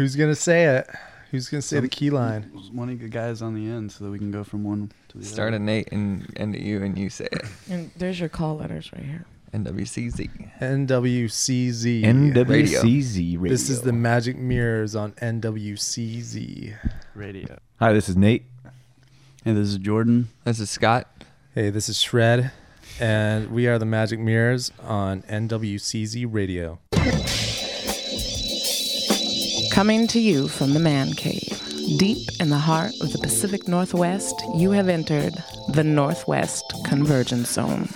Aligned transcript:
Who's 0.00 0.16
gonna 0.16 0.34
say 0.34 0.64
it? 0.64 0.88
Who's 1.30 1.50
gonna 1.50 1.60
say 1.60 1.76
Some- 1.76 1.82
the 1.84 1.90
key 1.90 2.08
line? 2.08 2.44
One 2.72 2.88
of 2.88 2.98
the 2.98 3.08
guys 3.10 3.42
on 3.42 3.52
the 3.52 3.68
end 3.68 3.92
so 3.92 4.06
that 4.06 4.10
we 4.10 4.16
can 4.16 4.30
go 4.30 4.42
from 4.42 4.64
one 4.64 4.90
to 5.10 5.18
the 5.18 5.22
other. 5.24 5.30
Start 5.30 5.48
other. 5.48 5.56
at 5.56 5.60
Nate 5.60 5.92
and 5.92 6.26
end 6.38 6.54
at 6.54 6.62
you, 6.62 6.82
and 6.82 6.96
you 6.96 7.10
say 7.10 7.28
it. 7.30 7.42
And 7.68 7.90
there's 7.98 8.18
your 8.18 8.30
call 8.30 8.56
letters 8.56 8.90
right 8.94 9.04
here. 9.04 9.26
NWCZ. 9.52 10.30
NWCZ. 10.58 12.02
NWCZ 12.02 13.36
Radio. 13.38 13.50
This 13.52 13.68
is 13.68 13.82
the 13.82 13.92
Magic 13.92 14.38
Mirrors 14.38 14.96
on 14.96 15.12
NWCZ. 15.20 16.76
radio. 17.14 17.58
Hi, 17.78 17.92
this 17.92 18.08
is 18.08 18.16
Nate. 18.16 18.44
Hey, 19.44 19.52
this 19.52 19.68
is 19.68 19.76
Jordan. 19.76 20.30
This 20.44 20.60
is 20.60 20.70
Scott. 20.70 21.08
Hey, 21.54 21.68
this 21.68 21.90
is 21.90 22.00
Shred, 22.00 22.52
and 22.98 23.50
we 23.50 23.66
are 23.66 23.78
the 23.78 23.84
Magic 23.84 24.18
Mirrors 24.18 24.72
on 24.82 25.24
NWCZ 25.24 26.24
Radio. 26.24 26.78
Coming 29.80 30.06
to 30.08 30.20
you 30.20 30.46
from 30.46 30.74
the 30.74 30.78
man 30.78 31.14
cave. 31.14 31.58
Deep 31.96 32.28
in 32.38 32.50
the 32.50 32.58
heart 32.58 32.92
of 33.00 33.14
the 33.14 33.18
Pacific 33.18 33.66
Northwest, 33.66 34.34
you 34.54 34.72
have 34.72 34.90
entered 34.90 35.42
the 35.68 35.82
Northwest 35.82 36.64
Convergence 36.84 37.52
Zone. 37.52 37.88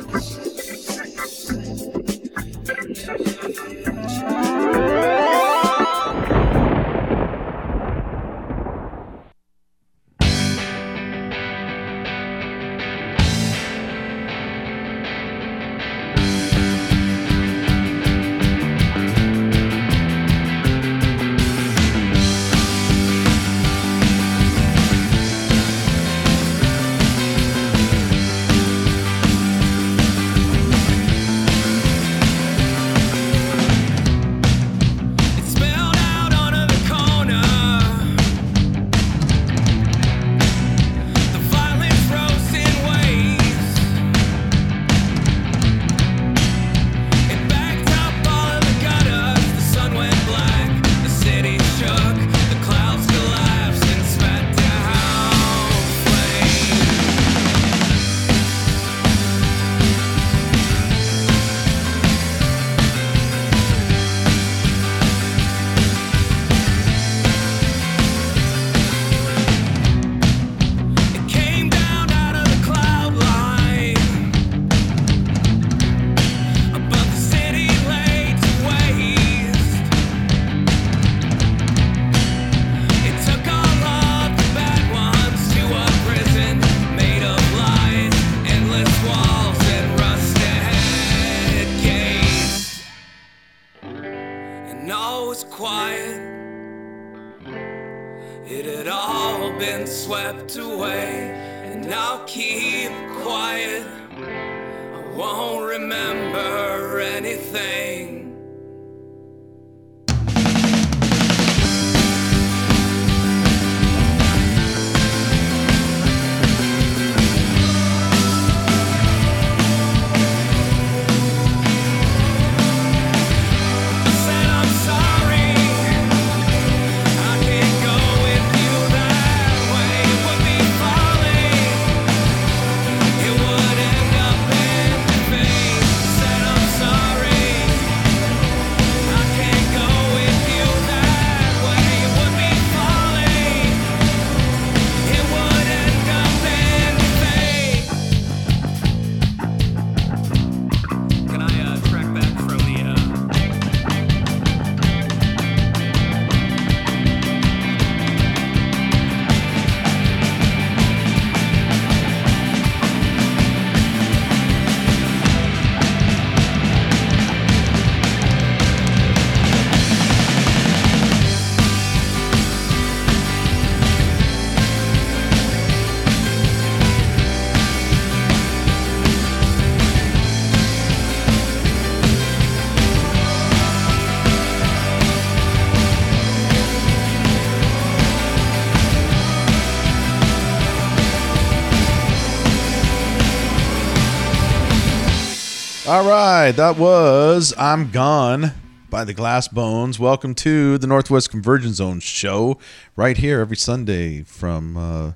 All 195.94 196.04
right, 196.04 196.50
that 196.50 196.76
was 196.76 197.54
I'm 197.56 197.92
Gone 197.92 198.50
by 198.90 199.04
the 199.04 199.14
Glass 199.14 199.46
Bones. 199.46 199.96
Welcome 199.96 200.34
to 200.34 200.76
the 200.76 200.88
Northwest 200.88 201.30
Convergence 201.30 201.76
Zone 201.76 202.00
show 202.00 202.58
right 202.96 203.16
here 203.16 203.38
every 203.38 203.56
Sunday 203.56 204.24
from 204.24 204.76
uh, 204.76 205.12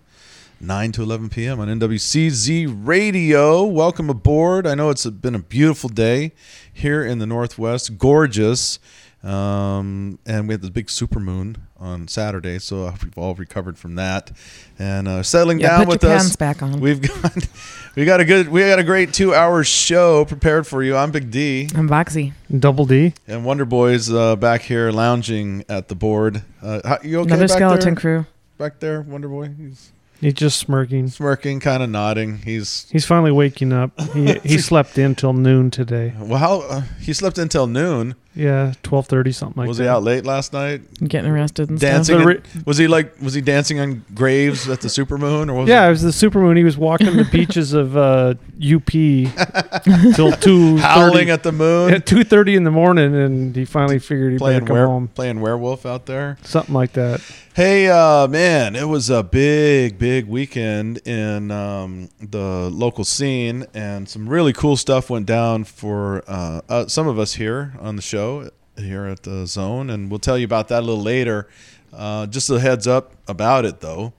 9 0.61 0.93
to 0.93 1.03
11 1.03 1.31
p.m. 1.31 1.59
on 1.59 1.67
NWCZ 1.67 2.87
Radio. 2.87 3.65
Welcome 3.65 4.09
aboard. 4.09 4.69
I 4.69 4.77
know 4.77 4.91
it's 4.91 5.05
been 5.05 5.35
a 5.35 5.41
beautiful 5.41 5.89
day 5.89 6.31
here 6.73 7.05
in 7.05 7.19
the 7.19 7.27
Northwest, 7.27 7.99
gorgeous. 7.99 8.79
Um, 9.25 10.19
and 10.27 10.47
we 10.47 10.55
had 10.55 10.63
this 10.63 10.71
big 10.71 10.89
super 10.89 11.19
moon 11.19 11.57
on 11.79 12.07
Saturday, 12.09 12.59
so 12.61 12.87
I 12.87 12.91
hope 12.93 13.03
we've 13.05 13.19
all 13.19 13.35
recovered 13.35 13.77
from 13.77 13.97
that. 13.97 14.31
And 14.79 15.09
uh, 15.09 15.23
settling 15.25 15.59
Yeah, 15.59 15.71
down 15.71 15.79
put 15.87 15.89
with 15.89 16.03
your 16.05 16.13
us, 16.13 16.23
pants 16.23 16.37
back 16.37 16.63
on. 16.63 16.81
we've 16.81 17.01
got 17.03 17.49
we 17.97 18.05
got 18.05 18.21
a 18.21 18.25
good 18.25 18.49
we 18.49 18.61
got 18.61 18.79
a 18.79 18.85
great 18.85 19.13
two 19.13 19.35
hour 19.35 19.65
show 19.65 20.25
prepared 20.25 20.67
for 20.67 20.83
you. 20.85 20.97
I'm 20.97 21.11
Big 21.11 21.31
D 21.33 21.69
I'm 21.75 21.89
Boxy. 21.89 22.33
Double 22.57 22.85
D. 22.87 23.13
and 23.27 23.45
Wonder 23.45 23.65
Boys 23.65 24.11
uh, 24.13 24.37
back 24.37 24.63
here 24.63 24.91
lounging 24.93 25.65
at 25.69 25.89
the 25.89 25.95
board. 25.97 26.43
Uh, 26.63 26.81
how, 26.85 26.99
you 27.03 27.19
okay 27.21 27.29
Another 27.33 27.49
back 27.49 27.57
skeleton 27.57 27.95
there? 27.95 28.01
crew. 28.01 28.27
Back 28.57 28.79
there, 28.81 29.01
Wonder 29.03 29.29
Boy. 29.29 29.51
He's 29.59 29.91
He's 30.21 30.35
just 30.35 30.59
smirking. 30.59 31.07
smirking, 31.09 31.61
kind 31.61 31.81
of 31.81 31.91
nodding. 31.91 32.39
He's 32.39 32.89
He's 32.91 33.05
finally 33.05 33.31
waking 33.31 33.73
up. 33.73 34.01
He 34.15 34.35
he 34.45 34.59
slept 34.59 34.97
in 34.99 35.15
till 35.15 35.33
noon 35.33 35.71
today. 35.71 36.13
well, 36.19 36.39
how 36.39 36.61
uh, 36.63 36.81
he 37.01 37.13
slept 37.13 37.39
until 37.39 37.67
noon. 37.69 38.15
Yeah, 38.39 38.73
twelve 38.85 39.09
thirty 39.09 39.33
something 39.33 39.61
like 39.61 39.67
was 39.69 39.79
that. 39.79 39.83
he 39.85 39.89
out 39.89 40.05
late 40.05 40.25
last 40.25 40.53
night? 40.53 40.83
Getting 41.07 41.31
arrested 41.31 41.71
and 41.71 41.81
Dancing? 41.81 42.17
The 42.19 42.23
in- 42.23 42.29
re- 42.29 42.41
was 42.65 42.79
he 42.79 42.87
like? 42.87 43.21
Was 43.21 43.35
he 43.35 43.41
dancing 43.41 43.81
on 43.81 44.05
graves 44.15 44.69
at 44.69 44.81
the 44.81 44.87
supermoon, 44.89 45.49
or 45.51 45.55
was 45.55 45.69
Yeah, 45.69 45.83
it 45.85 45.87
he 45.89 45.91
was 45.91 46.03
the 46.03 46.29
supermoon. 46.29 46.57
He 46.57 46.63
was 46.63 46.79
walking 46.79 47.17
the 47.17 47.25
beaches 47.25 47.73
of 47.73 47.97
uh, 47.97 48.35
UP 48.63 48.87
till 50.15 50.33
two 50.33 50.77
howling 50.77 51.31
at 51.31 51.43
the 51.43 51.51
moon, 51.53 51.93
at 51.95 52.07
two 52.07 52.23
thirty 52.23 52.55
in 52.55 52.63
the 52.65 52.71
morning, 52.71 53.15
and 53.15 53.57
he 53.57 53.65
finally 53.65 53.99
figured 53.99 54.33
he 54.33 54.39
playing 54.39 54.61
better 54.61 54.67
come 54.69 54.77
were- 54.77 54.87
home. 54.87 55.09
playing 55.09 55.41
werewolf 55.41 55.85
out 55.85 56.07
there? 56.07 56.39
Something 56.43 56.75
like 56.75 56.93
that. 56.93 57.21
Hey, 57.55 57.89
uh, 57.89 58.29
man, 58.29 58.77
it 58.77 58.87
was 58.87 59.11
a 59.11 59.25
big, 59.25 59.99
big 59.99 60.29
weekend 60.29 60.99
in 60.99 61.51
um, 61.51 62.09
the 62.21 62.71
local 62.71 63.03
scene, 63.03 63.67
and 63.75 64.09
some 64.09 64.29
really 64.29 64.53
cool 64.53 64.77
stuff 64.77 65.11
went 65.11 65.27
down 65.27 65.65
for 65.65 66.23
uh, 66.29 66.61
uh, 66.69 66.87
some 66.87 67.09
of 67.09 67.19
us 67.19 67.35
here 67.35 67.75
on 67.81 67.97
the 67.97 68.03
show 68.03 68.28
here 68.77 69.07
at 69.07 69.23
the 69.23 69.47
Zone, 69.47 69.91
and 69.91 70.11
we'll 70.11 70.21
tell 70.21 70.39
you 70.39 70.45
about 70.45 70.69
that 70.69 70.81
a 70.81 70.87
little 70.87 71.03
later. 71.03 71.49
Uh, 71.93 72.27
just 72.27 72.51
a 72.51 72.61
heads 72.61 72.87
up 72.87 73.15
about 73.27 73.65
it, 73.65 73.81
though. 73.81 74.13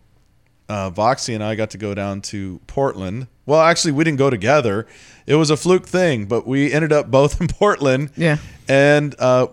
Uh, 0.67 0.91
Voxy 0.91 1.33
and 1.33 1.43
I 1.43 1.55
got 1.55 1.71
to 1.71 1.77
go 1.77 1.93
down 1.95 2.21
to 2.21 2.59
Portland. 2.67 3.27
Well, 3.45 3.61
actually, 3.61 3.93
we 3.93 4.03
didn't 4.03 4.19
go 4.19 4.29
together. 4.29 4.85
It 5.25 5.35
was 5.35 5.49
a 5.49 5.57
fluke 5.57 5.87
thing, 5.87 6.25
but 6.25 6.45
we 6.45 6.71
ended 6.71 6.91
up 6.91 7.09
both 7.09 7.41
in 7.41 7.47
Portland. 7.47 8.11
Yeah. 8.15 8.37
And 8.67 9.15
uh, 9.19 9.47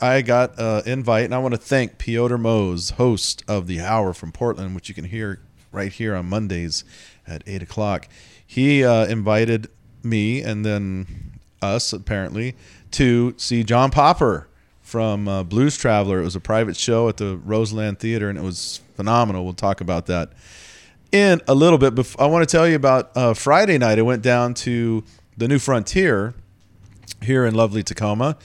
I 0.00 0.22
got 0.22 0.58
an 0.58 0.86
invite, 0.86 1.24
and 1.24 1.34
I 1.34 1.38
want 1.38 1.54
to 1.54 1.60
thank 1.60 1.98
Piotr 1.98 2.36
Mose, 2.36 2.90
host 2.90 3.42
of 3.48 3.66
The 3.66 3.80
Hour 3.80 4.12
from 4.12 4.32
Portland, 4.32 4.74
which 4.74 4.88
you 4.88 4.94
can 4.94 5.04
hear 5.04 5.40
right 5.72 5.92
here 5.92 6.14
on 6.14 6.26
Mondays 6.26 6.84
at 7.26 7.42
8 7.46 7.62
o'clock. 7.62 8.08
He 8.46 8.84
uh, 8.84 9.06
invited 9.06 9.68
me 10.02 10.42
and 10.42 10.64
then 10.64 11.37
us, 11.62 11.92
apparently, 11.92 12.56
to 12.92 13.34
see 13.36 13.64
John 13.64 13.90
Popper 13.90 14.48
from 14.80 15.28
uh, 15.28 15.42
Blues 15.42 15.76
Traveler. 15.76 16.20
It 16.20 16.24
was 16.24 16.36
a 16.36 16.40
private 16.40 16.76
show 16.76 17.08
at 17.08 17.18
the 17.18 17.36
Roseland 17.36 17.98
Theater, 17.98 18.28
and 18.30 18.38
it 18.38 18.42
was 18.42 18.80
phenomenal. 18.94 19.44
We'll 19.44 19.54
talk 19.54 19.80
about 19.80 20.06
that 20.06 20.32
in 21.12 21.40
a 21.46 21.54
little 21.54 21.78
bit. 21.78 21.94
But 21.94 22.14
I 22.18 22.26
want 22.26 22.48
to 22.48 22.50
tell 22.50 22.66
you 22.66 22.76
about 22.76 23.16
uh, 23.16 23.34
Friday 23.34 23.78
night. 23.78 23.98
I 23.98 24.02
went 24.02 24.22
down 24.22 24.54
to 24.54 25.04
the 25.36 25.46
New 25.46 25.58
Frontier 25.58 26.34
here 27.22 27.44
in 27.44 27.54
lovely 27.54 27.82
Tacoma, 27.82 28.38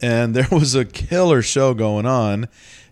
and 0.00 0.34
there 0.36 0.48
was 0.50 0.74
a 0.74 0.84
killer 0.84 1.42
show 1.42 1.74
going 1.74 2.06
on. 2.06 2.48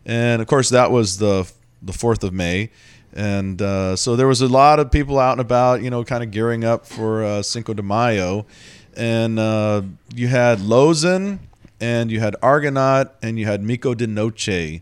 And 0.07 0.41
of 0.41 0.49
course, 0.49 0.71
that 0.71 0.91
was 0.91 1.19
the 1.19 1.51
the 1.83 1.93
Fourth 1.93 2.25
of 2.25 2.33
May, 2.33 2.71
and 3.13 3.61
uh, 3.63 3.97
so 3.97 4.17
there 4.17 4.27
was 4.27 4.41
a 4.41 4.49
lot 4.49 4.81
of 4.81 4.91
people 4.91 5.19
out 5.19 5.33
and 5.33 5.41
about, 5.41 5.83
you 5.83 5.91
know, 5.91 6.03
kind 6.05 6.25
of 6.25 6.31
gearing 6.31 6.65
up 6.65 6.87
for 6.87 7.23
uh, 7.23 7.43
Cinco 7.43 7.75
de 7.75 7.83
Mayo. 7.83 8.47
And 8.97 9.39
uh, 9.39 9.83
you 10.15 10.29
had 10.29 10.59
Lozen, 10.59 11.41
and 11.81 12.11
you 12.11 12.21
had 12.21 12.37
Argonaut, 12.43 13.15
and 13.23 13.39
you 13.39 13.47
had 13.47 13.63
Miko 13.63 13.95
de 13.95 14.07
Noche 14.07 14.81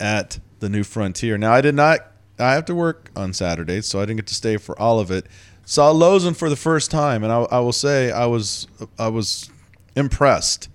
at 0.00 0.38
the 0.60 0.68
New 0.68 0.84
Frontier. 0.84 1.38
Now, 1.38 1.52
I 1.52 1.60
did 1.60 1.74
not. 1.74 2.00
I 2.38 2.54
have 2.54 2.64
to 2.66 2.74
work 2.74 3.10
on 3.14 3.32
Saturdays, 3.32 3.86
so 3.86 4.00
I 4.00 4.02
didn't 4.02 4.16
get 4.16 4.26
to 4.28 4.34
stay 4.34 4.56
for 4.56 4.78
all 4.78 4.98
of 4.98 5.10
it. 5.10 5.26
Saw 5.64 5.92
Lozen 5.92 6.34
for 6.34 6.50
the 6.50 6.56
first 6.56 6.90
time, 6.90 7.22
and 7.22 7.32
I, 7.32 7.42
I 7.42 7.60
will 7.60 7.72
say 7.72 8.10
I 8.10 8.26
was 8.26 8.66
I 8.98 9.08
was 9.08 9.48
impressed. 9.94 10.68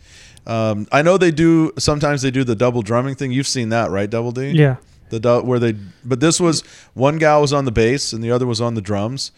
Um, 0.45 0.87
I 0.93 1.01
know 1.01 1.17
they 1.17 1.31
do 1.31 1.73
sometimes 1.77 2.21
they 2.21 2.31
do 2.31 2.43
the 2.43 2.55
double 2.55 2.81
drumming 2.81 3.15
thing. 3.15 3.31
You've 3.31 3.47
seen 3.47 3.69
that, 3.69 3.91
right? 3.91 4.09
Double 4.09 4.31
D. 4.31 4.51
Yeah. 4.51 4.77
The 5.09 5.41
where 5.41 5.59
they, 5.59 5.73
but 6.03 6.19
this 6.19 6.39
was 6.39 6.61
one 6.93 7.17
guy 7.17 7.37
was 7.37 7.53
on 7.53 7.63
the 7.63 7.71
bass 7.71 8.11
and 8.11 8.21
the 8.21 8.31
other 8.31 8.45
was 8.45 8.59
on 8.59 8.73
the 8.73 8.81
drums, 8.81 9.31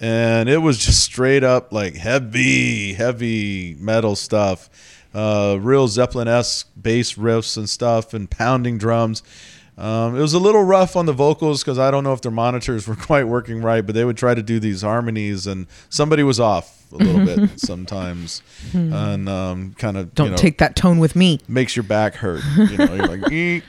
and 0.00 0.48
it 0.48 0.58
was 0.58 0.78
just 0.78 1.00
straight 1.02 1.44
up 1.44 1.72
like 1.72 1.94
heavy, 1.94 2.94
heavy 2.94 3.76
metal 3.78 4.16
stuff, 4.16 4.68
uh, 5.14 5.58
real 5.60 5.88
Zeppelin 5.88 6.28
esque 6.28 6.68
bass 6.80 7.14
riffs 7.14 7.56
and 7.56 7.68
stuff, 7.68 8.14
and 8.14 8.30
pounding 8.30 8.78
drums. 8.78 9.22
Um, 9.78 10.16
it 10.16 10.20
was 10.20 10.32
a 10.32 10.38
little 10.38 10.62
rough 10.62 10.96
on 10.96 11.04
the 11.04 11.12
vocals 11.12 11.62
because 11.62 11.78
I 11.78 11.90
don't 11.90 12.02
know 12.02 12.14
if 12.14 12.22
their 12.22 12.32
monitors 12.32 12.88
were 12.88 12.96
quite 12.96 13.24
working 13.24 13.60
right, 13.60 13.84
but 13.84 13.94
they 13.94 14.04
would 14.04 14.16
try 14.16 14.34
to 14.34 14.42
do 14.42 14.58
these 14.58 14.82
harmonies, 14.82 15.46
and 15.46 15.66
somebody 15.90 16.22
was 16.22 16.40
off 16.40 16.90
a 16.92 16.96
little 16.96 17.24
bit 17.24 17.60
sometimes, 17.60 18.42
and 18.72 19.28
um, 19.28 19.74
kind 19.76 19.96
of 19.96 20.14
Don't 20.14 20.26
you 20.26 20.30
know, 20.32 20.36
take 20.36 20.58
that 20.58 20.76
tone 20.76 20.98
with 20.98 21.14
me. 21.16 21.40
makes 21.48 21.76
your 21.76 21.82
back 21.82 22.14
hurt. 22.16 22.42
You 22.56 22.78
know, 22.78 22.94
you're 22.94 23.06
like, 23.16 23.32
"Eek." 23.32 23.64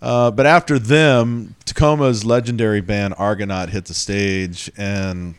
uh, 0.00 0.30
but 0.30 0.46
after 0.46 0.78
them, 0.78 1.54
Tacoma's 1.66 2.24
legendary 2.24 2.80
band 2.80 3.14
Argonaut 3.18 3.68
hit 3.68 3.84
the 3.86 3.94
stage, 3.94 4.70
and 4.78 5.34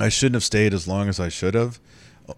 I 0.00 0.08
shouldn't 0.08 0.34
have 0.34 0.44
stayed 0.44 0.74
as 0.74 0.86
long 0.86 1.08
as 1.08 1.20
I 1.20 1.28
should 1.28 1.54
have. 1.54 1.80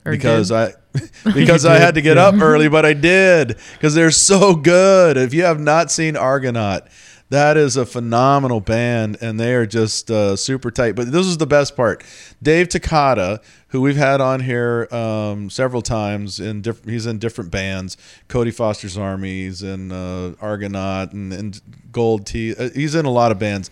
Or 0.05 0.13
because 0.13 0.49
did. 0.49 0.55
I 0.57 0.75
because 1.35 1.65
I 1.65 1.79
had 1.79 1.95
to 1.95 2.03
get 2.03 2.19
up 2.19 2.35
early, 2.41 2.69
but 2.69 2.87
I 2.87 2.93
did 2.93 3.59
because 3.75 3.95
they're 3.95 4.11
so 4.11 4.55
good. 4.55 5.17
If 5.17 5.35
you 5.35 5.43
have 5.43 5.61
not 5.61 5.91
seen 5.91 6.17
Argonaut, 6.17 6.89
that 7.31 7.57
is 7.57 7.77
a 7.77 7.87
phenomenal 7.87 8.61
band, 8.61 9.19
and 9.21 9.39
they 9.39 9.55
are 9.55 9.67
just 9.67 10.11
uh, 10.11 10.35
super 10.35 10.71
tight. 10.71 10.97
But 10.97 11.13
this 11.13 11.27
is 11.27 11.39
the 11.39 11.47
best 11.47 11.77
part: 11.77 12.05
Dave 12.43 12.69
Takata, 12.69 13.41
who 13.69 13.81
we've 13.81 13.97
had 13.97 14.21
on 14.21 14.41
here 14.41 14.89
um, 14.91 15.49
several 15.49 15.83
times, 15.83 16.41
in 16.41 16.63
diff- 16.63 16.85
he's 16.85 17.07
in 17.07 17.19
different 17.19 17.51
bands, 17.51 17.97
Cody 18.29 18.51
Foster's 18.51 18.99
Armies 18.99 19.63
and 19.63 19.93
uh, 19.93 20.33
Argonaut 20.41 21.13
and, 21.13 21.33
and 21.33 21.61
Gold 21.93 22.27
Tea. 22.27 22.55
Uh, 22.55 22.71
he's 22.71 22.97
in 22.97 23.07
a 23.07 23.11
lot 23.11 23.31
of 23.31 23.39
bands. 23.39 23.71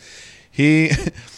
He 0.50 0.90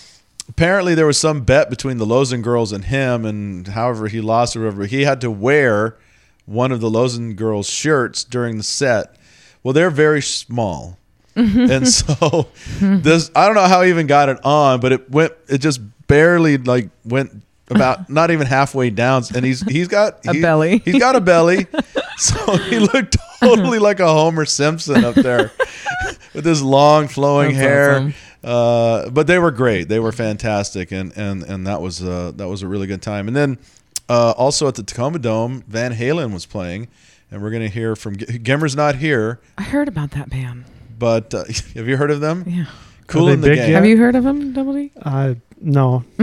apparently 0.50 0.94
there 0.94 1.06
was 1.06 1.19
some 1.19 1.43
bet 1.44 1.70
between 1.70 1.97
the 1.99 2.05
Lozen 2.06 2.43
girls 2.43 2.73
and 2.73 2.85
him, 2.85 3.25
and 3.25 3.69
however 3.69 4.08
he 4.08 4.20
lost 4.20 4.56
or 4.56 4.61
whatever, 4.61 4.85
he 4.87 5.02
had 5.05 5.20
to 5.23 5.31
wear 5.31 5.97
one 6.44 6.73
of 6.73 6.81
the 6.81 6.91
Lozen 6.91 7.37
girls' 7.37 7.69
shirts 7.70 8.25
during 8.25 8.56
the 8.56 8.62
set. 8.62 9.17
Well, 9.62 9.73
they're 9.73 9.91
very 9.91 10.20
small. 10.23 10.99
Mm-hmm. 11.37 11.70
and 11.70 11.87
so 11.88 12.49
this 12.81 13.31
I 13.37 13.47
don't 13.47 13.55
know 13.55 13.67
how 13.69 13.82
he 13.82 13.91
even 13.91 14.08
got 14.08 14.29
it 14.29 14.44
on, 14.44 14.81
but 14.81 14.91
it 14.93 15.11
went 15.11 15.32
it 15.49 15.58
just 15.58 15.81
barely 16.08 16.58
like 16.58 16.91
went 17.05 17.31
about 17.69 18.11
not 18.19 18.32
even 18.32 18.49
halfway 18.49 18.91
down 18.91 19.23
and 19.32 19.44
he's 19.44 19.61
he's 19.62 19.87
got 19.87 20.26
A 20.26 20.32
he- 20.32 20.43
belly. 20.43 20.79
He's 20.85 20.99
got 20.99 21.14
a 21.14 21.20
belly. 21.20 21.69
so 22.17 22.56
he 22.56 22.81
looked 22.81 23.17
totally 23.38 23.79
like 23.79 24.00
a 24.00 24.08
Homer 24.08 24.44
Simpson 24.44 25.05
up 25.05 25.14
there 25.14 25.52
with 26.35 26.44
his 26.44 26.62
long 26.62 27.06
flowing 27.06 27.52
That's 27.55 27.61
hair. 27.62 27.91
awesome. 27.93 28.14
Uh, 28.42 29.10
but 29.10 29.26
they 29.26 29.38
were 29.38 29.50
great. 29.50 29.88
They 29.88 29.98
were 30.00 30.12
fantastic, 30.12 30.90
and 30.92 31.12
and 31.16 31.42
and 31.42 31.66
that 31.66 31.81
was 31.82 32.02
uh, 32.02 32.32
that 32.37 32.48
was 32.48 32.62
a 32.62 32.69
really 32.69 32.87
good 32.87 33.02
time. 33.02 33.28
And 33.28 33.37
then 33.37 33.58
uh, 34.08 34.32
also 34.37 34.66
at 34.69 34.75
the 34.76 34.82
Tacoma 34.82 35.19
Dome, 35.19 35.62
Van 35.69 35.92
Halen 35.94 36.32
was 36.32 36.46
playing, 36.46 36.88
and 37.31 37.42
we're 37.42 37.50
gonna 37.50 37.69
hear 37.69 37.94
from 37.96 38.16
G- 38.16 38.38
Gemmer's 38.38 38.75
not 38.75 38.96
here, 38.96 39.40
I 39.58 39.62
heard 39.62 39.88
about 39.88 40.12
that 40.12 40.31
band. 40.31 40.64
but 40.98 41.34
uh, 41.34 41.44
have 41.75 41.87
you 41.87 41.96
heard 41.96 42.10
of 42.10 42.20
them? 42.20 42.44
Yeah. 42.46 42.64
Cool 43.06 43.28
in 43.28 43.40
the 43.40 43.48
big 43.48 43.56
game. 43.58 43.70
yet? 43.70 43.75
Have 43.75 43.87
you 43.87 43.96
heard 43.98 44.14
of 44.14 44.22
them, 44.25 44.52
Double 44.52 44.72
D? 44.72 44.92
Uh, 45.02 45.34
no, 45.60 46.04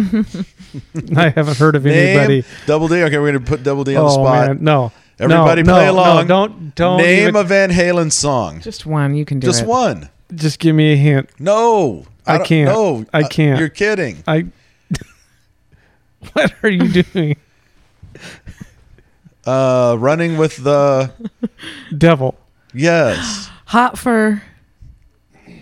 I 1.16 1.30
haven't 1.30 1.58
heard 1.58 1.76
of 1.76 1.84
Name 1.84 2.18
anybody. 2.18 2.44
Double 2.66 2.88
D. 2.88 3.04
Okay, 3.04 3.18
we're 3.20 3.32
gonna 3.34 3.46
put 3.46 3.62
Double 3.64 3.84
D 3.84 3.96
on 3.96 4.06
the 4.06 4.10
oh 4.10 4.14
spot. 4.14 4.48
man, 4.48 4.64
no. 4.64 4.92
Everybody 5.20 5.64
no, 5.64 5.74
play 5.74 5.86
no, 5.88 5.92
along. 5.94 6.28
No, 6.28 6.48
don't 6.48 6.76
don't 6.76 6.98
Name 6.98 7.28
even- 7.30 7.36
a 7.36 7.44
Van 7.44 7.70
Halen 7.72 8.12
song. 8.12 8.62
Just 8.62 8.86
one. 8.86 9.16
You 9.16 9.26
can 9.26 9.40
do 9.40 9.48
it. 9.48 9.50
Just 9.52 9.64
it. 9.64 9.68
one. 9.68 10.10
Just 10.34 10.60
give 10.60 10.76
me 10.76 10.94
a 10.94 10.96
hint. 10.96 11.30
No, 11.40 12.06
I 12.26 12.38
don't- 12.38 12.48
can't. 12.48 12.70
No, 12.70 13.06
I 13.14 13.22
uh, 13.24 13.28
can't. 13.28 13.60
You're 13.60 13.70
kidding. 13.70 14.24
I. 14.28 14.46
what 16.34 16.54
are 16.64 16.70
you 16.70 17.04
doing, 17.04 17.36
Uh, 19.46 19.96
running 20.00 20.38
with 20.38 20.58
the 20.58 21.12
Devil? 21.98 22.38
yes. 22.74 23.50
Hot 23.68 23.98
for. 23.98 24.42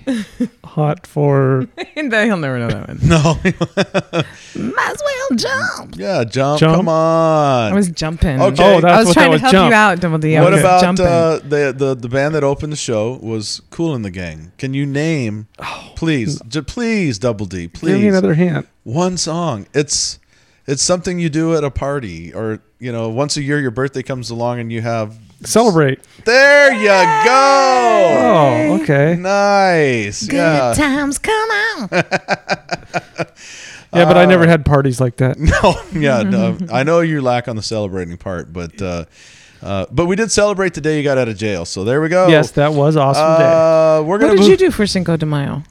Hot 0.65 1.07
for 1.07 1.67
He'll 1.95 2.07
never 2.09 2.59
know 2.59 2.67
that 2.69 2.87
one. 2.87 2.99
No. 3.03 3.37
Might 4.55 4.91
as 4.91 5.01
well 5.03 5.37
jump. 5.37 5.95
yeah, 5.97 6.23
jump. 6.23 6.59
Jump? 6.59 6.75
Come 6.75 6.89
on. 6.89 7.71
I 7.71 7.75
was 7.75 7.89
jumping. 7.89 8.41
Okay. 8.41 8.75
Oh, 8.77 8.81
that's 8.81 8.85
I 8.93 8.97
was 8.99 9.07
what 9.07 9.13
trying 9.13 9.31
that 9.31 9.31
to 9.31 9.31
was. 9.33 9.41
help 9.41 9.51
Jump. 9.53 9.69
you 9.71 9.75
out, 9.75 9.99
Double 9.99 10.17
D. 10.17 10.37
I 10.37 10.41
what 10.43 10.51
was 10.51 10.61
about 10.61 10.81
jumping. 10.81 11.05
uh, 11.05 11.39
the 11.43 11.73
the 11.77 11.95
the 11.95 12.09
band 12.09 12.35
that 12.35 12.43
opened 12.43 12.71
the 12.71 12.77
show? 12.77 13.19
Was 13.21 13.61
Kool 13.69 13.93
and 13.95 14.03
the 14.05 14.11
Gang? 14.11 14.51
Can 14.57 14.73
you 14.73 14.85
name, 14.85 15.47
please, 15.95 16.39
j- 16.47 16.61
please, 16.61 17.19
Double 17.19 17.45
D, 17.45 17.67
please, 17.67 17.93
Give 17.93 18.01
me 18.01 18.07
another 18.09 18.33
hint. 18.33 18.67
one 18.83 19.17
song? 19.17 19.67
It's 19.73 20.19
it's 20.67 20.81
something 20.83 21.19
you 21.19 21.29
do 21.29 21.55
at 21.55 21.63
a 21.63 21.71
party, 21.71 22.33
or 22.33 22.59
you 22.79 22.91
know, 22.91 23.09
once 23.09 23.37
a 23.37 23.41
year 23.43 23.59
your 23.59 23.71
birthday 23.71 24.03
comes 24.03 24.29
along 24.29 24.59
and 24.59 24.71
you 24.71 24.81
have. 24.81 25.17
Celebrate. 25.43 25.99
There 26.23 26.73
you 26.73 26.87
go. 26.87 28.17
Oh, 28.17 28.79
okay. 28.81 29.15
Nice. 29.19 30.25
Good 30.25 30.35
Yeah. 30.37 30.73
times 30.75 31.17
come 31.19 31.49
on. 31.51 31.89
Yeah, 33.93 34.03
but 34.03 34.17
I 34.17 34.23
Uh, 34.23 34.27
never 34.27 34.45
had 34.45 34.65
parties 34.65 34.99
like 34.99 35.17
that. 35.17 35.37
No, 35.39 35.75
yeah, 35.97 36.21
no, 36.23 36.57
I 36.69 36.83
know 36.83 36.99
you 36.99 37.21
lack 37.21 37.47
on 37.47 37.55
the 37.55 37.61
celebrating 37.61 38.17
part, 38.17 38.51
but 38.51 38.81
uh, 38.81 39.05
uh, 39.63 39.85
but 39.89 40.07
we 40.07 40.17
did 40.17 40.31
celebrate 40.33 40.73
the 40.73 40.81
day 40.81 40.97
you 40.97 41.03
got 41.03 41.17
out 41.17 41.29
of 41.29 41.37
jail. 41.37 41.63
So 41.63 41.85
there 41.85 42.01
we 42.01 42.09
go. 42.09 42.27
Yes, 42.27 42.51
that 42.51 42.73
was 42.73 42.97
awesome 42.97 43.37
day. 43.37 43.45
Uh, 43.45 44.01
we're 44.01 44.17
What 44.17 44.21
gonna 44.21 44.33
did 44.33 44.39
move. 44.41 44.49
you 44.49 44.57
do 44.57 44.71
for 44.71 44.85
Cinco 44.85 45.15
de 45.15 45.25
Mayo? 45.25 45.63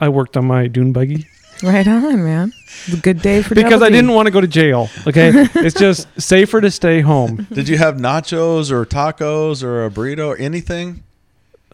I 0.00 0.08
worked 0.08 0.36
on 0.36 0.46
my 0.46 0.66
dune 0.66 0.92
buggy. 0.92 1.28
Right 1.62 1.86
on, 1.86 2.24
man. 2.24 2.52
It's 2.86 2.94
a 2.94 3.00
good 3.00 3.20
day 3.20 3.42
for 3.42 3.54
because 3.54 3.82
I 3.82 3.90
didn't 3.90 4.12
want 4.12 4.26
to 4.26 4.30
go 4.30 4.40
to 4.40 4.46
jail. 4.46 4.88
Okay, 5.06 5.30
it's 5.56 5.78
just 5.78 6.08
safer 6.20 6.60
to 6.60 6.70
stay 6.70 7.00
home. 7.02 7.46
Did 7.52 7.68
you 7.68 7.76
have 7.78 7.96
nachos 7.96 8.70
or 8.70 8.86
tacos 8.86 9.62
or 9.62 9.84
a 9.84 9.90
burrito 9.90 10.28
or 10.28 10.36
anything? 10.38 11.02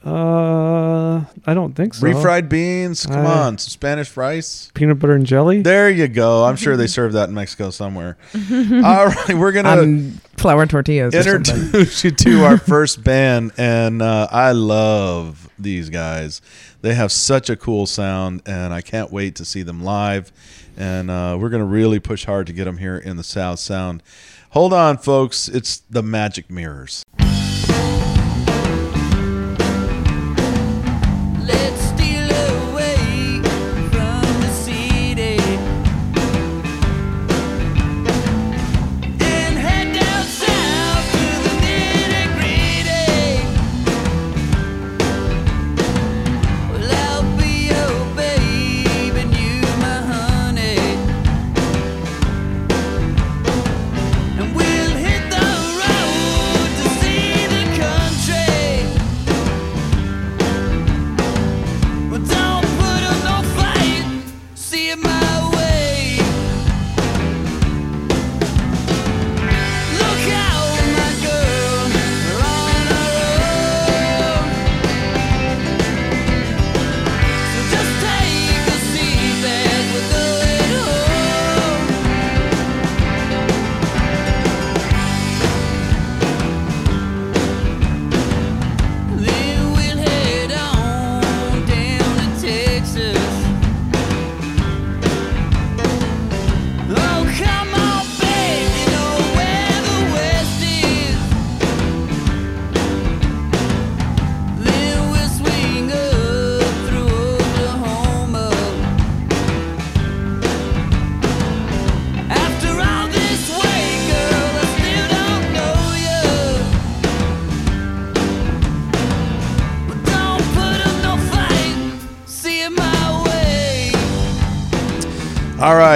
Uh, 0.04 1.24
I 1.46 1.54
don't 1.54 1.74
think 1.74 1.94
so. 1.94 2.06
Refried 2.06 2.48
beans? 2.48 3.06
Come 3.06 3.26
Uh, 3.26 3.30
on, 3.30 3.58
some 3.58 3.70
Spanish 3.70 4.16
rice. 4.16 4.70
peanut 4.74 4.98
butter 4.98 5.14
and 5.14 5.26
jelly. 5.26 5.62
There 5.62 5.90
you 5.90 6.06
go. 6.08 6.44
I'm 6.44 6.56
sure 6.56 6.76
they 6.76 6.86
serve 6.86 7.12
that 7.14 7.28
in 7.28 7.34
Mexico 7.34 7.70
somewhere. 7.70 8.16
All 8.34 9.06
right, 9.06 9.34
we're 9.34 9.52
gonna 9.52 9.82
Um, 9.82 10.20
flour 10.38 10.66
tortillas. 10.66 11.14
introduce 11.14 12.04
you 12.04 12.10
to 12.10 12.44
our 12.44 12.58
first 12.72 13.02
band, 13.02 13.52
and 13.56 14.02
uh, 14.02 14.28
I 14.30 14.52
love 14.52 15.50
these 15.58 15.90
guys. 15.90 16.40
They 16.82 16.94
have 16.94 17.10
such 17.10 17.50
a 17.50 17.56
cool 17.56 17.86
sound, 17.86 18.42
and 18.46 18.72
I 18.72 18.80
can't 18.80 19.10
wait 19.10 19.34
to 19.36 19.44
see 19.44 19.62
them 19.62 19.82
live. 19.82 20.32
And 20.76 21.10
uh, 21.10 21.38
we're 21.40 21.48
gonna 21.48 21.64
really 21.64 22.00
push 22.00 22.24
hard 22.24 22.46
to 22.48 22.52
get 22.52 22.64
them 22.64 22.78
here 22.78 22.98
in 22.98 23.16
the 23.16 23.24
South 23.24 23.58
Sound. 23.58 24.02
Hold 24.50 24.72
on, 24.72 24.98
folks. 24.98 25.48
It's 25.48 25.78
the 25.90 26.02
Magic 26.02 26.50
Mirrors. 26.50 27.04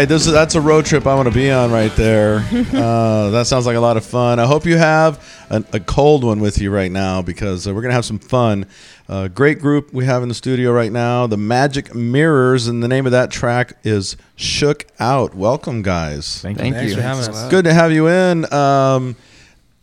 Right, 0.00 0.08
this 0.08 0.26
is 0.26 0.32
that's 0.32 0.54
a 0.54 0.60
road 0.60 0.86
trip 0.86 1.06
I 1.06 1.14
want 1.14 1.28
to 1.28 1.34
be 1.34 1.50
on 1.50 1.70
right 1.70 1.94
there. 1.94 2.46
Uh, 2.80 3.30
that 3.30 3.46
sounds 3.46 3.66
like 3.66 3.76
a 3.76 3.80
lot 3.80 3.96
of 3.96 4.04
fun. 4.04 4.38
I 4.38 4.46
hope 4.46 4.64
you 4.64 4.76
have 4.76 5.22
a, 5.50 5.62
a 5.72 5.80
cold 5.80 6.24
one 6.24 6.40
with 6.40 6.58
you 6.58 6.70
right 6.70 6.90
now 6.90 7.20
because 7.20 7.66
uh, 7.66 7.74
we're 7.74 7.82
gonna 7.82 7.94
have 7.94 8.04
some 8.04 8.18
fun. 8.18 8.66
Uh, 9.08 9.28
great 9.28 9.58
group 9.58 9.92
we 9.92 10.04
have 10.06 10.22
in 10.22 10.28
the 10.28 10.34
studio 10.34 10.72
right 10.72 10.92
now, 10.92 11.26
the 11.26 11.36
Magic 11.36 11.94
Mirrors, 11.94 12.68
and 12.68 12.82
the 12.82 12.88
name 12.88 13.06
of 13.06 13.12
that 13.12 13.30
track 13.30 13.76
is 13.84 14.16
"Shook 14.36 14.86
Out." 14.98 15.34
Welcome, 15.34 15.82
guys. 15.82 16.40
Thank, 16.40 16.58
Thank 16.58 16.74
Thanks 16.76 16.90
you. 16.90 16.96
for 16.96 17.02
having 17.02 17.24
us. 17.24 17.50
Good 17.50 17.64
to 17.64 17.74
have 17.74 17.92
you 17.92 18.08
in. 18.08 18.50
Um, 18.52 19.16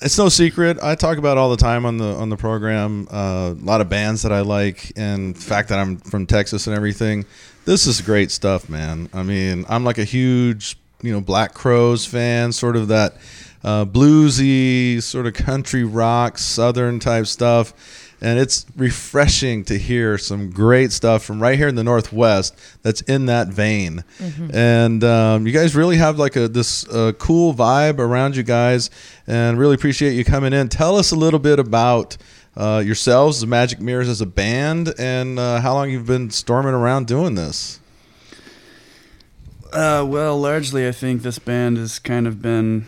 it's 0.02 0.18
no 0.18 0.30
secret. 0.30 0.78
I 0.82 0.96
talk 0.96 1.18
about 1.18 1.38
all 1.38 1.50
the 1.50 1.58
time 1.58 1.86
on 1.86 1.98
the 1.98 2.16
on 2.16 2.30
the 2.30 2.38
program. 2.38 3.08
Uh, 3.12 3.54
a 3.58 3.64
lot 3.64 3.82
of 3.82 3.90
bands 3.90 4.24
that 4.24 4.32
I 4.32 4.42
like, 4.42 4.94
and 4.96 5.36
the 5.36 5.42
fact 5.42 5.70
that 5.70 5.80
I'm 5.80 5.98
from 5.98 6.26
Texas 6.26 6.68
and 6.68 6.76
everything. 6.76 7.26
This 7.68 7.86
is 7.86 8.00
great 8.00 8.32
stuff, 8.32 8.70
man. 8.70 9.10
I 9.14 9.24
mean, 9.24 9.66
I'm 9.68 9.84
like 9.84 9.98
a 9.98 10.06
huge, 10.06 10.78
you 11.02 11.12
know, 11.12 11.20
Black 11.20 11.54
Crowes 11.54 12.06
fan, 12.06 12.54
sort 12.54 12.78
of 12.78 12.88
that 12.88 13.16
uh, 13.62 13.84
bluesy, 13.84 15.04
sort 15.04 15.28
of 15.28 15.34
country 15.34 15.84
rock, 15.84 16.38
southern 16.38 17.02
type 17.02 17.28
stuff. 17.28 17.74
And 18.22 18.40
it's 18.40 18.66
refreshing 18.78 19.66
to 19.66 19.78
hear 19.78 20.18
some 20.18 20.50
great 20.50 20.94
stuff 20.94 21.26
from 21.26 21.42
right 21.42 21.58
here 21.58 21.68
in 21.68 21.76
the 21.76 21.84
Northwest 21.84 22.58
that's 22.84 23.02
in 23.02 23.26
that 23.26 23.50
vein. 23.50 24.06
And 24.54 25.04
um, 25.04 25.46
you 25.46 25.52
guys 25.52 25.76
really 25.76 25.98
have 25.98 26.18
like 26.18 26.38
a 26.38 26.48
this 26.48 26.88
uh, 26.88 27.12
cool 27.20 27.54
vibe 27.54 28.00
around 28.00 28.38
you 28.38 28.44
guys, 28.44 28.90
and 29.28 29.60
really 29.60 29.76
appreciate 29.76 30.14
you 30.14 30.24
coming 30.24 30.54
in. 30.54 30.70
Tell 30.70 30.96
us 30.96 31.12
a 31.12 31.18
little 31.18 31.38
bit 31.38 31.60
about 31.60 32.16
uh, 32.58 32.82
yourselves, 32.84 33.40
the 33.40 33.48
Magic 33.48 33.80
Mirrors 33.80 34.10
as 34.10 34.20
a 34.20 34.26
band, 34.26 34.94
and 34.98 35.38
uh, 35.38 35.62
how 35.62 35.76
long 35.76 35.92
you've 35.92 36.08
been 36.08 36.32
storming 36.32 36.74
around 36.74 37.06
doing 37.06 37.36
this. 37.36 37.80
Uh, 39.72 40.04
well, 40.08 40.40
largely, 40.40 40.88
I 40.88 40.92
think 40.92 41.22
this 41.22 41.40
band 41.40 41.78
has 41.78 42.00
kind 42.00 42.26
of 42.26 42.42
been 42.42 42.88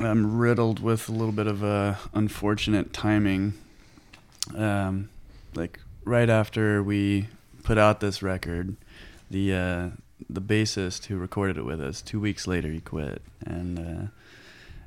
um, 0.00 0.38
riddled 0.38 0.80
with 0.80 1.08
a 1.08 1.12
little 1.12 1.32
bit 1.32 1.46
of 1.46 1.62
uh, 1.62 1.96
unfortunate 2.14 2.92
timing. 2.94 3.52
Um, 4.56 5.10
like 5.54 5.78
right 6.04 6.30
after 6.30 6.82
we 6.82 7.28
put 7.62 7.76
out 7.76 8.00
this 8.00 8.22
record, 8.22 8.76
the 9.30 9.52
uh, 9.52 9.88
the 10.30 10.40
bassist 10.40 11.06
who 11.06 11.16
recorded 11.18 11.58
it 11.58 11.64
with 11.64 11.80
us, 11.80 12.00
two 12.00 12.20
weeks 12.20 12.46
later, 12.46 12.68
he 12.68 12.80
quit, 12.80 13.20
and 13.44 13.78
uh, 13.78 14.06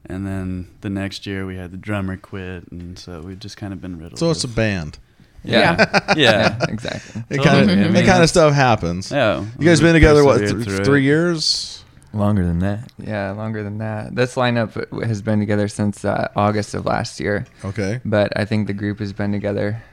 and 0.07 0.25
then 0.25 0.67
the 0.81 0.89
next 0.89 1.25
year 1.25 1.45
we 1.45 1.55
had 1.57 1.71
the 1.71 1.77
drummer 1.77 2.17
quit, 2.17 2.71
and 2.71 2.97
so 2.97 3.21
we've 3.21 3.39
just 3.39 3.57
kind 3.57 3.73
of 3.73 3.81
been 3.81 3.97
riddled. 3.97 4.19
So 4.19 4.31
it's 4.31 4.43
a 4.43 4.47
with- 4.47 4.55
band. 4.55 4.99
Yeah. 5.43 5.75
yeah, 6.09 6.13
yeah, 6.17 6.57
exactly. 6.69 7.21
It 7.29 7.37
Totally. 7.37 7.45
kind 7.45 7.69
of 7.69 7.77
I 7.77 7.83
mean, 7.83 7.93
that 7.93 8.05
kind 8.07 8.23
of 8.23 8.29
stuff 8.29 8.53
happens. 8.55 9.11
yeah. 9.11 9.45
You 9.59 9.65
guys 9.67 9.79
been 9.79 9.93
together 9.93 10.23
what 10.25 10.39
persevered 10.39 10.65
th- 10.65 10.75
through 10.77 10.85
three 10.85 11.01
it. 11.01 11.05
years? 11.05 11.83
Longer 12.13 12.43
than 12.45 12.59
that. 12.59 12.91
Yeah, 12.97 13.29
longer 13.31 13.61
than 13.61 13.77
that. 13.77 14.15
This 14.15 14.33
lineup 14.35 15.03
has 15.05 15.21
been 15.21 15.37
together 15.39 15.67
since 15.67 16.03
uh, 16.03 16.29
August 16.35 16.73
of 16.73 16.85
last 16.87 17.19
year, 17.19 17.45
Okay. 17.63 17.99
but 18.03 18.31
I 18.35 18.45
think 18.45 18.65
the 18.65 18.73
group 18.73 18.97
has 18.99 19.13
been 19.13 19.31
together 19.31 19.83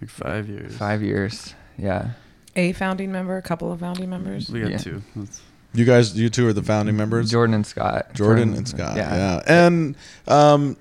Like 0.00 0.10
five 0.10 0.48
years. 0.48 0.76
five 0.76 1.02
years. 1.02 1.54
Yeah. 1.78 2.10
A 2.56 2.72
founding 2.72 3.12
member, 3.12 3.36
a 3.36 3.42
couple 3.42 3.70
of 3.70 3.78
founding 3.78 4.10
members. 4.10 4.50
We 4.50 4.60
got 4.62 4.70
Yeah. 4.72 4.78
two. 4.78 5.02
That's- 5.14 5.40
You 5.72 5.84
guys, 5.84 6.18
you 6.18 6.28
two 6.30 6.48
are 6.48 6.52
the 6.52 6.62
founding 6.62 6.96
members. 6.96 7.30
Jordan 7.30 7.54
and 7.54 7.66
Scott. 7.66 8.12
Jordan 8.12 8.54
and 8.54 8.66
Scott. 8.66 8.96
Yeah. 8.96 9.14
Yeah, 9.14 9.66
and 9.68 9.96
um, 10.26 10.76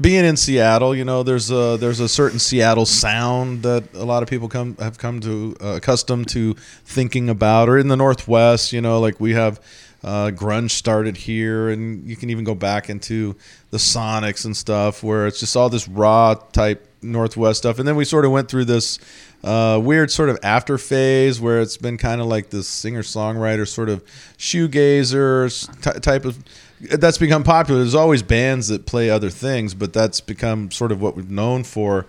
being 0.00 0.24
in 0.24 0.36
Seattle, 0.36 0.94
you 0.94 1.04
know, 1.04 1.22
there's 1.22 1.50
a 1.50 1.76
there's 1.78 2.00
a 2.00 2.08
certain 2.08 2.38
Seattle 2.38 2.86
sound 2.86 3.62
that 3.62 3.92
a 3.94 4.04
lot 4.04 4.22
of 4.22 4.30
people 4.30 4.48
come 4.48 4.76
have 4.78 4.98
come 4.98 5.20
to 5.20 5.56
uh, 5.60 5.76
accustomed 5.76 6.28
to 6.28 6.54
thinking 6.84 7.28
about, 7.28 7.68
or 7.68 7.78
in 7.78 7.88
the 7.88 7.96
Northwest, 7.96 8.72
you 8.72 8.80
know, 8.80 9.00
like 9.00 9.20
we 9.20 9.34
have. 9.34 9.60
Uh, 10.04 10.30
grunge 10.30 10.70
started 10.70 11.16
here, 11.16 11.68
and 11.68 12.06
you 12.06 12.14
can 12.14 12.30
even 12.30 12.44
go 12.44 12.54
back 12.54 12.88
into 12.88 13.34
the 13.70 13.78
Sonics 13.78 14.44
and 14.44 14.56
stuff, 14.56 15.02
where 15.02 15.26
it's 15.26 15.40
just 15.40 15.56
all 15.56 15.68
this 15.68 15.88
raw 15.88 16.34
type 16.34 16.86
Northwest 17.02 17.58
stuff. 17.58 17.80
And 17.80 17.88
then 17.88 17.96
we 17.96 18.04
sort 18.04 18.24
of 18.24 18.30
went 18.30 18.48
through 18.48 18.66
this 18.66 19.00
uh, 19.44 19.80
weird 19.82 20.10
sort 20.10 20.28
of 20.28 20.38
after 20.42 20.78
phase 20.78 21.40
where 21.40 21.60
it's 21.60 21.76
been 21.76 21.96
kind 21.98 22.20
of 22.20 22.26
like 22.26 22.50
this 22.50 22.68
singer 22.68 23.02
songwriter 23.02 23.66
sort 23.66 23.88
of 23.88 24.04
shoegazer 24.38 25.80
ty- 25.80 25.98
type 25.98 26.24
of 26.24 26.38
that's 26.80 27.18
become 27.18 27.42
popular. 27.42 27.80
There's 27.80 27.94
always 27.94 28.22
bands 28.22 28.68
that 28.68 28.86
play 28.86 29.08
other 29.08 29.30
things, 29.30 29.74
but 29.74 29.92
that's 29.92 30.20
become 30.20 30.70
sort 30.70 30.92
of 30.92 31.00
what 31.00 31.16
we've 31.16 31.30
known 31.30 31.64
for. 31.64 32.06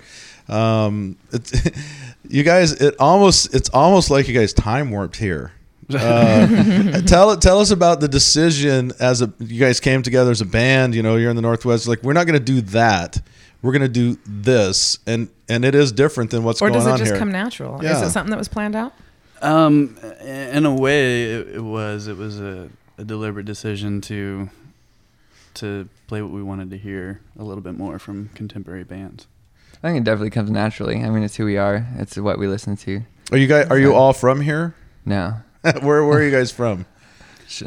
Um, 0.49 1.17
it's, 1.31 1.53
you 2.27 2.43
guys, 2.43 2.73
it 2.73 2.95
almost 2.99 3.53
it's 3.53 3.69
almost 3.69 4.09
like 4.09 4.27
you 4.27 4.33
guys 4.33 4.53
time 4.53 4.91
warped 4.91 5.17
here. 5.17 5.53
Uh, 5.89 7.01
tell 7.05 7.35
tell 7.37 7.59
us 7.59 7.71
about 7.71 8.01
the 8.01 8.07
decision 8.07 8.91
as 8.99 9.21
a 9.21 9.31
you 9.39 9.59
guys 9.59 9.79
came 9.79 10.01
together 10.01 10.31
as 10.31 10.41
a 10.41 10.45
band. 10.45 10.95
You 10.95 11.03
know, 11.03 11.15
you're 11.15 11.29
in 11.29 11.35
the 11.35 11.41
Northwest. 11.41 11.87
Like, 11.87 12.03
we're 12.03 12.13
not 12.13 12.27
going 12.27 12.39
to 12.39 12.43
do 12.43 12.61
that. 12.61 13.21
We're 13.61 13.71
going 13.71 13.81
to 13.81 13.87
do 13.87 14.19
this, 14.25 14.99
and 15.07 15.29
and 15.49 15.65
it 15.65 15.73
is 15.73 15.91
different 15.91 16.31
than 16.31 16.43
what's 16.43 16.61
or 16.61 16.69
going 16.69 16.79
on 16.79 16.85
here. 16.85 16.89
Or 16.89 16.97
does 16.97 17.01
it 17.01 17.03
just 17.03 17.11
here. 17.13 17.19
come 17.19 17.31
natural? 17.31 17.81
Is 17.81 18.01
it 18.01 18.11
something 18.11 18.31
that 18.31 18.37
was 18.37 18.47
planned 18.47 18.75
out? 18.75 18.93
Um, 19.41 19.97
in 20.21 20.65
a 20.65 20.73
way, 20.73 21.23
it, 21.33 21.55
it 21.55 21.63
was. 21.63 22.07
It 22.07 22.17
was 22.17 22.39
a, 22.39 22.69
a 22.97 23.03
deliberate 23.03 23.45
decision 23.45 24.01
to 24.01 24.49
to 25.55 25.89
play 26.05 26.21
what 26.21 26.31
we 26.31 26.43
wanted 26.43 26.69
to 26.69 26.77
hear 26.77 27.21
a 27.37 27.43
little 27.43 27.63
bit 27.63 27.75
more 27.75 27.97
from 27.97 28.29
contemporary 28.35 28.83
bands. 28.83 29.25
I 29.83 29.87
think 29.87 29.97
it 29.99 30.03
definitely 30.03 30.29
comes 30.29 30.51
naturally. 30.51 31.03
I 31.03 31.09
mean, 31.09 31.23
it's 31.23 31.35
who 31.35 31.45
we 31.45 31.57
are. 31.57 31.85
It's 31.97 32.17
what 32.17 32.39
we 32.39 32.47
listen 32.47 32.77
to. 32.77 33.01
Are 33.31 33.37
you 33.37 33.47
guys? 33.47 33.67
Are 33.69 33.77
you 33.77 33.93
all 33.93 34.13
from 34.13 34.41
here? 34.41 34.75
No. 35.05 35.35
where 35.81 36.05
Where 36.05 36.19
are 36.19 36.23
you 36.23 36.31
guys 36.31 36.51
from? 36.51 36.85
Sh- 37.47 37.63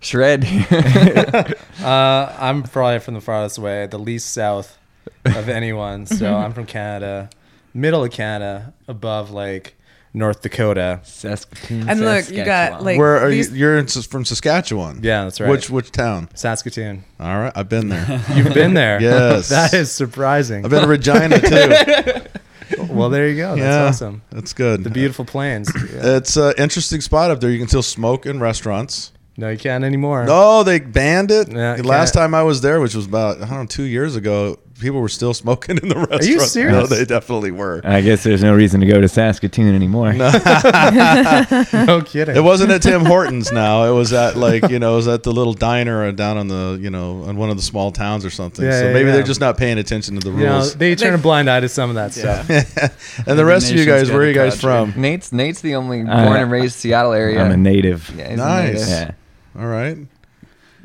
Shred. 0.00 0.46
Uh, 1.76 2.34
I'm 2.40 2.62
probably 2.62 2.98
from 2.98 3.14
the 3.14 3.20
farthest 3.20 3.58
away, 3.58 3.86
the 3.86 3.98
least 3.98 4.32
south 4.32 4.76
of 5.24 5.48
anyone. 5.48 6.06
So 6.06 6.26
mm-hmm. 6.26 6.44
I'm 6.44 6.52
from 6.52 6.66
Canada, 6.66 7.30
middle 7.74 8.04
of 8.04 8.10
Canada, 8.10 8.74
above 8.88 9.30
like 9.30 9.76
North 10.16 10.40
Dakota. 10.40 11.00
Saskatoon. 11.04 11.88
And 11.88 12.00
look, 12.00 12.30
you 12.30 12.44
got 12.44 12.82
like 12.82 12.98
where 12.98 13.18
are 13.18 13.28
these, 13.28 13.50
you? 13.50 13.58
You're 13.58 13.78
in, 13.78 13.86
from 13.86 14.24
Saskatchewan. 14.24 15.00
Yeah, 15.02 15.24
that's 15.24 15.40
right. 15.40 15.50
Which 15.50 15.68
Which 15.68 15.92
town? 15.92 16.30
Saskatoon. 16.34 17.04
All 17.20 17.38
right, 17.38 17.52
I've 17.54 17.68
been 17.68 17.88
there. 17.88 18.24
You've 18.34 18.54
been 18.54 18.74
there. 18.74 19.00
Yes. 19.00 19.48
that 19.50 19.74
is 19.74 19.92
surprising. 19.92 20.64
I've 20.64 20.70
been 20.70 20.82
to 20.82 20.88
Regina 20.88 21.38
too. 21.38 22.84
well, 22.88 23.10
there 23.10 23.28
you 23.28 23.36
go. 23.36 23.56
That's 23.56 23.60
yeah, 23.60 23.84
awesome. 23.84 24.22
That's 24.30 24.54
good. 24.54 24.84
The 24.84 24.90
beautiful 24.90 25.26
plains. 25.26 25.70
Yeah. 25.74 26.16
It's 26.16 26.36
an 26.36 26.54
interesting 26.56 27.02
spot 27.02 27.30
up 27.30 27.40
there. 27.40 27.50
You 27.50 27.58
can 27.58 27.68
still 27.68 27.82
smoke 27.82 28.24
in 28.24 28.40
restaurants. 28.40 29.12
No, 29.36 29.50
you 29.50 29.58
can't 29.58 29.84
anymore. 29.84 30.24
No, 30.24 30.62
they 30.62 30.80
banned 30.80 31.30
it. 31.30 31.52
Yeah, 31.52 31.74
the 31.74 31.82
last 31.82 32.14
can't. 32.14 32.22
time 32.22 32.34
I 32.34 32.42
was 32.42 32.62
there, 32.62 32.80
which 32.80 32.94
was 32.94 33.06
about 33.06 33.36
I 33.36 33.40
don't 33.40 33.50
know 33.50 33.66
two 33.66 33.82
years 33.82 34.16
ago, 34.16 34.58
people 34.80 35.00
were 35.00 35.08
still 35.08 35.32
smoking 35.34 35.78
in 35.78 35.88
the 35.88 35.94
restaurant. 35.96 36.22
Are 36.22 36.26
you 36.26 36.36
No, 36.38 36.44
serious? 36.44 36.88
they 36.90 37.04
definitely 37.04 37.50
were. 37.50 37.80
I 37.84 38.00
guess 38.00 38.22
there's 38.22 38.42
no 38.42 38.54
reason 38.54 38.80
to 38.80 38.86
go 38.86 39.00
to 39.00 39.08
Saskatoon 39.08 39.74
anymore. 39.74 40.12
No. 40.12 40.30
no 41.72 42.02
kidding. 42.04 42.36
It 42.36 42.42
wasn't 42.44 42.70
at 42.72 42.82
Tim 42.82 43.04
Hortons 43.04 43.52
now. 43.52 43.84
It 43.84 43.92
was 43.94 44.12
at 44.12 44.36
like 44.36 44.68
you 44.70 44.78
know, 44.78 44.94
it 44.94 44.96
was 44.96 45.08
at 45.08 45.22
the 45.22 45.32
little 45.32 45.54
diner 45.54 46.10
down 46.12 46.36
on 46.36 46.48
the 46.48 46.78
you 46.80 46.90
know 46.90 47.22
on 47.24 47.36
one 47.36 47.50
of 47.50 47.56
the 47.56 47.62
small 47.62 47.90
towns 47.92 48.24
or 48.24 48.30
something. 48.30 48.64
Yeah, 48.64 48.80
so 48.80 48.86
yeah, 48.88 48.92
maybe 48.92 49.08
yeah. 49.08 49.14
they're 49.16 49.22
just 49.24 49.40
not 49.40 49.56
paying 49.56 49.78
attention 49.78 50.18
to 50.18 50.30
the 50.30 50.36
You 50.36 50.44
know, 50.46 50.52
rules. 50.56 50.74
they 50.76 50.94
turn 50.94 51.14
a 51.14 51.18
blind 51.18 51.48
eye 51.50 51.60
to 51.60 51.68
some 51.68 51.90
of 51.90 51.96
that 51.96 52.12
stuff. 52.12 52.48
and 53.26 53.38
the 53.38 53.44
rest 53.44 53.70
of 53.70 53.76
you 53.78 53.84
guys, 53.86 54.10
where 54.10 54.22
are 54.22 54.26
you 54.26 54.34
guys 54.34 54.60
from? 54.60 54.92
Nate's 54.96 55.32
Nate's 55.32 55.60
the 55.60 55.74
only 55.74 56.02
born 56.02 56.10
Uh, 56.16 56.32
and 56.34 56.50
raised 56.50 56.76
Seattle 56.76 57.12
area. 57.12 57.42
I'm 57.42 57.52
a 57.52 57.56
native. 57.56 58.10
yeah, 58.16 58.30
he's 58.30 58.34
a 58.38 58.44
Nice. 58.44 58.72
native. 58.74 58.88
Yeah. 58.88 59.60
All 59.62 59.66
right. 59.68 59.98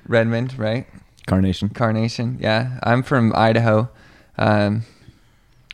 Redmond, 0.07 0.57
right? 0.57 0.87
Carnation. 1.27 1.69
Carnation. 1.69 2.37
Yeah, 2.41 2.79
I'm 2.83 3.03
from 3.03 3.33
Idaho, 3.35 3.89
um, 4.37 4.83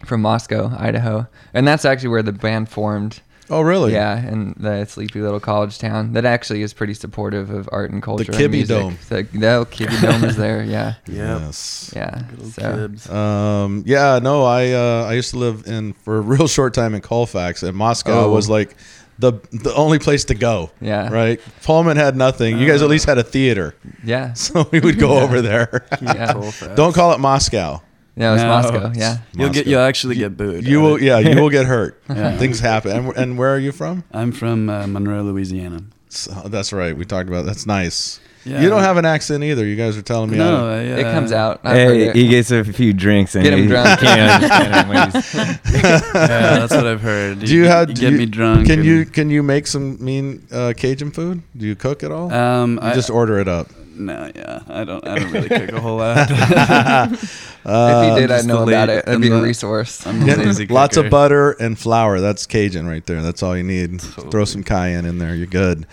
from 0.05 0.21
Moscow, 0.21 0.71
Idaho, 0.77 1.27
and 1.53 1.67
that's 1.67 1.85
actually 1.85 2.09
where 2.09 2.23
the 2.23 2.31
band 2.33 2.69
formed. 2.69 3.21
Oh, 3.49 3.61
really? 3.61 3.93
Yeah, 3.93 4.27
in 4.27 4.55
the 4.59 4.83
sleepy 4.83 5.21
little 5.21 5.39
college 5.39 5.79
town 5.79 6.11
that 6.13 6.25
actually 6.25 6.63
is 6.63 6.73
pretty 6.73 6.93
supportive 6.93 7.49
of 7.49 7.69
art 7.71 7.91
and 7.91 8.03
culture. 8.03 8.29
and 8.29 8.35
Kibbie 8.41 8.51
music. 8.51 8.77
Dome. 8.77 8.97
The, 9.07 9.23
the 9.23 9.65
Kibbie 9.71 10.01
Dome 10.01 10.23
is 10.25 10.35
there. 10.45 10.63
Yeah, 10.63 10.95
Yes. 11.07 11.93
yeah. 11.95 12.23
Good 12.29 12.39
old 12.41 12.53
So 12.53 12.61
Kibs. 12.61 13.09
Um, 13.09 13.83
yeah, 13.87 14.19
no, 14.21 14.43
I 14.43 14.71
uh, 14.73 15.05
I 15.09 15.13
used 15.13 15.29
to 15.31 15.37
live 15.37 15.65
in 15.65 15.93
for 15.93 16.17
a 16.17 16.21
real 16.33 16.49
short 16.49 16.73
time 16.73 16.93
in 16.93 16.99
Colfax, 16.99 17.63
and 17.63 17.75
Moscow 17.77 18.25
Oh. 18.25 18.31
was 18.33 18.49
like 18.49 18.75
the 19.19 19.33
the 19.51 19.73
only 19.75 19.99
place 19.99 20.25
to 20.25 20.35
go. 20.35 20.71
Yeah. 20.81 21.09
Right. 21.11 21.39
Pullman 21.63 21.97
had 21.97 22.15
nothing. 22.15 22.57
You 22.57 22.67
guys 22.67 22.81
at 22.81 22.89
least 22.89 23.05
had 23.05 23.17
a 23.17 23.23
theater, 23.23 23.75
yeah, 24.03 24.33
so 24.45 24.67
we 24.71 24.79
would 24.79 24.99
go 24.99 25.19
over 25.19 25.41
there. 25.41 25.85
yeah. 26.01 26.33
Don't 26.75 26.93
call 26.93 27.13
it 27.13 27.19
Moscow. 27.19 27.81
No, 28.15 28.33
it's 28.33 28.41
No. 28.41 28.49
Moscow. 28.49 28.91
Yeah, 28.95 29.17
You'll 29.33 29.49
get. 29.51 29.67
You'll 29.67 29.81
actually 29.81 30.15
get 30.15 30.35
booed. 30.35 30.65
You 30.65 30.79
at 30.79 30.83
will. 30.83 30.95
it. 30.95 31.01
Yeah, 31.03 31.19
you 31.19 31.39
will 31.39 31.49
get 31.51 31.65
hurt. 31.75 32.01
Yeah. 32.09 32.35
Things 32.37 32.59
happen. 32.59 32.91
And, 32.91 33.15
and 33.17 33.37
where 33.37 33.53
are 33.53 33.59
you 33.59 33.71
from? 33.71 34.03
I'm 34.11 34.31
from 34.31 34.69
uh, 34.69 34.87
Monroe, 34.87 35.21
Louisiana. 35.23 35.83
So, 36.09 36.31
that's 36.45 36.71
right. 36.73 36.95
We 36.95 37.05
talked 37.05 37.27
about. 37.29 37.45
That's 37.45 37.65
nice. 37.65 38.19
Yeah. 38.45 38.61
You 38.61 38.69
don't 38.69 38.81
have 38.81 38.95
an 38.95 39.03
accent 39.03 39.43
either. 39.43 39.65
You 39.65 39.75
guys 39.75 39.97
are 39.97 40.01
telling 40.01 40.29
me. 40.29 40.37
I 40.37 40.39
No, 40.39 40.51
don't- 40.51 40.69
I, 40.69 40.91
uh, 40.93 40.97
it 40.99 41.03
comes 41.13 41.31
out. 41.33 41.59
I've 41.65 41.75
Hey, 41.75 42.13
he 42.13 42.29
gets 42.29 42.49
a 42.49 42.63
few 42.63 42.93
drinks 42.93 43.35
and 43.35 43.43
Get 43.43 43.51
him 43.51 43.63
he 43.63 43.67
drunk. 43.67 43.99
can't 43.99 44.31
understand 44.43 44.73
him 44.73 44.87
when 44.87 45.57
Yeah, 45.83 46.59
that's 46.59 46.73
what 46.73 46.87
I've 46.87 47.01
heard. 47.01 47.39
Do 47.39 47.53
you 47.53 47.65
have? 47.65 47.89
you 47.89 47.95
do 47.95 48.01
get 48.01 48.11
you- 48.13 48.17
me 48.19 48.25
drunk? 48.25 48.67
Can 48.67 48.85
you 48.85 49.03
can 49.05 49.29
you 49.29 49.43
make 49.43 49.67
some 49.67 50.03
mean 50.03 50.47
uh, 50.49 50.71
Cajun 50.77 51.11
food? 51.11 51.41
Do 51.57 51.65
you 51.67 51.75
cook 51.75 52.03
at 52.03 52.11
all? 52.11 52.31
Um, 52.31 52.75
you 52.75 52.79
I 52.87 52.93
just 52.93 53.09
order 53.09 53.37
it 53.39 53.49
up. 53.49 53.67
No, 53.97 54.31
yeah. 54.35 54.61
I 54.67 54.83
don't. 54.83 55.05
I 55.07 55.19
don't 55.19 55.31
really 55.31 55.49
cook 55.49 55.71
a 55.71 55.79
whole 55.81 55.97
lot. 55.97 56.29
if 56.29 57.19
he 58.15 58.21
did, 58.21 58.31
I'd 58.31 58.45
know 58.45 58.63
about 58.63 58.87
la- 58.89 58.93
it. 58.95 59.05
That'd 59.05 59.15
I'm 59.15 59.21
be 59.21 59.29
a 59.29 59.41
resource. 59.41 60.05
I'm 60.05 60.19
the 60.25 60.35
lazy 60.35 60.67
Lots 60.69 60.97
of 60.97 61.09
butter 61.09 61.51
and 61.51 61.77
flour. 61.77 62.19
That's 62.19 62.45
Cajun 62.45 62.87
right 62.87 63.05
there. 63.05 63.21
That's 63.21 63.43
all 63.43 63.55
you 63.57 63.63
need. 63.63 64.01
Throw 64.01 64.45
some 64.45 64.63
cayenne 64.63 65.05
in 65.05 65.17
there. 65.17 65.35
You're 65.35 65.47
good. 65.47 65.85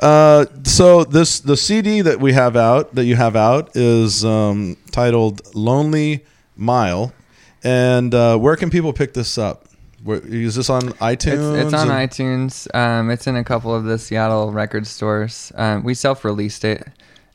Uh, 0.00 0.46
so 0.64 1.04
this 1.04 1.40
the 1.40 1.56
CD 1.56 2.00
that 2.02 2.20
we 2.20 2.32
have 2.32 2.56
out 2.56 2.94
that 2.94 3.04
you 3.04 3.16
have 3.16 3.36
out 3.36 3.70
is 3.76 4.24
um, 4.24 4.76
titled 4.90 5.54
"Lonely 5.54 6.24
Mile," 6.56 7.12
and 7.64 8.14
uh, 8.14 8.36
where 8.38 8.56
can 8.56 8.70
people 8.70 8.92
pick 8.92 9.14
this 9.14 9.38
up? 9.38 9.66
Where, 10.04 10.18
is 10.18 10.56
this 10.56 10.68
on 10.68 10.82
iTunes? 10.94 11.54
It's, 11.56 11.66
it's 11.66 11.74
on 11.74 11.88
and- 11.90 12.10
iTunes. 12.10 12.66
Um, 12.74 13.08
it's 13.10 13.26
in 13.28 13.36
a 13.36 13.44
couple 13.44 13.72
of 13.74 13.84
the 13.84 13.98
Seattle 13.98 14.50
record 14.52 14.86
stores. 14.86 15.52
Um, 15.54 15.84
we 15.84 15.94
self-released 15.94 16.64
it, 16.64 16.88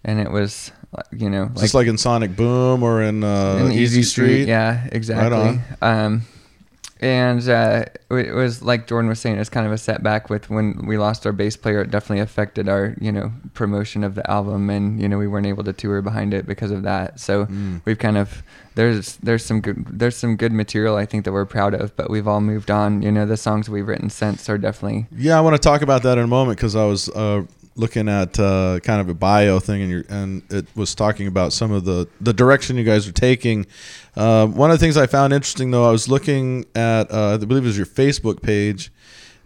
and 0.07 0.19
it 0.19 0.31
was, 0.31 0.71
you 1.11 1.29
know, 1.29 1.51
Is 1.55 1.61
this 1.61 1.73
like 1.75 1.85
in 1.87 1.97
Sonic 1.99 2.35
Boom 2.35 2.81
or 2.81 3.03
in, 3.03 3.23
uh, 3.23 3.57
in 3.65 3.71
Easy 3.73 4.01
Street? 4.01 4.47
Yeah, 4.47 4.87
exactly. 4.91 5.59
Um, 5.81 6.23
and 6.99 7.47
uh, 7.47 7.85
it 8.09 8.33
was 8.33 8.63
like 8.63 8.87
Jordan 8.87 9.07
was 9.07 9.19
saying, 9.19 9.37
it's 9.37 9.51
kind 9.51 9.67
of 9.67 9.71
a 9.71 9.77
setback 9.77 10.31
with 10.31 10.49
when 10.49 10.87
we 10.87 10.97
lost 10.97 11.27
our 11.27 11.31
bass 11.31 11.55
player. 11.55 11.81
It 11.81 11.91
definitely 11.91 12.21
affected 12.21 12.67
our, 12.67 12.95
you 12.99 13.11
know, 13.11 13.31
promotion 13.53 14.03
of 14.03 14.15
the 14.15 14.27
album, 14.31 14.71
and 14.71 14.99
you 14.99 15.07
know, 15.07 15.19
we 15.19 15.27
weren't 15.27 15.45
able 15.45 15.63
to 15.65 15.73
tour 15.73 16.01
behind 16.01 16.33
it 16.33 16.47
because 16.47 16.71
of 16.71 16.81
that. 16.83 17.19
So 17.19 17.45
Mm. 17.45 17.81
we've 17.85 17.99
kind 17.99 18.17
of 18.17 18.41
there's 18.73 19.17
there's 19.17 19.45
some 19.45 19.61
good 19.61 19.85
there's 19.87 20.15
some 20.15 20.35
good 20.37 20.51
material 20.51 20.95
I 20.95 21.05
think 21.05 21.25
that 21.25 21.33
we're 21.33 21.45
proud 21.45 21.75
of, 21.75 21.95
but 21.95 22.09
we've 22.09 22.27
all 22.27 22.41
moved 22.41 22.71
on. 22.71 23.03
You 23.03 23.11
know, 23.11 23.27
the 23.27 23.37
songs 23.37 23.69
we've 23.69 23.87
written 23.87 24.09
since 24.09 24.49
are 24.49 24.57
definitely 24.57 25.05
Yeah, 25.15 25.37
I 25.37 25.41
want 25.41 25.55
to 25.55 25.59
talk 25.61 25.83
about 25.83 26.01
that 26.01 26.17
in 26.17 26.23
a 26.23 26.27
moment 26.27 26.57
because 26.57 26.75
I 26.75 26.85
was 26.85 27.09
uh, 27.09 27.43
looking 27.77 28.09
at 28.09 28.39
uh, 28.39 28.79
kind 28.83 28.99
of 29.01 29.07
a 29.09 29.13
bio 29.13 29.59
thing, 29.59 29.81
and, 29.83 29.91
you 29.91 30.03
and 30.09 30.41
it 30.51 30.65
was 30.75 30.93
talking 30.95 31.27
about 31.27 31.53
some 31.53 31.71
of 31.71 31.85
the 31.85 32.07
the 32.19 32.33
direction 32.33 32.77
you 32.77 32.83
guys 32.83 33.07
are 33.07 33.11
taking. 33.13 33.65
Uh, 34.15 34.47
one 34.47 34.71
of 34.71 34.79
the 34.79 34.83
things 34.83 34.97
I 34.97 35.05
found 35.07 35.31
interesting, 35.33 35.71
though, 35.71 35.87
I 35.87 35.91
was 35.91 36.09
looking 36.09 36.65
at, 36.75 37.11
uh, 37.11 37.37
I 37.39 37.45
believe 37.45 37.63
it 37.63 37.67
was 37.67 37.77
your 37.77 37.85
Facebook 37.85 38.41
page, 38.41 38.91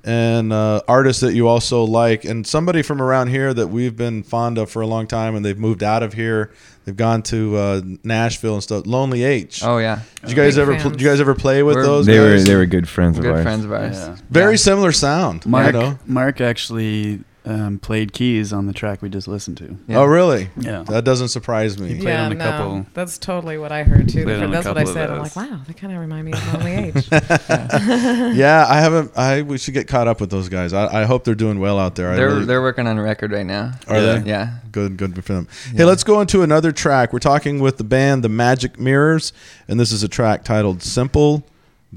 and 0.04 0.52
uh, 0.54 0.82
artists 0.88 1.22
that 1.22 1.34
you 1.34 1.48
also 1.48 1.84
like, 1.84 2.24
and 2.26 2.48
somebody 2.48 2.82
from 2.82 3.02
around 3.02 3.28
here 3.28 3.54
that 3.54 3.68
we've 3.68 3.96
been 3.98 4.24
fond 4.24 4.58
of 4.58 4.72
for 4.72 4.82
a 4.82 4.88
long 4.88 5.08
time, 5.08 5.36
and 5.36 5.44
they've 5.46 5.60
moved 5.60 5.84
out 5.84 6.04
of 6.04 6.14
here. 6.14 6.52
They've 6.86 6.96
gone 6.98 7.22
to 7.24 7.56
uh, 7.58 7.82
Nashville 8.04 8.56
and 8.56 8.64
stuff. 8.64 8.88
Lonely 8.88 9.24
H. 9.24 9.62
oh 9.64 9.78
yeah, 9.78 10.00
did 10.22 10.32
you 10.32 10.36
guys 10.36 10.56
Big 10.56 10.62
ever? 10.64 10.80
Pl- 10.80 10.92
did 10.92 11.02
you 11.02 11.08
guys 11.08 11.20
ever 11.22 11.36
play 11.36 11.62
with 11.62 11.76
We're- 11.76 11.86
those? 11.86 12.06
they 12.08 12.18
were 12.20 12.40
they 12.40 12.56
were 12.56 12.66
good 12.66 12.90
friends 12.90 13.20
of 13.20 13.26
ours. 13.26 13.30
good 13.30 13.36
ours. 13.36 13.44
friends 13.44 13.66
of 13.66 13.72
ours. 13.74 13.98
Yeah. 13.98 14.18
very 14.32 14.54
Yeah. 14.54 14.58
similar 14.58 14.92
sound. 14.92 15.46
Mark, 15.46 15.68
You 15.68 15.80
know? 15.80 16.00
Mark 16.08 16.42
actually 16.42 17.20
um, 17.44 17.80
played 17.80 18.14
keys 18.14 18.54
on 18.54 18.68
the 18.68 18.74
track 18.74 19.02
we 19.02 19.10
just 19.10 19.28
listened 19.28 19.58
to. 19.58 19.76
Yeah. 19.88 19.98
Oh, 19.98 20.06
really? 20.06 20.50
Yeah. 20.58 20.84
That 20.84 21.04
doesn't 21.04 21.30
surprise 21.30 21.80
me. 21.80 21.88
He 21.88 21.96
played 21.96 22.08
yeah, 22.10 22.26
on 22.26 22.32
a 22.32 22.36
no, 22.36 22.44
couple- 22.46 22.86
that's 22.94 23.18
totally 23.18 23.58
what 23.58 23.72
I 23.72 23.82
heard 23.84 24.10
too. 24.10 24.26
Played 24.26 24.44
on 24.44 24.50
a 24.50 24.52
That's 24.52 24.68
what 24.68 24.78
I 24.78 24.84
said. 24.84 25.10
I'm 25.10 25.20
like, 25.20 25.36
wow, 25.36 25.60
they 25.66 25.74
kind 25.74 25.92
of 25.92 26.00
remind 26.00 26.26
me 26.26 26.34
of 26.34 26.54
Lonely 26.54 26.72
H. 26.96 27.08
yeah, 27.12 28.66
I 28.70 28.80
haven't. 28.80 29.18
I 29.18 29.42
we 29.42 29.58
should 29.58 29.74
get 29.74 29.88
caught 29.88 30.08
up 30.08 30.22
with 30.22 30.30
those 30.30 30.50
guys. 30.50 30.72
I, 30.74 31.02
I 31.02 31.06
hope 31.06 31.24
they're 31.24 31.34
doing 31.36 31.60
well 31.60 31.80
out 31.80 31.96
there. 31.96 32.16
They're 32.16 32.28
really- 32.30 32.46
they're 32.46 32.62
working 32.62 32.86
on 32.88 32.98
a 32.98 33.02
record 33.04 33.32
right 33.32 33.46
now. 33.46 33.72
are 33.88 33.96
Yeah. 34.00 34.18
they? 34.20 34.30
Yeah. 34.30 34.58
Good, 34.72 34.98
good 34.98 35.16
for 35.24 35.34
them. 35.34 35.48
Hey, 35.76 35.84
let's 35.84 36.04
go 36.04 36.22
into 36.22 36.44
another 36.44 36.72
track. 36.72 37.12
We're 37.12 37.20
talking 37.20 37.60
with 37.60 37.78
the 37.78 37.84
band 37.84 38.24
The 38.24 38.30
Magic 38.30 38.80
Mirrors, 38.80 39.34
and 39.68 39.80
this 39.80 39.92
is 39.92 40.04
a 40.04 40.08
track 40.08 40.44
titled 40.44 40.82
"Simple 40.84 41.44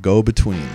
Go 0.01 0.23
Between." 0.23 0.67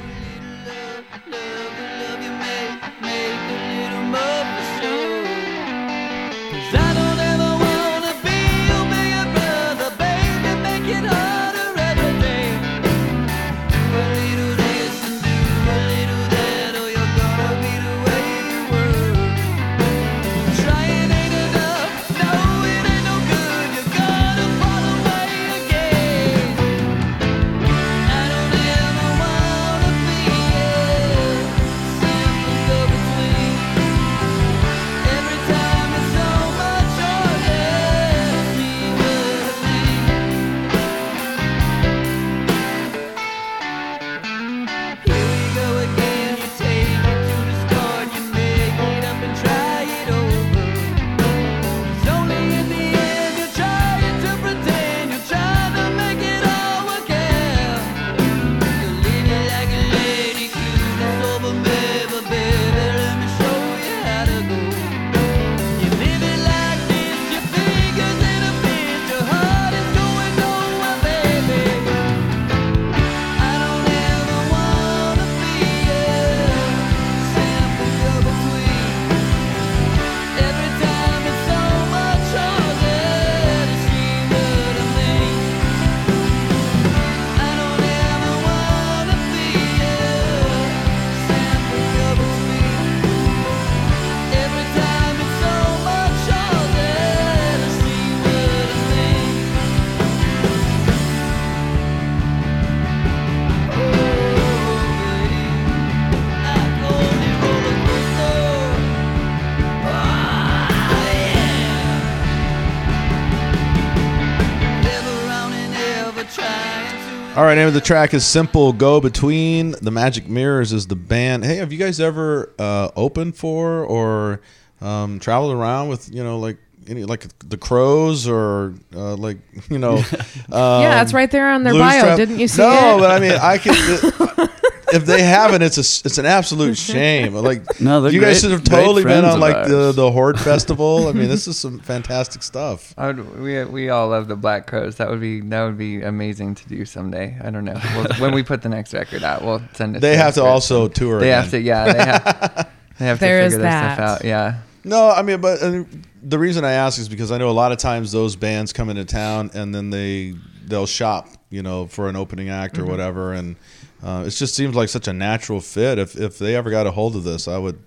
Right, 117.49 117.55
name 117.55 117.67
of 117.67 117.73
the 117.73 117.81
track 117.81 118.13
is 118.13 118.25
Simple 118.25 118.73
Go 118.73 119.01
Between. 119.01 119.71
The 119.81 119.89
Magic 119.89 120.27
Mirrors 120.27 120.71
is 120.71 120.85
the 120.85 120.95
band. 120.95 121.43
Hey, 121.43 121.55
have 121.55 121.73
you 121.73 121.79
guys 121.79 121.99
ever 121.99 122.53
uh, 122.59 122.89
opened 122.95 123.35
for 123.35 123.83
or 123.85 124.41
um, 124.81 125.19
traveled 125.19 125.53
around 125.53 125.89
with, 125.89 126.13
you 126.13 126.23
know, 126.23 126.37
like 126.37 126.57
any 126.87 127.05
like 127.05 127.25
the 127.39 127.57
Crows 127.57 128.27
or 128.27 128.75
uh, 128.95 129.15
like, 129.15 129.37
you 129.69 129.79
know. 129.79 130.03
Um, 130.51 130.81
yeah, 130.81 131.03
it's 131.03 131.13
right 131.13 131.29
there 131.29 131.47
on 131.51 131.63
their 131.63 131.73
bio. 131.73 132.01
Trap- 132.01 132.17
Didn't 132.17 132.39
you 132.39 132.47
see 132.47 132.63
no, 132.63 132.97
it? 132.97 133.01
but 133.01 133.11
I 133.11 133.19
mean, 133.19 133.37
I 133.39 133.59
could. 133.59 134.49
if 134.93 135.05
they 135.05 135.21
haven't, 135.23 135.61
it's 135.61 135.77
a 135.77 136.05
it's 136.05 136.17
an 136.17 136.25
absolute 136.25 136.77
shame. 136.77 137.33
Like, 137.33 137.79
No, 137.81 138.01
they're 138.01 138.11
you 138.11 138.21
guys 138.21 138.41
should 138.41 138.51
have 138.51 138.63
totally 138.63 139.03
been 139.03 139.25
on 139.25 139.39
like 139.39 139.67
the 139.67 139.87
ours. 139.87 139.95
the 139.95 140.11
Horde 140.11 140.39
Festival. 140.51 141.07
I 141.07 141.11
mean, 141.13 141.27
this 141.29 141.47
is 141.47 141.57
some 141.57 141.79
fantastic 141.79 142.43
stuff. 142.43 142.93
I 142.97 143.07
would, 143.07 143.39
we 143.41 143.63
we 143.65 143.89
all 143.89 144.09
love 144.09 144.27
the 144.27 144.35
Black 144.35 144.67
Crowes. 144.67 144.95
That 144.97 145.09
would 145.09 145.21
be 145.21 145.41
that 145.41 145.63
would 145.63 145.77
be 145.77 146.01
amazing 146.01 146.55
to 146.55 146.67
do 146.69 146.85
someday. 146.85 147.37
I 147.43 147.49
don't 147.49 147.65
know. 147.65 147.79
We'll, 147.95 148.05
when 148.19 148.33
we 148.33 148.43
put 148.43 148.61
the 148.61 148.69
next 148.69 148.93
record 148.93 149.23
out, 149.23 149.43
we'll 149.43 149.61
send 149.73 149.95
it. 149.95 149.99
They 150.01 150.15
have 150.17 150.33
to 150.35 150.41
Chris. 150.41 150.49
also 150.51 150.87
tour. 150.87 151.19
They 151.19 151.29
again. 151.31 151.41
have 151.41 151.51
to. 151.51 151.59
Yeah. 151.61 151.93
They 151.93 151.99
have. 152.05 152.69
They 152.99 153.05
have 153.05 153.17
to 153.19 153.25
There 153.25 153.41
is 153.41 153.53
figure 153.53 153.63
their 153.69 153.93
stuff 153.95 153.99
out. 153.99 154.25
Yeah. 154.25 154.59
No, 154.83 155.09
I 155.09 155.21
mean, 155.21 155.39
but 155.41 155.61
uh, 155.61 155.83
the 156.23 156.39
reason 156.39 156.63
I 156.65 156.71
ask 156.73 156.99
is 156.99 157.07
because 157.09 157.31
I 157.31 157.37
know 157.37 157.49
a 157.49 157.51
lot 157.51 157.71
of 157.71 157.77
times 157.77 158.11
those 158.11 158.35
bands 158.35 158.73
come 158.73 158.89
into 158.89 159.05
town 159.05 159.51
and 159.53 159.73
then 159.75 159.89
they 159.89 160.33
they'll 160.65 160.85
shop, 160.85 161.27
you 161.49 161.63
know, 161.63 161.87
for 161.87 162.07
an 162.09 162.15
opening 162.15 162.49
act 162.49 162.77
or 162.77 162.85
whatever, 162.85 163.33
and 163.33 163.55
uh, 164.03 164.23
it 164.27 164.29
just 164.31 164.55
seems 164.55 164.75
like 164.75 164.89
such 164.89 165.07
a 165.07 165.13
natural 165.13 165.61
fit. 165.61 165.99
If 165.99 166.15
if 166.15 166.39
they 166.39 166.55
ever 166.55 166.69
got 166.69 166.87
a 166.87 166.91
hold 166.91 167.15
of 167.15 167.23
this, 167.23 167.47
I 167.47 167.57
would. 167.57 167.79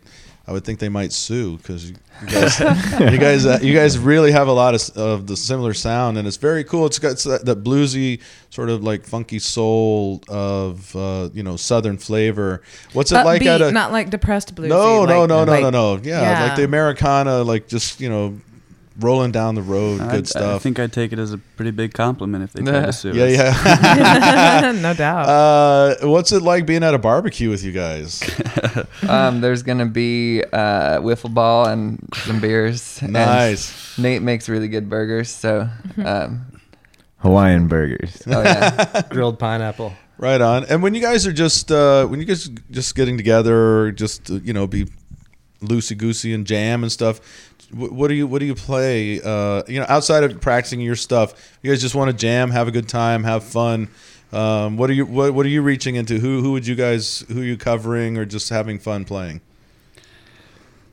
I 0.44 0.50
would 0.50 0.64
think 0.64 0.80
they 0.80 0.88
might 0.88 1.12
sue 1.12 1.56
because 1.58 1.88
you, 1.88 1.96
guys, 2.26 2.58
you 3.00 3.16
guys, 3.16 3.46
uh, 3.46 3.60
you 3.62 3.72
guys 3.72 3.96
really 3.96 4.32
have 4.32 4.48
a 4.48 4.52
lot 4.52 4.74
of, 4.74 4.96
of 4.96 5.26
the 5.28 5.36
similar 5.36 5.72
sound, 5.72 6.18
and 6.18 6.26
it's 6.26 6.36
very 6.36 6.64
cool. 6.64 6.84
It's 6.84 6.98
got 6.98 7.16
that, 7.18 7.44
that 7.44 7.62
bluesy 7.62 8.20
sort 8.50 8.68
of 8.68 8.82
like 8.82 9.06
funky 9.06 9.38
soul 9.38 10.20
of 10.28 10.96
uh, 10.96 11.28
you 11.32 11.44
know 11.44 11.56
southern 11.56 11.96
flavor. 11.96 12.62
What's 12.92 13.12
it 13.12 13.24
like 13.24 13.46
at 13.46 13.62
a 13.62 13.70
not 13.70 13.92
like 13.92 14.10
depressed 14.10 14.52
bluesy. 14.56 14.70
no, 14.70 15.04
no, 15.04 15.20
like- 15.20 15.28
no, 15.28 15.44
no, 15.44 15.52
like- 15.52 15.62
no, 15.62 15.70
no. 15.70 16.00
Yeah, 16.02 16.20
yeah. 16.22 16.44
like 16.48 16.56
the 16.56 16.64
Americana, 16.64 17.44
like 17.44 17.68
just 17.68 18.00
you 18.00 18.08
know, 18.08 18.40
rolling 19.02 19.32
down 19.32 19.54
the 19.54 19.62
road, 19.62 20.00
I, 20.00 20.10
good 20.10 20.24
I 20.24 20.26
stuff. 20.28 20.56
I 20.56 20.58
think 20.58 20.78
I'd 20.78 20.92
take 20.92 21.12
it 21.12 21.18
as 21.18 21.32
a 21.32 21.38
pretty 21.38 21.70
big 21.72 21.92
compliment 21.94 22.44
if 22.44 22.52
they 22.52 22.62
tried 22.62 22.86
to 22.86 22.92
sue 23.02 23.12
yeah, 23.12 23.24
us. 23.24 23.64
yeah. 23.64 24.62
Yeah, 24.64 24.72
no 24.80 24.94
doubt. 24.94 25.28
uh, 25.28 25.96
what's 26.08 26.32
it 26.32 26.42
like 26.42 26.66
being 26.66 26.82
at 26.82 26.94
a 26.94 26.98
barbecue 26.98 27.50
with 27.50 27.64
you 27.64 27.72
guys? 27.72 28.22
Um, 29.08 29.40
there's 29.40 29.62
gonna 29.62 29.86
be 29.86 30.42
uh, 30.52 30.98
wiffle 31.00 31.32
ball 31.34 31.66
and 31.66 31.98
some 32.14 32.40
beers. 32.40 33.00
and 33.02 33.12
Nice. 33.12 33.98
Nate 33.98 34.22
makes 34.22 34.48
really 34.48 34.68
good 34.68 34.88
burgers, 34.88 35.28
so 35.28 35.68
um, 36.04 36.46
Hawaiian 37.18 37.68
burgers. 37.68 38.22
oh 38.26 38.42
yeah. 38.42 39.02
Grilled 39.10 39.38
pineapple. 39.38 39.92
Right 40.18 40.40
on. 40.40 40.64
And 40.66 40.82
when 40.82 40.94
you 40.94 41.00
guys 41.00 41.26
are 41.26 41.32
just 41.32 41.70
uh, 41.72 42.06
when 42.06 42.20
you 42.20 42.26
guys 42.26 42.48
just 42.70 42.94
getting 42.94 43.16
together, 43.16 43.90
just 43.90 44.30
uh, 44.30 44.34
you 44.34 44.52
know, 44.52 44.66
be 44.68 44.86
loosey 45.62 45.96
goosey 45.96 46.34
and 46.34 46.46
jam 46.46 46.82
and 46.82 46.92
stuff. 46.92 47.20
wh- 47.70 47.92
What 47.92 48.08
do 48.08 48.14
you 48.14 48.26
What 48.26 48.40
do 48.40 48.46
you 48.46 48.54
play? 48.54 49.20
Uh, 49.22 49.62
you 49.66 49.80
know, 49.80 49.86
outside 49.88 50.24
of 50.24 50.40
practicing 50.40 50.80
your 50.80 50.96
stuff, 50.96 51.56
you 51.62 51.70
guys 51.72 51.80
just 51.80 51.94
want 51.94 52.10
to 52.10 52.16
jam, 52.16 52.50
have 52.50 52.68
a 52.68 52.70
good 52.70 52.88
time, 52.88 53.24
have 53.24 53.44
fun. 53.44 53.88
Um, 54.32 54.76
what 54.76 54.88
are 54.88 54.94
you 54.94 55.04
what, 55.06 55.34
what 55.34 55.44
are 55.46 55.50
you 55.50 55.62
reaching 55.62 55.94
into? 55.96 56.18
Who 56.18 56.40
who 56.40 56.52
would 56.52 56.66
you 56.66 56.74
guys 56.74 57.24
who 57.28 57.40
are 57.40 57.44
you 57.44 57.56
covering 57.56 58.16
or 58.18 58.24
just 58.24 58.48
having 58.48 58.78
fun 58.78 59.04
playing? 59.04 59.40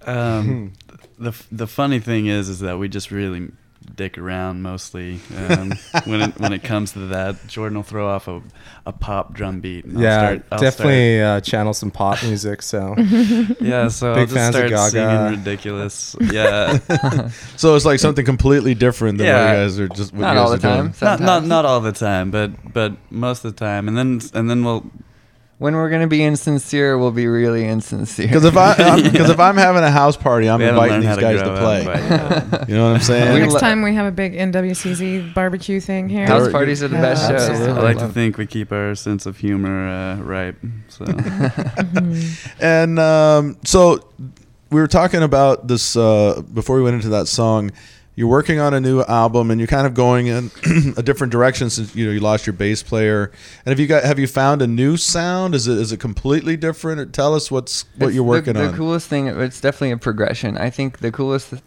Um, 0.06 0.74
the 1.20 1.34
the 1.52 1.68
funny 1.68 2.00
thing 2.00 2.28
is, 2.28 2.50
is 2.50 2.60
that 2.60 2.78
we 2.80 2.90
just 2.90 3.12
really 3.12 3.52
dick 3.96 4.18
around 4.18 4.62
mostly 4.62 5.20
um, 5.36 5.74
when 6.06 6.22
it 6.22 6.40
when 6.40 6.54
it 6.54 6.64
comes 6.64 6.94
to 6.94 7.00
that. 7.08 7.48
Jordan 7.48 7.78
will 7.78 7.84
throw 7.84 8.08
off 8.08 8.28
a, 8.28 8.42
a 8.86 8.92
pop 8.94 9.34
drum 9.34 9.60
beat. 9.60 9.86
And 9.86 9.98
I'll 9.98 10.04
yeah, 10.04 10.20
start, 10.20 10.44
I'll 10.52 10.60
definitely 10.60 11.22
uh, 11.22 11.42
channel 11.42 11.74
some 11.74 11.92
pop 11.92 12.22
music. 12.24 12.62
So 12.62 12.96
yeah, 13.60 13.88
so 13.88 14.14
Big 14.16 14.20
I'll 14.22 14.26
just 14.26 14.34
fans 14.36 14.56
of 14.56 14.70
Gaga. 14.70 14.90
singing 14.90 15.40
ridiculous. 15.40 16.16
Yeah, 16.20 16.78
So 17.58 17.76
it's 17.76 17.86
like 17.86 18.00
something 18.00 18.26
completely 18.26 18.76
different 18.76 19.18
than 19.18 19.28
what 19.28 19.34
Yeah. 19.34 19.52
you 19.52 19.58
guys 19.64 19.80
are 19.80 19.88
just 19.90 20.14
what 20.14 20.22
Not 20.22 20.34
you 20.34 20.36
guys 20.40 20.46
all 20.46 20.52
the 20.52 20.58
time. 20.60 20.94
not 21.02 21.20
not 21.20 21.46
not 21.46 21.66
all 21.66 21.82
the 21.82 21.92
time, 21.92 22.32
but 22.32 22.74
but 22.74 22.94
most 23.12 23.44
of 23.46 23.54
the 23.56 23.60
time, 23.60 23.88
and 23.88 23.98
then 23.98 24.20
and 24.34 24.50
then 24.50 24.64
we'll 24.64 24.86
When 25.60 25.76
we're 25.76 25.90
gonna 25.90 26.08
be 26.08 26.24
insincere, 26.24 26.98
we'll 26.98 27.12
be 27.12 27.28
really 27.28 27.68
insincere. 27.68 28.28
Because 28.28 28.46
if 28.46 28.56
I 28.56 29.02
because 29.12 29.30
if 29.30 29.42
I'm 29.42 29.58
having 29.58 29.84
a 29.84 29.92
house 29.92 30.16
party, 30.16 30.50
I'm 30.50 30.60
we 30.62 30.68
inviting 30.70 31.02
these 31.02 31.18
guys 31.18 31.42
to 31.42 31.58
play. 31.58 31.82
up, 31.82 31.86
but, 31.86 32.00
yeah. 32.00 32.66
You 32.70 32.76
know 32.76 32.88
what 32.88 32.96
I'm 32.96 33.02
saying? 33.02 33.34
We 33.34 33.40
Next 33.42 33.54
lo- 33.56 33.60
time 33.60 33.82
we 33.82 33.94
have 33.94 34.06
a 34.06 34.12
big 34.12 34.36
NWCZ 34.36 35.34
barbecue 35.34 35.82
thing 35.82 36.08
here. 36.08 36.26
House 36.28 36.50
parties 36.50 36.82
are 36.82 36.88
the 36.88 36.96
best 36.96 37.30
Yeah, 37.30 37.38
shows. 37.40 37.50
absolutely. 37.50 37.78
I 37.82 37.84
like 37.84 37.98
to 37.98 38.08
think 38.08 38.38
we 38.38 38.46
keep 38.48 38.72
our 38.72 38.96
sense 38.96 39.26
of 39.26 39.36
humor 39.38 39.90
uh, 39.90 40.16
right. 40.24 40.56
So 40.88 41.04
And 42.60 43.00
um, 43.00 43.58
so 43.66 44.00
we 44.72 44.80
were 44.80 44.88
talking 44.88 45.24
about 45.24 45.68
this 45.68 45.96
uh, 45.96 46.42
before 46.54 46.78
we 46.78 46.84
went 46.84 46.96
into 46.96 47.10
that 47.10 47.28
song. 47.28 47.72
You're 48.20 48.28
working 48.28 48.60
on 48.60 48.74
a 48.74 48.82
new 48.82 49.02
album, 49.04 49.50
and 49.50 49.62
you're 49.62 49.68
kind 49.70 49.88
of 49.88 49.94
going 49.94 50.28
in 50.28 50.52
a 50.98 51.02
different 51.02 51.32
direction 51.32 51.70
since 51.70 51.96
you 51.96 52.06
know 52.06 52.12
you 52.12 52.20
lost 52.20 52.46
your 52.46 52.54
bass 52.54 52.84
player. 52.84 53.32
And 53.66 53.72
have 53.72 53.80
you 53.80 53.88
got 53.88 54.04
have 54.04 54.20
you 54.20 54.28
found 54.28 54.62
a 54.62 54.68
new 54.68 54.98
sound? 54.98 55.56
Is 55.56 55.70
it 55.70 55.78
is 55.78 55.94
it 55.94 56.02
completely 56.02 56.58
different? 56.58 57.00
Or 57.00 57.06
tell 57.06 57.34
us 57.34 57.50
what's 57.50 57.86
what 57.96 58.08
It's 58.08 58.16
you're 58.16 58.26
working 58.26 58.56
the, 58.56 58.66
on. 58.66 58.72
The 58.72 58.78
coolest 58.78 59.08
thing, 59.08 59.28
it's 59.28 59.62
definitely 59.62 59.92
a 59.92 59.98
progression. 59.98 60.58
I 60.58 60.70
think 60.70 61.00
the 61.00 61.14
coolest 61.14 61.52
th- 61.52 61.62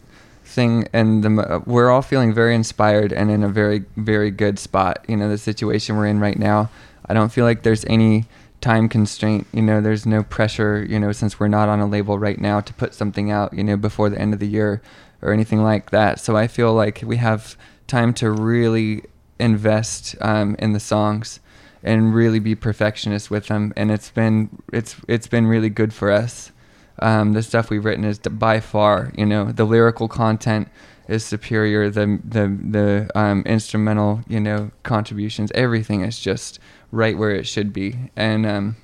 thing, 0.45 0.89
and 0.93 1.25
the 1.25 1.31
uh, 1.41 1.61
we're 1.65 1.89
all 1.89 2.03
feeling 2.03 2.35
very 2.35 2.55
inspired 2.55 3.15
and 3.15 3.31
in 3.31 3.43
a 3.43 3.49
very, 3.49 3.87
very 3.97 4.31
good 4.31 4.59
spot. 4.59 5.07
You 5.09 5.17
know, 5.17 5.31
the 5.31 5.39
situation 5.39 5.97
we're 5.97 6.09
in 6.09 6.21
right 6.21 6.39
now, 6.39 6.69
I 7.07 7.15
don't 7.15 7.33
feel 7.33 7.47
like 7.47 7.63
there's 7.63 7.87
any 7.87 8.27
time 8.63 8.89
constraint. 8.89 9.47
You 9.53 9.61
know, 9.61 9.83
there's 9.83 10.07
no 10.07 10.23
pressure. 10.23 10.83
You 10.89 10.99
know, 10.99 11.13
since 11.13 11.39
we're 11.39 11.49
not 11.49 11.69
on 11.69 11.81
a 11.81 11.87
label 11.87 12.19
right 12.19 12.41
now 12.41 12.61
to 12.61 12.73
put 12.73 12.95
something 12.95 13.31
out. 13.31 13.53
You 13.53 13.63
know, 13.63 13.77
before 13.77 14.09
the 14.09 14.19
end 14.19 14.33
of 14.33 14.41
the 14.41 14.49
year 14.49 14.81
or 15.21 15.33
anything 15.33 15.63
like 15.63 15.91
that. 15.91 16.19
So 16.19 16.37
I 16.37 16.47
feel 16.47 16.73
like 16.73 17.03
we 17.05 17.19
have 17.19 17.57
time 17.87 18.15
to 18.15 18.31
really 18.31 19.03
invest 19.39 20.17
um, 20.21 20.57
in 20.59 20.73
the 20.73 20.81
songs 20.81 21.41
and 21.83 22.15
really 22.15 22.39
be 22.39 22.55
perfectionist 22.55 23.31
with 23.31 23.49
them 23.49 23.73
and 23.77 23.91
it's 23.91 24.11
been 24.11 24.49
it's 24.73 24.97
it's 25.09 25.27
been 25.27 25.47
really 25.47 25.69
good 25.69 25.93
for 25.93 26.11
us 26.11 26.53
um, 27.01 27.33
the 27.33 27.43
stuff 27.43 27.71
we've 27.71 27.85
written 27.85 28.05
is 28.05 28.19
by 28.19 28.61
far 28.61 29.13
you 29.17 29.27
know 29.27 29.51
the 29.51 29.65
lyrical 29.65 30.07
content 30.07 30.69
is 31.09 31.25
superior 31.25 31.91
the 31.91 32.21
the 32.25 32.57
the 32.71 33.11
um, 33.19 33.43
instrumental 33.47 34.21
you 34.29 34.39
know 34.39 34.71
contributions 34.85 35.51
everything 35.55 36.03
is 36.03 36.19
just 36.19 36.61
right 36.93 37.17
where 37.19 37.31
it 37.33 37.47
should 37.47 37.73
be 37.73 37.97
and 38.15 38.47
um, 38.47 38.77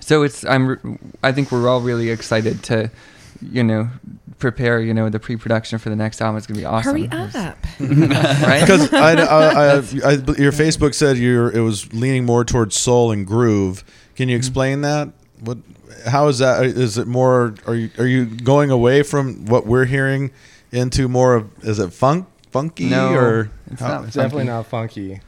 so 0.00 0.22
it's 0.24 0.44
I'm 0.44 1.14
I 1.22 1.30
think 1.32 1.52
we're 1.52 1.68
all 1.68 1.80
really 1.80 2.10
excited 2.10 2.62
to 2.64 2.90
you 3.40 3.62
know 3.62 3.88
prepare 4.38 4.80
you 4.80 4.92
know 4.92 5.08
the 5.08 5.20
pre-production 5.20 5.78
for 5.78 5.90
the 5.90 5.96
next 5.96 6.20
album 6.20 6.36
it's 6.38 6.46
gonna 6.46 6.58
be 6.58 6.64
awesome 6.66 6.96
Hurry 6.96 7.08
up. 7.10 7.56
right 7.80 8.60
because 8.60 8.92
I, 8.92 9.12
I, 9.14 9.14
I, 9.24 9.76
I, 9.76 10.12
your 10.38 10.52
Facebook 10.52 10.94
said 10.94 11.16
you're 11.18 11.50
it 11.50 11.60
was 11.60 11.92
leaning 11.92 12.24
more 12.24 12.44
towards 12.44 12.76
soul 12.76 13.12
and 13.12 13.26
groove. 13.26 13.84
Can 14.16 14.24
Mm-hmm. 14.24 14.30
you 14.30 14.36
explain 14.36 14.80
that? 14.82 15.08
What? 15.40 15.58
How 16.06 16.28
is 16.28 16.38
that? 16.38 16.64
Is 16.64 16.98
it 16.98 17.06
more? 17.06 17.54
Are 17.66 17.74
you 17.74 17.90
are 17.98 18.06
you 18.06 18.26
going 18.26 18.70
away 18.70 19.02
from 19.02 19.46
what 19.46 19.66
we're 19.66 19.86
hearing 19.86 20.30
into 20.70 21.08
more 21.08 21.34
of? 21.34 21.50
Is 21.64 21.78
it 21.78 21.92
funk, 21.92 22.26
funky, 22.50 22.86
No, 22.90 23.12
or 23.12 23.50
it's 23.70 23.80
how- 23.80 24.02
not 24.02 24.12
definitely 24.12 24.44
not 24.44 24.66
funky. 24.66 25.20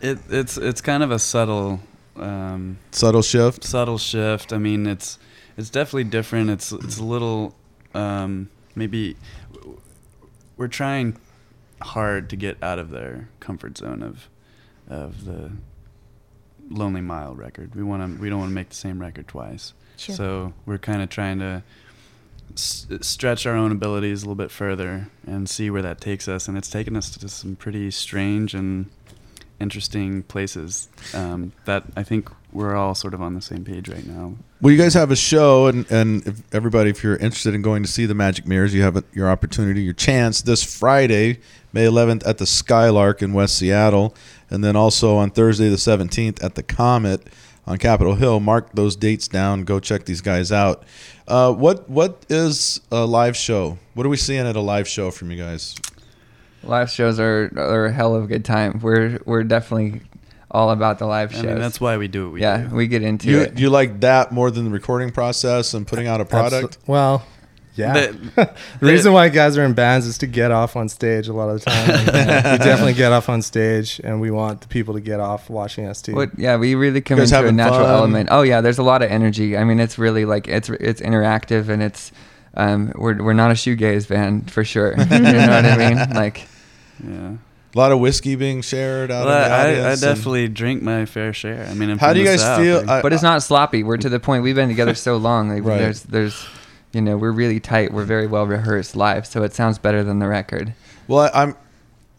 It, 0.00 0.18
it's 0.28 0.56
it's 0.56 0.80
kind 0.80 1.02
of 1.02 1.10
a 1.10 1.18
subtle 1.18 1.80
um, 2.16 2.78
subtle 2.90 3.22
shift? 3.22 3.64
subtle 3.64 3.98
shift. 3.98 4.52
I 4.52 4.58
mean, 4.58 4.86
it's 4.86 5.18
it's 5.56 5.70
definitely 5.70 6.04
different. 6.04 6.50
It's 6.50 6.72
it's 6.72 6.98
a 6.98 7.04
little 7.04 7.54
um, 7.94 8.50
maybe 8.74 9.16
we're 10.56 10.68
trying 10.68 11.16
hard 11.80 12.28
to 12.30 12.36
get 12.36 12.62
out 12.62 12.78
of 12.78 12.90
their 12.90 13.28
comfort 13.40 13.78
zone 13.78 14.02
of 14.02 14.28
of 14.88 15.24
the 15.24 15.50
Lonely 16.70 17.00
Mile 17.00 17.34
record. 17.34 17.74
We 17.74 17.82
want 17.82 18.16
to 18.16 18.20
we 18.20 18.28
don't 18.28 18.40
want 18.40 18.50
to 18.50 18.54
make 18.54 18.68
the 18.70 18.76
same 18.76 19.00
record 19.00 19.28
twice. 19.28 19.74
Sure. 19.96 20.14
So 20.14 20.52
we're 20.66 20.78
kind 20.78 21.02
of 21.02 21.08
trying 21.08 21.40
to 21.40 21.62
s- 22.54 22.86
stretch 23.00 23.46
our 23.46 23.56
own 23.56 23.72
abilities 23.72 24.22
a 24.22 24.26
little 24.26 24.36
bit 24.36 24.50
further 24.50 25.08
and 25.26 25.48
see 25.48 25.70
where 25.70 25.82
that 25.82 26.00
takes 26.00 26.28
us. 26.28 26.46
And 26.46 26.56
it's 26.56 26.70
taken 26.70 26.96
us 26.96 27.10
to 27.16 27.28
some 27.28 27.56
pretty 27.56 27.90
strange 27.90 28.54
and 28.54 28.90
interesting 29.60 30.22
places 30.24 30.88
um, 31.14 31.52
that 31.64 31.84
I 31.96 32.02
think 32.02 32.30
we're 32.52 32.74
all 32.74 32.94
sort 32.94 33.14
of 33.14 33.20
on 33.20 33.34
the 33.34 33.40
same 33.40 33.64
page 33.64 33.88
right 33.88 34.06
now. 34.06 34.34
Well, 34.60 34.72
you 34.72 34.78
guys 34.78 34.94
have 34.94 35.10
a 35.10 35.16
show, 35.16 35.66
and 35.66 35.90
and 35.90 36.26
if 36.26 36.54
everybody, 36.54 36.90
if 36.90 37.02
you're 37.02 37.16
interested 37.16 37.54
in 37.54 37.62
going 37.62 37.82
to 37.82 37.88
see 37.88 38.06
the 38.06 38.14
Magic 38.14 38.46
Mirrors, 38.46 38.74
you 38.74 38.82
have 38.82 38.96
a, 38.96 39.04
your 39.12 39.30
opportunity, 39.30 39.82
your 39.82 39.94
chance 39.94 40.42
this 40.42 40.62
Friday, 40.62 41.40
May 41.72 41.84
11th, 41.84 42.26
at 42.26 42.38
the 42.38 42.46
Skylark 42.46 43.22
in 43.22 43.32
West 43.32 43.58
Seattle, 43.58 44.14
and 44.50 44.64
then 44.64 44.76
also 44.76 45.16
on 45.16 45.30
Thursday 45.30 45.68
the 45.68 45.76
17th 45.76 46.42
at 46.42 46.54
the 46.54 46.62
Comet 46.62 47.28
on 47.66 47.78
Capitol 47.78 48.14
Hill. 48.14 48.40
Mark 48.40 48.72
those 48.72 48.96
dates 48.96 49.28
down. 49.28 49.64
Go 49.64 49.78
check 49.78 50.06
these 50.06 50.22
guys 50.22 50.50
out. 50.50 50.84
Uh, 51.26 51.52
what 51.52 51.88
what 51.90 52.24
is 52.30 52.80
a 52.90 53.04
live 53.04 53.36
show? 53.36 53.78
What 53.94 54.06
are 54.06 54.08
we 54.08 54.16
seeing 54.16 54.46
at 54.46 54.56
a 54.56 54.60
live 54.60 54.88
show 54.88 55.10
from 55.10 55.30
you 55.30 55.36
guys? 55.36 55.76
Live 56.68 56.90
shows 56.90 57.18
are 57.18 57.50
are 57.56 57.86
a 57.86 57.92
hell 57.92 58.14
of 58.14 58.24
a 58.24 58.26
good 58.26 58.44
time. 58.44 58.80
We're 58.80 59.18
we're 59.24 59.44
definitely 59.44 60.02
all 60.50 60.70
about 60.70 60.98
the 60.98 61.06
live 61.06 61.30
I 61.32 61.34
shows. 61.36 61.44
mean, 61.44 61.58
that's 61.58 61.80
why 61.80 61.96
we 61.96 62.08
do 62.08 62.24
what 62.26 62.32
we 62.34 62.40
yeah, 62.40 62.68
do. 62.68 62.74
we 62.74 62.86
get 62.86 63.02
into 63.02 63.28
You 63.30 63.40
it. 63.40 63.58
you 63.58 63.70
like 63.70 64.00
that 64.00 64.32
more 64.32 64.50
than 64.50 64.64
the 64.64 64.70
recording 64.70 65.10
process 65.10 65.74
and 65.74 65.86
putting 65.86 66.06
out 66.06 66.20
a 66.20 66.24
product? 66.24 66.80
Abso- 66.80 66.88
well, 66.88 67.26
yeah. 67.74 67.92
The- 67.92 68.12
the 68.80 68.86
reason 68.86 69.12
why 69.12 69.28
guys 69.28 69.58
are 69.58 69.64
in 69.64 69.74
bands 69.74 70.06
is 70.06 70.18
to 70.18 70.26
get 70.26 70.50
off 70.50 70.74
on 70.74 70.88
stage 70.88 71.28
a 71.28 71.32
lot 71.34 71.50
of 71.50 71.62
the 71.62 71.70
time. 71.70 71.88
We 72.52 72.58
definitely 72.64 72.94
get 72.94 73.12
off 73.12 73.28
on 73.28 73.42
stage, 73.42 74.00
and 74.02 74.20
we 74.20 74.30
want 74.30 74.62
the 74.62 74.68
people 74.68 74.94
to 74.94 75.00
get 75.00 75.20
off 75.20 75.50
watching 75.50 75.86
us 75.86 76.00
too. 76.02 76.14
What, 76.14 76.30
yeah, 76.38 76.56
we 76.56 76.74
really 76.74 77.00
come 77.02 77.18
into 77.20 77.46
a 77.46 77.52
natural 77.52 77.80
fun? 77.84 77.94
element. 77.94 78.28
Oh 78.32 78.42
yeah, 78.42 78.60
there's 78.62 78.78
a 78.78 78.82
lot 78.82 79.02
of 79.02 79.10
energy. 79.10 79.56
I 79.56 79.64
mean, 79.64 79.80
it's 79.80 79.98
really 79.98 80.24
like 80.24 80.48
it's 80.48 80.68
it's 80.70 81.00
interactive 81.00 81.68
and 81.68 81.82
it's 81.82 82.10
um, 82.54 82.90
we're 82.96 83.22
we're 83.22 83.32
not 83.34 83.50
a 83.50 83.54
shoegaze 83.54 84.08
band 84.08 84.50
for 84.50 84.64
sure. 84.64 84.92
you 84.98 85.04
know 85.20 85.32
what 85.48 85.64
I 85.66 85.76
mean? 85.76 86.10
Like 86.14 86.48
yeah. 87.06 87.32
A 87.74 87.78
lot 87.78 87.92
of 87.92 88.00
whiskey 88.00 88.34
being 88.34 88.62
shared 88.62 89.10
out 89.10 89.26
Well, 89.26 89.42
in 89.44 89.48
the 89.50 89.54
I, 89.54 89.58
I 89.58 89.64
audience. 89.68 90.02
and- 90.02 90.16
definitely 90.16 90.48
drink 90.48 90.82
my 90.82 91.04
fair 91.04 91.32
share. 91.34 91.66
I 91.70 91.74
mean, 91.74 91.90
I'm 91.90 91.98
How 91.98 92.12
do 92.14 92.18
you 92.18 92.24
guys 92.24 92.40
South, 92.40 92.60
feel? 92.60 92.78
like- 92.78 92.88
I- 92.88 93.02
but 93.02 93.12
it's 93.12 93.22
not 93.22 93.42
sloppy. 93.42 93.82
We're 93.82 93.98
to 93.98 94.08
the 94.08 94.18
point. 94.18 94.42
We've 94.42 94.54
been 94.56 94.68
together 94.70 94.94
so 94.94 95.16
long. 95.18 95.50
Like, 95.50 95.64
Right. 95.64 95.78
There's, 95.78 96.02
there's, 96.04 96.46
you 96.92 97.02
know, 97.02 97.16
we're 97.18 97.30
really 97.30 97.60
tight. 97.60 97.92
We're 97.92 98.04
very 98.04 98.26
well 98.26 98.46
rehearsed 98.46 98.96
live, 98.96 99.26
so 99.26 99.42
it 99.42 99.52
sounds 99.52 99.78
better 99.78 100.02
than 100.02 100.18
the 100.18 100.26
record. 100.28 100.72
Well, 101.06 101.30
I, 101.32 101.42
I'm 101.42 101.56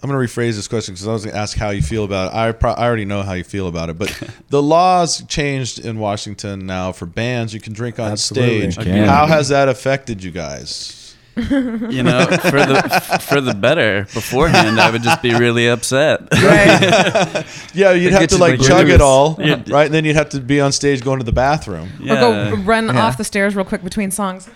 I'm 0.02 0.10
going 0.10 0.26
to 0.26 0.34
rephrase 0.34 0.54
this 0.56 0.70
question 0.70 0.94
because 0.94 1.08
I 1.10 1.12
was 1.12 1.26
going 1.26 1.34
to 1.34 1.40
ask 1.42 1.58
how 1.58 1.72
you 1.72 1.82
feel 1.82 2.06
about 2.06 2.32
it. 2.32 2.38
I 2.38 2.52
pro- 2.54 2.72
I 2.72 2.86
already 2.86 3.04
know 3.04 3.22
how 3.22 3.34
you 3.34 3.44
feel 3.44 3.68
about 3.68 3.90
it, 3.90 3.98
but 3.98 4.18
the 4.50 4.62
laws 4.64 5.24
changed 5.28 5.80
in 5.84 6.00
Washington 6.00 6.66
now 6.66 6.94
for 6.94 7.06
bands. 7.06 7.54
You 7.54 7.60
can 7.60 7.74
drink 7.74 8.00
on 8.00 8.12
Absolutely. 8.14 8.72
stage. 8.72 8.86
Can. 8.86 9.06
How 9.10 9.26
has 9.26 9.50
that 9.50 9.68
affected 9.68 10.24
you 10.24 10.32
guys? 10.32 11.09
you 11.38 12.04
know, 12.04 12.26
for 12.26 12.60
the 12.66 13.20
for 13.22 13.40
the 13.42 13.54
better. 13.54 14.04
Beforehand, 14.14 14.80
I 14.80 14.92
would 14.92 15.04
just 15.04 15.22
be 15.22 15.34
really 15.34 15.68
upset. 15.68 16.22
Right. 16.34 17.46
yeah, 17.74 17.92
you'd 17.92 18.08
It 18.08 18.14
have 18.14 18.28
to 18.30 18.36
you, 18.36 18.42
like 18.42 18.60
like, 18.60 18.68
chug 18.68 18.82
it 18.88 18.98
nervous. 18.98 19.02
all, 19.02 19.38
Yeah. 19.40 19.62
right? 19.68 19.86
And 19.86 19.94
then 19.94 20.04
you'd 20.06 20.16
have 20.16 20.30
to 20.30 20.40
be 20.40 20.60
on 20.60 20.72
stage 20.72 21.04
going 21.04 21.20
to 21.20 21.26
the 21.26 21.32
bathroom. 21.32 21.90
Yeah. 22.02 22.14
Or 22.16 22.52
go 22.56 22.56
run 22.64 22.88
Yeah. 22.88 23.06
off 23.06 23.18
the 23.18 23.24
stairs 23.24 23.56
real 23.56 23.66
quick 23.66 23.84
between 23.84 24.12
songs. 24.12 24.50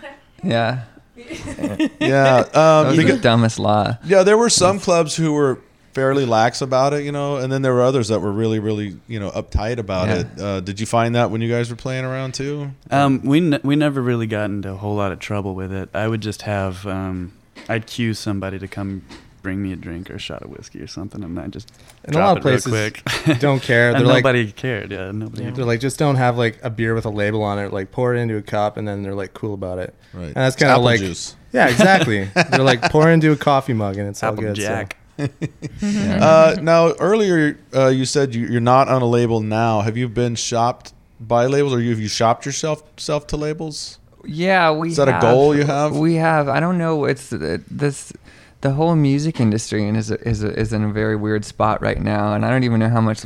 Yeah, 0.43 0.81
Yeah, 1.15 2.43
that 2.43 2.55
um, 2.55 2.87
was 2.87 2.97
because- 2.97 3.15
the 3.17 3.21
dumbest 3.21 3.59
law. 3.59 3.97
yeah. 4.05 4.23
There 4.23 4.37
were 4.37 4.49
some 4.49 4.79
clubs 4.79 5.15
who 5.15 5.31
were 5.33 5.59
fairly 5.93 6.25
lax 6.25 6.61
about 6.61 6.93
it, 6.93 7.03
you 7.03 7.11
know, 7.11 7.37
and 7.37 7.51
then 7.51 7.61
there 7.61 7.73
were 7.73 7.81
others 7.83 8.07
that 8.09 8.19
were 8.19 8.31
really, 8.31 8.59
really, 8.59 8.97
you 9.07 9.19
know, 9.19 9.29
uptight 9.31 9.77
about 9.77 10.07
Yeah. 10.07 10.15
it. 10.19 10.41
Uh, 10.41 10.59
did 10.59 10.79
you 10.79 10.85
find 10.85 11.15
that 11.15 11.29
when 11.31 11.41
you 11.41 11.49
guys 11.49 11.69
were 11.69 11.75
playing 11.75 12.05
around 12.05 12.33
too? 12.33 12.71
Um, 12.91 13.21
we 13.23 13.39
ne- 13.39 13.59
we 13.63 13.75
never 13.75 14.01
really 14.01 14.27
got 14.27 14.45
into 14.45 14.71
a 14.71 14.75
whole 14.77 14.95
lot 14.95 15.11
of 15.11 15.19
trouble 15.19 15.55
with 15.55 15.71
it. 15.71 15.89
I 15.93 16.07
would 16.07 16.21
just 16.21 16.43
have 16.43 16.85
um, 16.87 17.33
I'd 17.69 17.85
cue 17.87 18.13
somebody 18.13 18.59
to 18.59 18.67
come 18.67 19.03
bring 19.41 19.61
me 19.61 19.73
a 19.73 19.75
drink 19.75 20.09
or 20.09 20.15
a 20.15 20.19
shot 20.19 20.41
of 20.41 20.49
whiskey 20.49 20.79
or 20.81 20.87
something, 20.87 21.21
and 21.21 21.37
I 21.37 21.47
just 21.47 21.69
in 22.05 22.15
a 22.15 22.17
lot 22.19 22.37
of 22.37 22.41
places 22.43 22.71
quick. 22.71 23.03
don't 23.39 23.61
care. 23.61 23.89
and 23.89 23.99
They're 23.99 24.05
like, 24.07 24.23
nobody 24.23 24.51
cared. 24.51 24.89
Yeah, 24.91 25.11
nobody. 25.11 25.51
they're 25.51 25.65
like, 25.65 25.81
just 25.81 25.99
don't 25.99 26.15
have 26.15 26.37
like 26.37 26.59
a 26.63 26.69
beer 26.69 26.95
with 26.95 27.05
a 27.05 27.09
label 27.09 27.43
on 27.43 27.59
it. 27.59 27.73
Like, 27.73 27.91
pour 27.91 28.15
it 28.15 28.19
into 28.19 28.37
a 28.37 28.41
cup, 28.41 28.77
and 28.77 28.87
then 28.87 29.03
they're 29.03 29.13
like 29.15 29.33
cool 29.33 29.53
about 29.53 29.79
it. 29.79 29.93
Right. 30.13 30.27
And 30.27 30.33
that's 30.35 30.55
kinda 30.55 30.77
like- 30.77 30.99
juice. 30.99 31.35
Yeah, 31.51 31.67
exactly. 31.67 32.23
they're 32.49 32.63
like, 32.63 32.81
pour 32.83 33.09
into 33.11 33.31
a 33.31 33.35
coffee 33.35 33.73
mug, 33.73 33.97
and 33.97 34.07
it's 34.09 34.23
all 34.23 34.31
Apple 34.31 34.43
good. 34.45 34.55
so- 34.57 34.63
Jack. 34.63 34.97
Uh, 35.19 36.55
now, 36.61 36.93
earlier 36.93 37.59
uh, 37.73 37.87
you 37.87 38.05
said 38.05 38.33
you, 38.33 38.47
you're 38.47 38.61
not 38.61 38.87
on 38.87 39.01
a 39.01 39.05
label 39.05 39.39
now. 39.41 39.81
Have 39.81 39.97
you 39.97 40.09
been 40.09 40.35
shopped 40.35 40.93
by 41.19 41.45
labels, 41.45 41.73
or 41.73 41.79
you, 41.81 41.91
have 41.91 41.99
you 41.99 42.07
shopped 42.07 42.45
yourself 42.45 42.83
self 42.97 43.27
to 43.27 43.37
labels? 43.37 43.99
Yeah, 44.25 44.71
we. 44.71 44.89
Is 44.89 44.97
that 44.97 45.09
a 45.09 45.19
goal 45.21 45.55
you 45.55 45.65
have? 45.65 45.97
We 45.97 46.15
have. 46.15 46.47
I 46.47 46.59
don't 46.59 46.77
know. 46.77 47.05
It's 47.05 47.31
uh, 47.31 47.59
this. 47.69 48.13
The 48.61 48.71
whole 48.71 48.95
music 48.95 49.39
industry 49.39 49.87
is 49.89 50.09
is 50.09 50.43
is 50.43 50.71
in 50.71 50.83
a 50.83 50.91
very 50.91 51.15
weird 51.15 51.43
spot 51.45 51.81
right 51.81 51.99
now, 52.01 52.33
and 52.33 52.45
I 52.45 52.49
don't 52.49 52.63
even 52.63 52.79
know 52.79 52.89
how 52.89 53.01
much, 53.01 53.25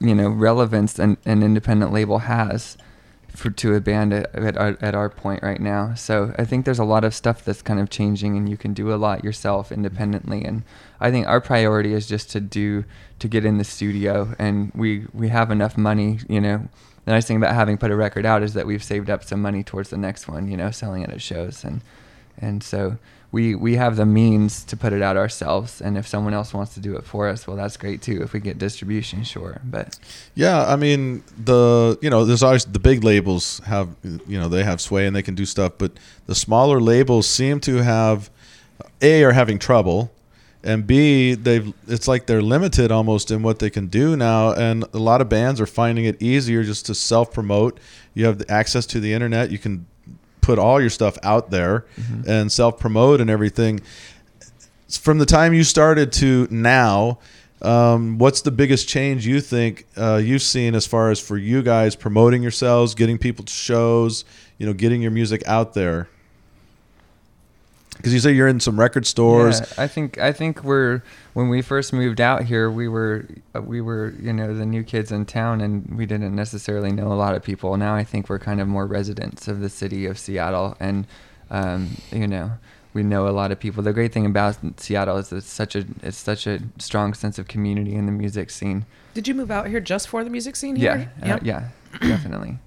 you 0.00 0.14
know, 0.14 0.30
relevance 0.30 0.98
an, 0.98 1.18
an 1.26 1.42
independent 1.42 1.92
label 1.92 2.20
has 2.20 2.78
for 3.28 3.50
to 3.50 3.74
a 3.74 3.80
band 3.80 4.12
at, 4.14 4.34
at 4.34 4.56
our 4.56 4.78
at 4.80 4.94
our 4.94 5.10
point 5.10 5.42
right 5.42 5.60
now. 5.60 5.94
So 5.94 6.34
I 6.38 6.44
think 6.44 6.64
there's 6.64 6.78
a 6.78 6.84
lot 6.84 7.04
of 7.04 7.14
stuff 7.14 7.44
that's 7.44 7.60
kind 7.60 7.78
of 7.78 7.90
changing, 7.90 8.36
and 8.36 8.48
you 8.48 8.56
can 8.56 8.72
do 8.72 8.92
a 8.92 8.96
lot 8.96 9.22
yourself 9.22 9.70
independently. 9.70 10.44
And 10.44 10.62
I 11.00 11.10
think 11.10 11.26
our 11.26 11.40
priority 11.40 11.92
is 11.92 12.06
just 12.06 12.30
to 12.30 12.40
do 12.40 12.84
to 13.18 13.28
get 13.28 13.44
in 13.44 13.58
the 13.58 13.64
studio, 13.64 14.34
and 14.38 14.72
we 14.74 15.06
we 15.12 15.28
have 15.28 15.50
enough 15.50 15.76
money, 15.76 16.20
you 16.28 16.40
know. 16.40 16.68
The 17.04 17.12
nice 17.12 17.26
thing 17.26 17.38
about 17.38 17.54
having 17.54 17.78
put 17.78 17.90
a 17.90 17.96
record 17.96 18.26
out 18.26 18.42
is 18.42 18.52
that 18.54 18.66
we've 18.66 18.84
saved 18.84 19.08
up 19.08 19.24
some 19.24 19.40
money 19.40 19.62
towards 19.62 19.88
the 19.88 19.96
next 19.96 20.28
one, 20.28 20.48
you 20.48 20.58
know, 20.58 20.70
selling 20.70 21.02
it 21.02 21.10
at 21.10 21.22
shows, 21.22 21.64
and 21.64 21.80
and 22.36 22.62
so 22.62 22.98
we 23.30 23.54
we 23.54 23.76
have 23.76 23.96
the 23.96 24.06
means 24.06 24.64
to 24.64 24.76
put 24.76 24.92
it 24.92 25.02
out 25.02 25.16
ourselves. 25.16 25.80
And 25.80 25.98
if 25.98 26.06
someone 26.06 26.32
else 26.32 26.54
wants 26.54 26.74
to 26.74 26.80
do 26.80 26.96
it 26.96 27.04
for 27.04 27.28
us, 27.28 27.46
well, 27.46 27.56
that's 27.56 27.76
great 27.76 28.00
too. 28.00 28.22
If 28.22 28.32
we 28.32 28.40
get 28.40 28.58
distribution, 28.58 29.22
sure. 29.24 29.60
But 29.64 29.98
Yeah, 30.34 30.64
I 30.66 30.76
mean 30.76 31.22
the 31.36 31.98
you 32.00 32.10
know 32.10 32.24
there's 32.24 32.42
always 32.42 32.64
the 32.64 32.78
big 32.78 33.04
labels 33.04 33.60
have 33.66 33.88
you 34.02 34.38
know 34.40 34.48
they 34.48 34.64
have 34.64 34.80
sway 34.80 35.06
and 35.06 35.14
they 35.14 35.22
can 35.22 35.34
do 35.34 35.44
stuff, 35.44 35.72
but 35.78 35.92
the 36.26 36.34
smaller 36.34 36.80
labels 36.80 37.26
seem 37.28 37.60
to 37.60 37.76
have 37.76 38.30
a 39.02 39.24
are 39.24 39.32
having 39.32 39.58
trouble, 39.58 40.10
and 40.64 40.86
b 40.86 41.34
they've 41.34 41.72
it's 41.86 42.08
like 42.08 42.26
they're 42.26 42.42
limited 42.42 42.90
almost 42.90 43.30
in 43.30 43.42
what 43.42 43.58
they 43.58 43.70
can 43.70 43.86
do 43.86 44.16
now, 44.16 44.52
and 44.52 44.84
a 44.92 44.98
lot 44.98 45.20
of 45.20 45.28
bands 45.28 45.60
are 45.60 45.66
finding 45.66 46.04
it 46.04 46.20
easier 46.20 46.62
just 46.64 46.86
to 46.86 46.94
self 46.94 47.32
promote. 47.32 47.78
You 48.14 48.26
have 48.26 48.38
the 48.38 48.50
access 48.50 48.86
to 48.86 49.00
the 49.00 49.12
internet, 49.12 49.50
you 49.50 49.58
can 49.58 49.86
put 50.40 50.58
all 50.58 50.80
your 50.80 50.90
stuff 50.90 51.18
out 51.22 51.50
there 51.50 51.84
and 52.26 52.50
self 52.50 52.78
promote 52.78 53.20
and 53.20 53.30
everything. 53.30 53.80
From 54.88 55.18
the 55.18 55.26
time 55.26 55.52
you 55.52 55.62
started 55.64 56.10
to 56.12 56.48
now, 56.50 57.18
um, 57.60 58.18
what's 58.18 58.40
the 58.40 58.50
biggest 58.50 58.88
change 58.88 59.26
you 59.26 59.40
think 59.40 59.86
uh, 59.96 60.16
you've 60.16 60.42
seen 60.42 60.74
as 60.74 60.86
far 60.86 61.10
as 61.10 61.20
for 61.20 61.36
you 61.36 61.62
guys 61.62 61.94
promoting 61.96 62.42
yourselves, 62.42 62.94
getting 62.94 63.18
people 63.18 63.44
to 63.44 63.52
shows, 63.52 64.24
you 64.56 64.66
know, 64.66 64.72
getting 64.72 65.02
your 65.02 65.10
music 65.10 65.42
out 65.46 65.74
there? 65.74 66.08
Because 67.98 68.14
you 68.14 68.20
say 68.20 68.32
you're 68.32 68.48
in 68.48 68.60
some 68.60 68.78
record 68.80 69.06
stores. 69.06 69.60
Yeah, 69.60 69.84
I 69.84 69.86
think 69.88 70.16
I 70.18 70.32
think 70.32 70.64
we're 70.64 71.02
when 71.34 71.48
we 71.50 71.60
first 71.62 71.92
moved 71.92 72.20
out 72.20 72.44
here, 72.44 72.70
we 72.70 72.88
were 72.88 73.26
uh, 73.54 73.60
we 73.60 73.80
were 73.80 74.14
you 74.20 74.32
know 74.32 74.54
the 74.54 74.64
new 74.64 74.82
kids 74.82 75.12
in 75.12 75.26
town, 75.26 75.60
and 75.60 75.96
we 75.96 76.06
didn't 76.06 76.34
necessarily 76.34 76.90
know 76.92 77.12
a 77.12 77.14
lot 77.14 77.34
of 77.34 77.42
people. 77.42 77.76
Now 77.76 77.94
I 77.94 78.04
think 78.04 78.28
we're 78.30 78.38
kind 78.38 78.60
of 78.60 78.68
more 78.68 78.86
residents 78.86 79.46
of 79.48 79.60
the 79.60 79.68
city 79.68 80.06
of 80.06 80.18
Seattle, 80.18 80.76
and 80.80 81.06
um, 81.50 81.90
you 82.10 82.26
know 82.26 82.52
we 82.94 83.02
know 83.02 83.28
a 83.28 83.30
lot 83.30 83.50
of 83.52 83.60
people. 83.60 83.82
The 83.82 83.92
great 83.92 84.12
thing 84.12 84.24
about 84.26 84.56
Seattle 84.78 85.18
is 85.18 85.30
it's 85.32 85.46
such 85.46 85.76
a 85.76 85.84
it's 86.02 86.16
such 86.16 86.46
a 86.46 86.60
strong 86.78 87.14
sense 87.14 87.38
of 87.38 87.46
community 87.48 87.94
in 87.94 88.06
the 88.06 88.12
music 88.12 88.50
scene. 88.50 88.86
Did 89.14 89.26
you 89.28 89.34
move 89.34 89.50
out 89.50 89.66
here 89.66 89.80
just 89.80 90.08
for 90.08 90.22
the 90.24 90.30
music 90.30 90.54
scene 90.56 90.76
Yeah, 90.76 91.06
here? 91.22 91.34
uh, 91.34 91.38
yeah, 91.42 91.68
definitely. 92.00 92.58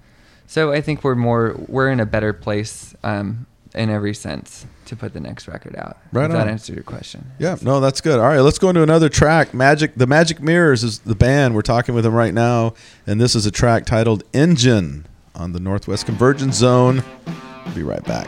So 0.47 0.73
I 0.73 0.81
think 0.81 1.03
we're 1.05 1.15
more 1.15 1.55
we're 1.67 1.89
in 1.89 2.01
a 2.01 2.05
better 2.05 2.33
place 2.33 2.93
um, 3.03 3.45
in 3.73 3.89
every 3.89 4.13
sense 4.13 4.65
to 4.85 4.95
put 4.95 5.13
the 5.13 5.19
next 5.19 5.47
record 5.47 5.75
out. 5.75 5.97
Right 6.11 6.25
if 6.25 6.31
that 6.31 6.47
answered 6.47 6.75
your 6.75 6.83
question. 6.83 7.31
Yeah, 7.39 7.57
no, 7.61 7.79
that's 7.79 8.01
good. 8.01 8.19
All 8.19 8.27
right, 8.27 8.39
let's 8.41 8.59
go 8.59 8.69
into 8.69 8.83
another 8.83 9.09
track. 9.09 9.53
Magic, 9.53 9.95
the 9.95 10.07
Magic 10.07 10.41
Mirrors 10.41 10.83
is 10.83 10.99
the 10.99 11.15
band. 11.15 11.55
We're 11.55 11.61
talking 11.61 11.95
with 11.95 12.03
them 12.03 12.13
right 12.13 12.33
now, 12.33 12.73
and 13.07 13.19
this 13.19 13.35
is 13.35 13.45
a 13.45 13.51
track 13.51 13.85
titled 13.85 14.23
"Engine" 14.33 15.05
on 15.35 15.53
the 15.53 15.59
Northwest 15.59 16.05
Convergence 16.05 16.55
Zone. 16.55 17.03
Be 17.73 17.83
right 17.83 18.03
back. 18.03 18.27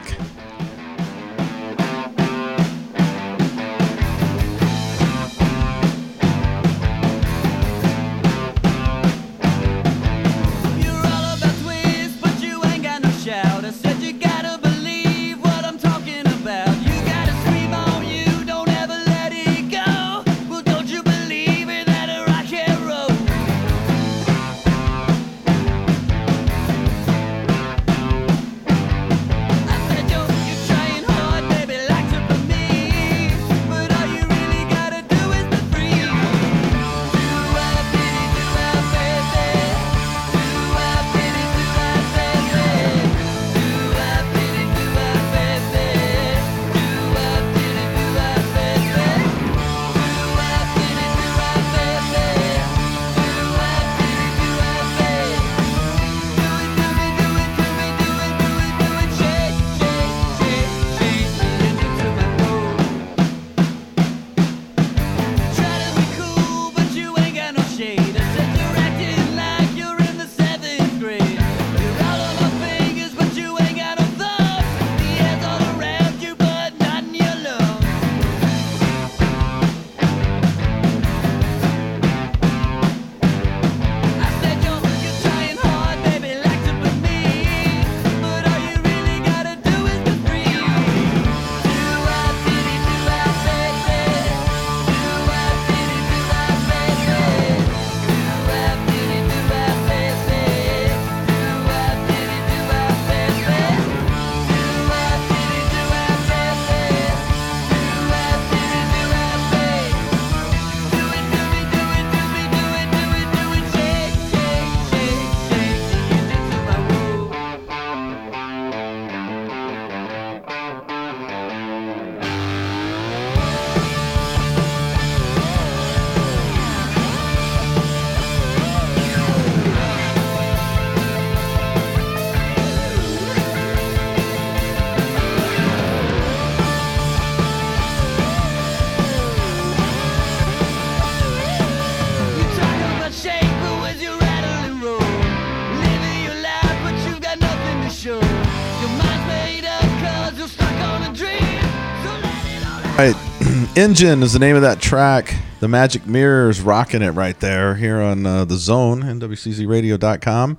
Engine 153.83 154.23
is 154.23 154.31
the 154.31 154.39
name 154.39 154.55
of 154.55 154.61
that 154.61 154.79
track. 154.79 155.35
The 155.59 155.67
Magic 155.67 156.07
Mirror 156.07 156.49
is 156.51 156.61
rocking 156.61 157.01
it 157.01 157.09
right 157.09 157.37
there 157.41 157.75
here 157.75 157.99
on 157.99 158.25
uh, 158.25 158.45
the 158.45 158.55
Zone, 158.55 159.01
nwczradio.com. 159.01 160.57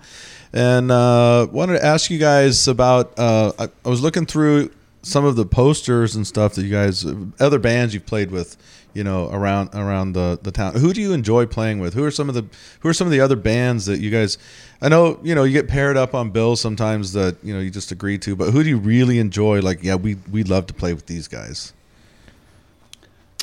And 0.52 0.90
uh, 0.90 1.46
wanted 1.50 1.78
to 1.78 1.84
ask 1.86 2.10
you 2.10 2.18
guys 2.18 2.68
about. 2.68 3.18
Uh, 3.18 3.52
I, 3.58 3.68
I 3.82 3.88
was 3.88 4.02
looking 4.02 4.26
through 4.26 4.72
some 5.00 5.24
of 5.24 5.36
the 5.36 5.46
posters 5.46 6.14
and 6.14 6.26
stuff 6.26 6.54
that 6.56 6.64
you 6.64 6.70
guys, 6.70 7.06
other 7.40 7.58
bands 7.58 7.94
you've 7.94 8.04
played 8.04 8.30
with, 8.30 8.58
you 8.92 9.02
know, 9.02 9.30
around 9.30 9.70
around 9.72 10.12
the, 10.12 10.38
the 10.42 10.52
town. 10.52 10.74
Who 10.74 10.92
do 10.92 11.00
you 11.00 11.14
enjoy 11.14 11.46
playing 11.46 11.78
with? 11.78 11.94
Who 11.94 12.04
are 12.04 12.10
some 12.10 12.28
of 12.28 12.34
the 12.34 12.44
Who 12.80 12.90
are 12.90 12.94
some 12.94 13.06
of 13.06 13.10
the 13.10 13.20
other 13.20 13.36
bands 13.36 13.86
that 13.86 14.00
you 14.00 14.10
guys? 14.10 14.36
I 14.82 14.90
know 14.90 15.18
you 15.22 15.34
know 15.34 15.44
you 15.44 15.54
get 15.54 15.66
paired 15.66 15.96
up 15.96 16.14
on 16.14 16.28
bills 16.28 16.60
sometimes 16.60 17.14
that 17.14 17.38
you 17.42 17.54
know 17.54 17.60
you 17.60 17.70
just 17.70 17.90
agree 17.90 18.18
to, 18.18 18.36
but 18.36 18.50
who 18.50 18.62
do 18.62 18.68
you 18.68 18.76
really 18.76 19.18
enjoy? 19.18 19.60
Like, 19.60 19.82
yeah, 19.82 19.94
we 19.94 20.16
we 20.30 20.44
love 20.44 20.66
to 20.66 20.74
play 20.74 20.92
with 20.92 21.06
these 21.06 21.26
guys. 21.26 21.72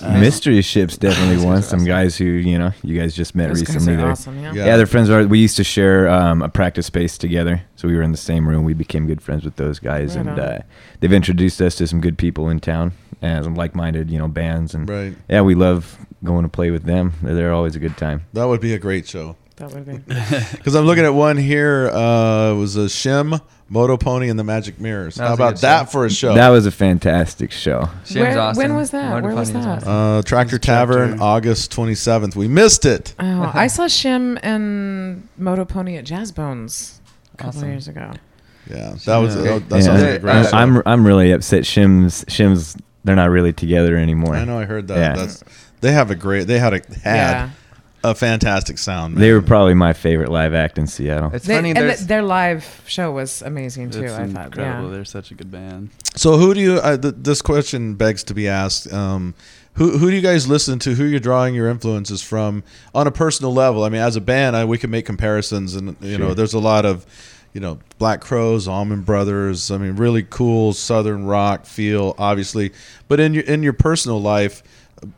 Mystery 0.02 0.62
Ships 0.62 0.98
definitely 1.08 1.36
Those 1.38 1.46
one. 1.46 1.62
Some 1.64 1.78
awesome. 1.80 1.88
guys 1.88 2.18
who 2.18 2.26
you 2.26 2.58
know 2.58 2.72
you 2.84 3.00
guys 3.00 3.16
just 3.16 3.36
met 3.36 3.50
Those 3.50 3.62
recently. 3.62 3.94
are 3.94 3.98
They're- 3.98 4.12
awesome, 4.12 4.40
yeah. 4.42 4.54
yeah. 4.54 4.78
they're 4.78 4.86
friends. 4.88 5.10
of 5.10 5.16
ours. 5.16 5.28
We 5.28 5.40
used 5.40 5.58
to 5.58 5.64
share 5.64 6.08
um, 6.10 6.42
a 6.42 6.50
practice 6.50 6.86
space 6.88 7.18
together, 7.18 7.62
so 7.76 7.88
we 7.88 7.96
were 7.96 8.02
in 8.02 8.12
the 8.12 8.18
same 8.18 8.48
room. 8.48 8.64
We 8.64 8.74
became 8.74 9.08
good 9.08 9.22
friends 9.22 9.44
with 9.46 9.56
those 9.58 9.80
guys, 9.80 10.16
Right 10.16 10.26
and 10.28 10.40
uh, 10.40 10.60
they've 11.00 11.14
introduced 11.14 11.62
us 11.62 11.76
to 11.76 11.88
some 11.88 12.02
good 12.02 12.18
people 12.18 12.50
in 12.50 12.60
town 12.60 12.94
and 13.22 13.44
some 13.44 13.54
like-minded, 13.56 14.10
you 14.10 14.18
know, 14.18 14.28
bands. 14.28 14.74
And 14.74 14.90
Right. 14.90 15.16
yeah, 15.30 15.42
we 15.42 15.54
love 15.56 15.98
going 16.24 16.44
to 16.44 16.50
play 16.50 16.72
with 16.72 16.84
them. 16.84 17.14
They're, 17.22 17.36
they're 17.36 17.54
always 17.54 17.76
a 17.76 17.80
good 17.80 17.98
time. 17.98 18.24
That 18.34 18.46
would 18.46 18.62
be 18.62 18.74
a 18.74 18.80
great 18.80 19.08
show. 19.08 19.36
That 19.62 19.74
would 19.74 19.86
be. 19.86 19.98
Because 20.58 20.76
I'm 20.76 20.86
looking 20.86 21.06
at 21.06 21.14
one 21.14 21.38
here. 21.38 21.90
Uh, 21.90 22.52
it 22.54 22.58
was 22.58 22.76
a 22.78 22.86
Shim, 22.88 23.40
Motopony, 23.72 24.30
and 24.30 24.40
the 24.40 24.44
Magic 24.44 24.80
Mirrors. 24.80 25.16
That 25.16 25.24
How 25.26 25.30
was 25.32 25.40
a 25.40 25.44
about 25.44 25.54
good 25.56 25.62
that 25.62 25.80
show. 25.86 25.92
for 25.92 26.06
a 26.06 26.10
show? 26.10 26.34
That 26.34 26.50
was 26.50 26.66
a 26.66 26.72
fantastic 26.72 27.52
show. 27.52 27.88
Shim's 28.06 28.36
Where- 28.36 28.54
when 28.54 28.76
was 28.76 28.90
that? 28.92 29.10
Motor 29.12 29.28
Where 29.28 29.36
was 29.36 29.52
Pony 29.52 29.60
is 29.60 29.66
that? 29.66 29.78
awesome. 29.88 30.18
uh, 30.18 30.22
Tractor 30.24 30.58
Tavern, 30.58 31.08
Tractor. 31.10 31.24
August 31.24 31.72
27th. 31.76 32.36
We 32.36 32.48
missed 32.48 32.86
it. 32.86 33.14
Oh, 33.20 33.52
I 33.54 33.68
saw 33.76 33.86
Shim 33.86 34.40
and 34.42 35.28
Motopony 35.40 35.98
at 35.98 36.06
Jazz 36.06 36.32
Bones 36.32 37.00
a 37.34 37.38
couple 37.38 37.60
Awesome. 37.60 37.70
years 37.70 37.88
ago. 37.88 38.12
Yeah, 38.70 38.96
that 39.06 39.18
was 39.18 39.36
Yeah. 39.36 39.42
that, 39.44 39.70
that 39.70 39.76
Yeah. 39.78 39.82
sounds 39.84 40.02
like 40.02 40.12
a 40.12 40.20
great 40.20 40.46
show. 40.46 40.58
I, 40.58 40.62
am 40.64 40.82
I'm 40.86 41.06
really 41.06 41.32
upset. 41.32 41.66
Shim's 41.66 42.26
Shim's 42.28 42.76
they're 43.04 43.16
not 43.16 43.30
really 43.30 43.54
together 43.54 43.96
anymore. 43.98 44.36
I 44.36 44.44
know 44.46 44.60
I 44.60 44.66
heard 44.66 44.88
that. 44.90 44.98
Yeah. 44.98 45.16
That's 45.16 45.44
they 45.82 45.92
have 45.92 46.10
a 46.12 46.16
great. 46.16 46.46
They 46.48 46.60
had 46.60 46.74
a 46.74 46.82
had 47.04 47.16
Yeah. 47.32 47.50
A 48.04 48.16
fantastic 48.16 48.78
sound. 48.80 49.14
Man. 49.14 49.22
They 49.22 49.32
were 49.32 49.42
probably 49.44 49.76
my 49.76 49.94
favorite 49.94 50.30
live 50.30 50.54
act 50.56 50.78
in 50.80 50.88
Seattle. 50.88 51.30
It's 51.34 51.46
They- 51.46 51.56
funny. 51.56 51.70
and 51.70 51.80
th- 51.80 52.00
their 52.00 52.24
live 52.24 52.82
show 52.88 53.12
was 53.12 53.44
amazing 53.44 53.92
too. 53.92 54.04
It's 54.04 54.14
I 54.14 54.26
thought. 54.28 54.46
incredible. 54.48 54.88
Yeah. 54.90 54.96
They're 54.96 55.06
such 55.06 55.30
a 55.32 55.36
good 55.36 55.52
band. 55.52 55.90
So 56.16 56.38
who 56.38 56.54
do 56.56 56.60
you? 56.60 56.74
Uh, 56.78 56.98
th- 56.98 57.14
this 57.18 57.42
question 57.44 57.94
begs 57.94 58.24
to 58.24 58.34
be 58.34 58.48
asked. 58.48 58.92
Um, 58.92 59.36
who 59.76 59.98
who 60.00 60.10
do 60.10 60.16
you 60.16 60.22
guys 60.22 60.48
listen 60.48 60.80
to? 60.80 60.96
Who 60.96 61.04
you're 61.06 61.20
drawing 61.20 61.54
your 61.54 61.70
influences 61.70 62.22
from 62.24 62.64
on 62.96 63.06
a 63.08 63.12
personal 63.12 63.54
level? 63.54 63.84
I 63.84 63.90
mean, 63.90 64.02
as 64.02 64.16
a 64.16 64.22
band, 64.22 64.56
I, 64.56 64.66
we 64.66 64.78
can 64.80 64.90
make 64.90 65.06
comparisons, 65.06 65.76
and 65.76 65.96
you 66.02 66.18
know, 66.18 66.34
there's 66.34 66.54
a 66.56 66.60
lot 66.60 66.86
of, 66.86 67.06
you 67.54 67.62
know, 67.62 67.78
Black 68.00 68.20
Crowes, 68.20 68.68
Allman 68.68 69.02
Brothers. 69.04 69.70
I 69.72 69.78
mean, 69.78 69.96
really 69.96 70.24
cool 70.30 70.74
Southern 70.74 71.26
rock 71.26 71.66
feel, 71.66 72.16
obviously. 72.18 72.72
But 73.08 73.20
in 73.20 73.34
your 73.36 73.44
in 73.44 73.62
your 73.64 73.74
personal 73.74 74.20
life, 74.22 74.62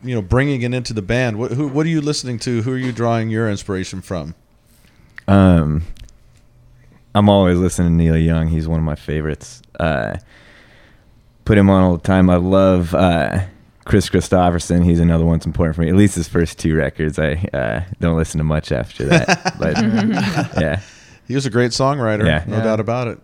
you 0.02 0.14
know, 0.14 0.22
bringing 0.22 0.62
it 0.62 0.72
into 0.74 0.92
the 0.92 1.02
band, 1.02 1.38
what 1.38 1.52
who 1.52 1.68
what 1.68 1.84
are 1.86 1.90
you 1.90 2.00
listening 2.00 2.38
to? 2.40 2.62
Who 2.62 2.72
are 2.72 2.78
you 2.78 2.92
drawing 2.92 3.30
your 3.30 3.48
inspiration 3.50 4.00
from? 4.00 4.34
Um, 5.28 5.82
I'm 7.14 7.28
always 7.28 7.58
listening 7.58 7.96
to 7.98 8.04
Neil 8.04 8.16
Young. 8.16 8.48
He's 8.48 8.66
one 8.68 8.78
of 8.80 8.84
my 8.84 8.94
favorites. 8.96 9.62
Uh, 9.78 10.16
put 11.44 11.56
him 11.58 11.70
on 11.70 11.82
all 11.82 11.96
the 11.96 12.02
time. 12.02 12.28
I 12.30 12.36
love 12.36 12.94
uh, 12.94 13.44
Kris 13.84 14.08
Kristofferson. 14.08 14.84
He's 14.84 15.00
another 15.00 15.24
one 15.24 15.38
that's 15.38 15.46
important 15.46 15.76
for 15.76 15.82
me. 15.82 15.88
At 15.88 15.94
least 15.96 16.14
his 16.16 16.28
first 16.28 16.58
two 16.58 16.74
records. 16.76 17.18
I 17.18 17.34
uh, 17.52 17.82
don't 18.00 18.16
listen 18.16 18.38
to 18.38 18.44
much 18.44 18.72
after 18.72 19.04
that. 19.06 19.54
but 19.58 20.60
yeah, 20.60 20.80
He 21.28 21.34
was 21.34 21.46
a 21.46 21.50
great 21.50 21.70
songwriter, 21.70 22.26
Yeah. 22.26 22.44
no 22.46 22.56
Yeah. 22.56 22.64
doubt 22.64 22.80
about 22.80 23.08
it. 23.08 23.18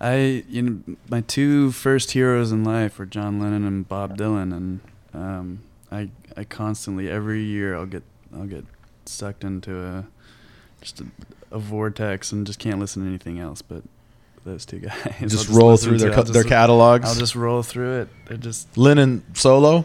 I 0.00 0.44
you 0.48 0.62
know 0.62 0.96
my 1.10 1.22
two 1.22 1.72
first 1.72 2.12
heroes 2.12 2.52
in 2.52 2.62
life 2.62 2.98
were 3.00 3.06
John 3.06 3.40
Lennon 3.40 3.64
and 3.66 3.88
Bob 3.88 4.16
Dylan, 4.16 4.54
and 4.56 4.80
um, 5.12 5.58
I 5.90 6.10
I 6.36 6.44
constantly 6.44 7.08
every 7.10 7.42
year 7.42 7.74
I'll 7.76 7.86
get 7.86 8.02
I'll 8.34 8.46
get 8.46 8.64
sucked 9.06 9.44
into 9.44 9.82
a 9.84 10.06
just 10.80 11.00
a, 11.00 11.06
a 11.50 11.58
vortex 11.58 12.30
and 12.32 12.46
just 12.46 12.58
can't 12.58 12.78
listen 12.78 13.02
to 13.02 13.08
anything 13.08 13.38
else 13.38 13.62
but 13.62 13.82
those 14.44 14.64
two 14.66 14.78
guys. 14.80 14.96
I'll 15.20 15.28
Just 15.28 15.48
roll 15.48 15.76
through 15.76 15.98
their 15.98 16.10
ca- 16.10 16.18
I'll 16.18 16.24
their 16.24 16.44
catalogs. 16.44 17.08
I'll 17.08 17.14
just 17.14 17.34
roll 17.34 17.62
through 17.62 18.02
it. 18.02 18.08
They're 18.26 18.36
just 18.36 18.76
Lennon 18.78 19.24
solo. 19.34 19.84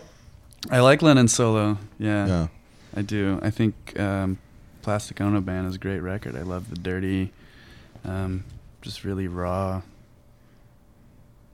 I 0.70 0.80
like 0.80 1.02
Lennon 1.02 1.28
solo. 1.28 1.78
Yeah, 2.00 2.28
Yeah. 2.28 2.48
I 2.96 3.02
do. 3.02 3.40
I 3.42 3.50
think 3.50 4.00
um, 4.00 4.38
Plastic 4.82 5.20
Ono 5.20 5.42
Band 5.42 5.68
is 5.68 5.76
a 5.76 5.80
great 5.80 6.00
record. 6.00 6.36
I 6.36 6.44
love 6.44 6.70
the 6.70 6.78
dirty, 6.78 7.32
um, 8.06 8.44
just 8.82 9.04
really 9.04 9.28
raw 9.28 9.82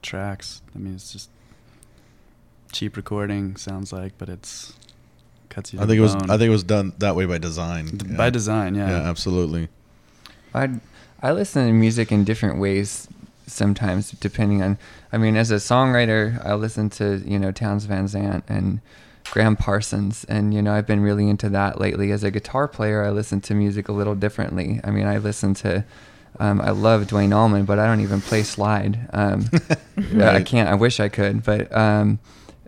tracks. 0.02 0.62
I 0.74 0.78
mean, 0.78 0.94
it's 0.94 1.12
just 1.12 1.30
cheap 2.72 2.96
recording 2.96 3.56
sounds 3.56 3.92
like, 3.92 4.12
but 4.18 4.28
it's 4.28 4.72
cuts 5.48 5.72
you. 5.72 5.78
I 5.80 5.82
think 5.82 5.92
it 5.92 5.96
the 5.96 6.00
was. 6.02 6.14
I 6.14 6.36
think 6.38 6.42
it 6.42 6.50
was 6.50 6.62
done 6.64 6.92
that 6.98 7.16
way 7.16 7.24
by 7.26 7.38
design. 7.38 7.86
D- 7.86 8.06
Yeah. 8.10 8.16
by 8.16 8.30
design. 8.30 8.74
Yeah. 8.74 8.88
Yeah, 8.90 9.08
absolutely. 9.08 9.68
I 10.54 10.68
I 11.22 11.32
listen 11.32 11.66
to 11.66 11.72
music 11.72 12.10
in 12.12 12.24
different 12.24 12.58
ways 12.58 13.08
sometimes 13.46 14.12
depending 14.12 14.62
on 14.62 14.78
I 15.12 15.18
mean 15.18 15.36
as 15.36 15.50
a 15.50 15.56
songwriter 15.56 16.44
I 16.46 16.54
listen 16.54 16.88
to 16.90 17.20
you 17.26 17.36
know 17.38 17.50
Townes 17.50 17.84
Van 17.84 18.06
Zandt 18.06 18.44
and 18.48 18.80
Gram 19.32 19.56
Parsons 19.56 20.24
and 20.28 20.54
you 20.54 20.62
know 20.62 20.72
I've 20.72 20.86
been 20.86 21.00
really 21.00 21.28
into 21.28 21.48
that 21.48 21.80
lately 21.80 22.12
as 22.12 22.22
a 22.22 22.30
guitar 22.30 22.68
player 22.68 23.04
I 23.04 23.10
listen 23.10 23.40
to 23.42 23.54
music 23.54 23.88
a 23.88 23.92
little 23.92 24.14
differently 24.14 24.80
I 24.84 24.90
mean 24.92 25.06
I 25.06 25.18
listen 25.18 25.54
to 25.54 25.84
um, 26.38 26.60
I 26.60 26.70
love 26.70 27.08
Duane 27.08 27.32
Allman 27.32 27.64
but 27.64 27.80
I 27.80 27.86
don't 27.86 28.00
even 28.00 28.20
play 28.20 28.44
slide 28.44 29.08
um, 29.12 29.44
I 30.20 30.42
can't 30.42 30.68
I 30.68 30.74
wish 30.74 31.00
I 31.00 31.08
could 31.08 31.42
but 31.42 31.74
um, 31.76 32.20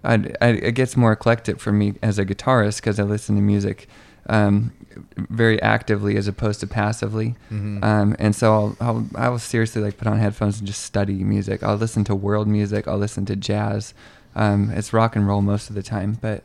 I, 0.04 0.14
I, 0.40 0.48
it 0.48 0.72
gets 0.72 0.96
more 0.96 1.12
eclectic 1.12 1.60
for 1.60 1.72
me 1.72 1.94
as 2.02 2.18
a 2.18 2.24
guitarist 2.24 2.76
because 2.76 2.98
I 2.98 3.04
listen 3.04 3.36
to 3.36 3.42
music 3.42 3.88
um, 4.28 4.72
very 5.16 5.60
actively 5.62 6.16
as 6.16 6.28
opposed 6.28 6.60
to 6.60 6.66
passively. 6.66 7.34
Mhm. 7.50 7.82
Um, 7.82 8.16
and 8.18 8.34
so 8.34 8.52
I'll, 8.52 8.76
I'll, 8.80 9.06
I 9.14 9.28
will 9.28 9.38
seriously 9.38 9.82
like 9.82 9.96
put 9.98 10.06
on 10.08 10.18
headphones 10.18 10.58
and 10.58 10.66
just 10.66 10.82
study 10.82 11.24
music. 11.24 11.62
I'll 11.62 11.76
listen 11.76 12.04
to 12.04 12.14
world 12.14 12.48
music. 12.48 12.86
I'll 12.88 12.98
listen 12.98 13.24
to 13.26 13.36
jazz. 13.36 13.94
Um, 14.34 14.70
it's 14.70 14.92
rock 14.92 15.14
and 15.16 15.26
roll 15.26 15.42
most 15.42 15.68
of 15.68 15.74
the 15.74 15.82
time, 15.82 16.18
but 16.20 16.42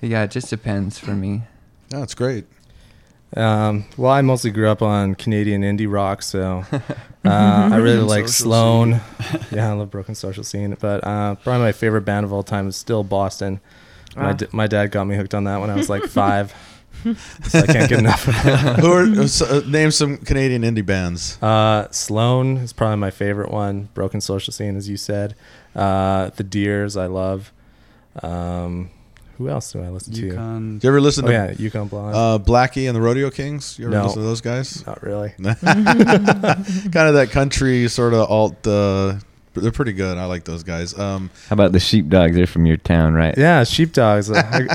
yeah, 0.00 0.22
it 0.24 0.30
just 0.30 0.50
depends 0.50 0.98
for 0.98 1.12
me. 1.12 1.42
It's 1.90 2.14
great. 2.14 2.46
Um, 3.36 3.84
well, 3.96 4.10
I 4.10 4.22
mostly 4.22 4.50
grew 4.50 4.68
up 4.68 4.80
on 4.80 5.14
Canadian 5.14 5.62
indie 5.62 5.90
rock, 5.90 6.22
so 6.22 6.64
uh, 6.72 6.78
I 7.24 7.76
really 7.76 8.00
like 8.02 8.26
Sloan. 8.28 9.00
yeah, 9.50 9.70
I 9.70 9.72
love 9.74 9.90
Broken 9.90 10.14
Social 10.14 10.42
Scene, 10.42 10.76
but 10.80 11.04
uh, 11.04 11.34
probably 11.36 11.60
my 11.62 11.72
favorite 11.72 12.02
band 12.02 12.24
of 12.24 12.32
all 12.32 12.42
time 12.42 12.68
is 12.68 12.76
still 12.76 13.04
Boston. 13.04 13.60
My, 14.16 14.32
d- 14.32 14.46
my 14.52 14.66
dad 14.66 14.90
got 14.90 15.04
me 15.04 15.14
hooked 15.14 15.34
on 15.34 15.44
that 15.44 15.60
when 15.60 15.70
I 15.70 15.76
was 15.76 15.88
like 15.88 16.02
five, 16.08 16.52
so 17.44 17.58
I 17.60 17.66
can't 17.66 17.88
get 17.88 17.98
enough 18.00 18.26
of 18.26 18.34
it. 18.46 18.80
Who 18.80 18.90
are 18.92 19.04
uh, 19.04 19.58
uh, 19.58 19.68
name 19.68 19.90
some 19.90 20.16
Canadian 20.16 20.62
indie 20.62 20.84
bands? 20.84 21.40
Uh, 21.42 21.88
Sloan 21.90 22.56
is 22.56 22.72
probably 22.72 22.96
my 22.96 23.10
favorite 23.10 23.50
one. 23.50 23.90
Broken 23.94 24.20
Social 24.20 24.52
Scene, 24.52 24.76
as 24.76 24.88
you 24.88 24.96
said. 24.96 25.34
Uh, 25.76 26.30
the 26.30 26.42
Dears, 26.42 26.96
I 26.96 27.06
love. 27.06 27.52
Um, 28.22 28.90
who 29.38 29.48
else 29.48 29.72
do 29.72 29.80
I 29.82 29.88
listen 29.88 30.12
to? 30.14 30.20
Yukon. 30.20 30.74
Did 30.78 30.84
you 30.84 30.90
ever 30.90 31.00
listen 31.00 31.24
Oh 31.24 31.28
to 31.28 31.32
yeah, 31.32 31.52
Yukon 31.52 31.88
Blonde. 31.88 32.14
uh, 32.14 32.38
Blackie 32.44 32.86
and 32.88 32.94
the 32.96 33.00
Rodeo 33.00 33.30
Kings? 33.30 33.78
You 33.78 33.86
ever 33.86 33.94
No. 33.96 34.02
listen 34.04 34.20
to 34.22 34.26
those 34.28 34.40
guys? 34.40 34.84
Not 34.86 35.02
really. 35.02 35.30
kind 35.38 37.08
of 37.08 37.14
that 37.14 37.28
country 37.30 37.88
sort 37.88 38.14
of 38.14 38.28
alt. 38.30 38.66
Uh, 38.66 39.14
they're 39.54 39.72
pretty 39.72 39.92
good. 39.92 40.18
I 40.18 40.26
like 40.26 40.44
those 40.44 40.62
guys. 40.62 40.96
Um, 40.96 41.30
How 41.48 41.54
about 41.54 41.72
the 41.72 41.80
sheepdogs? 41.80 42.36
They're 42.36 42.46
from 42.46 42.64
your 42.66 42.76
town, 42.76 43.14
right? 43.14 43.36
Yeah, 43.36 43.64
Sheepdogs. 43.64 44.30
I, 44.30 44.66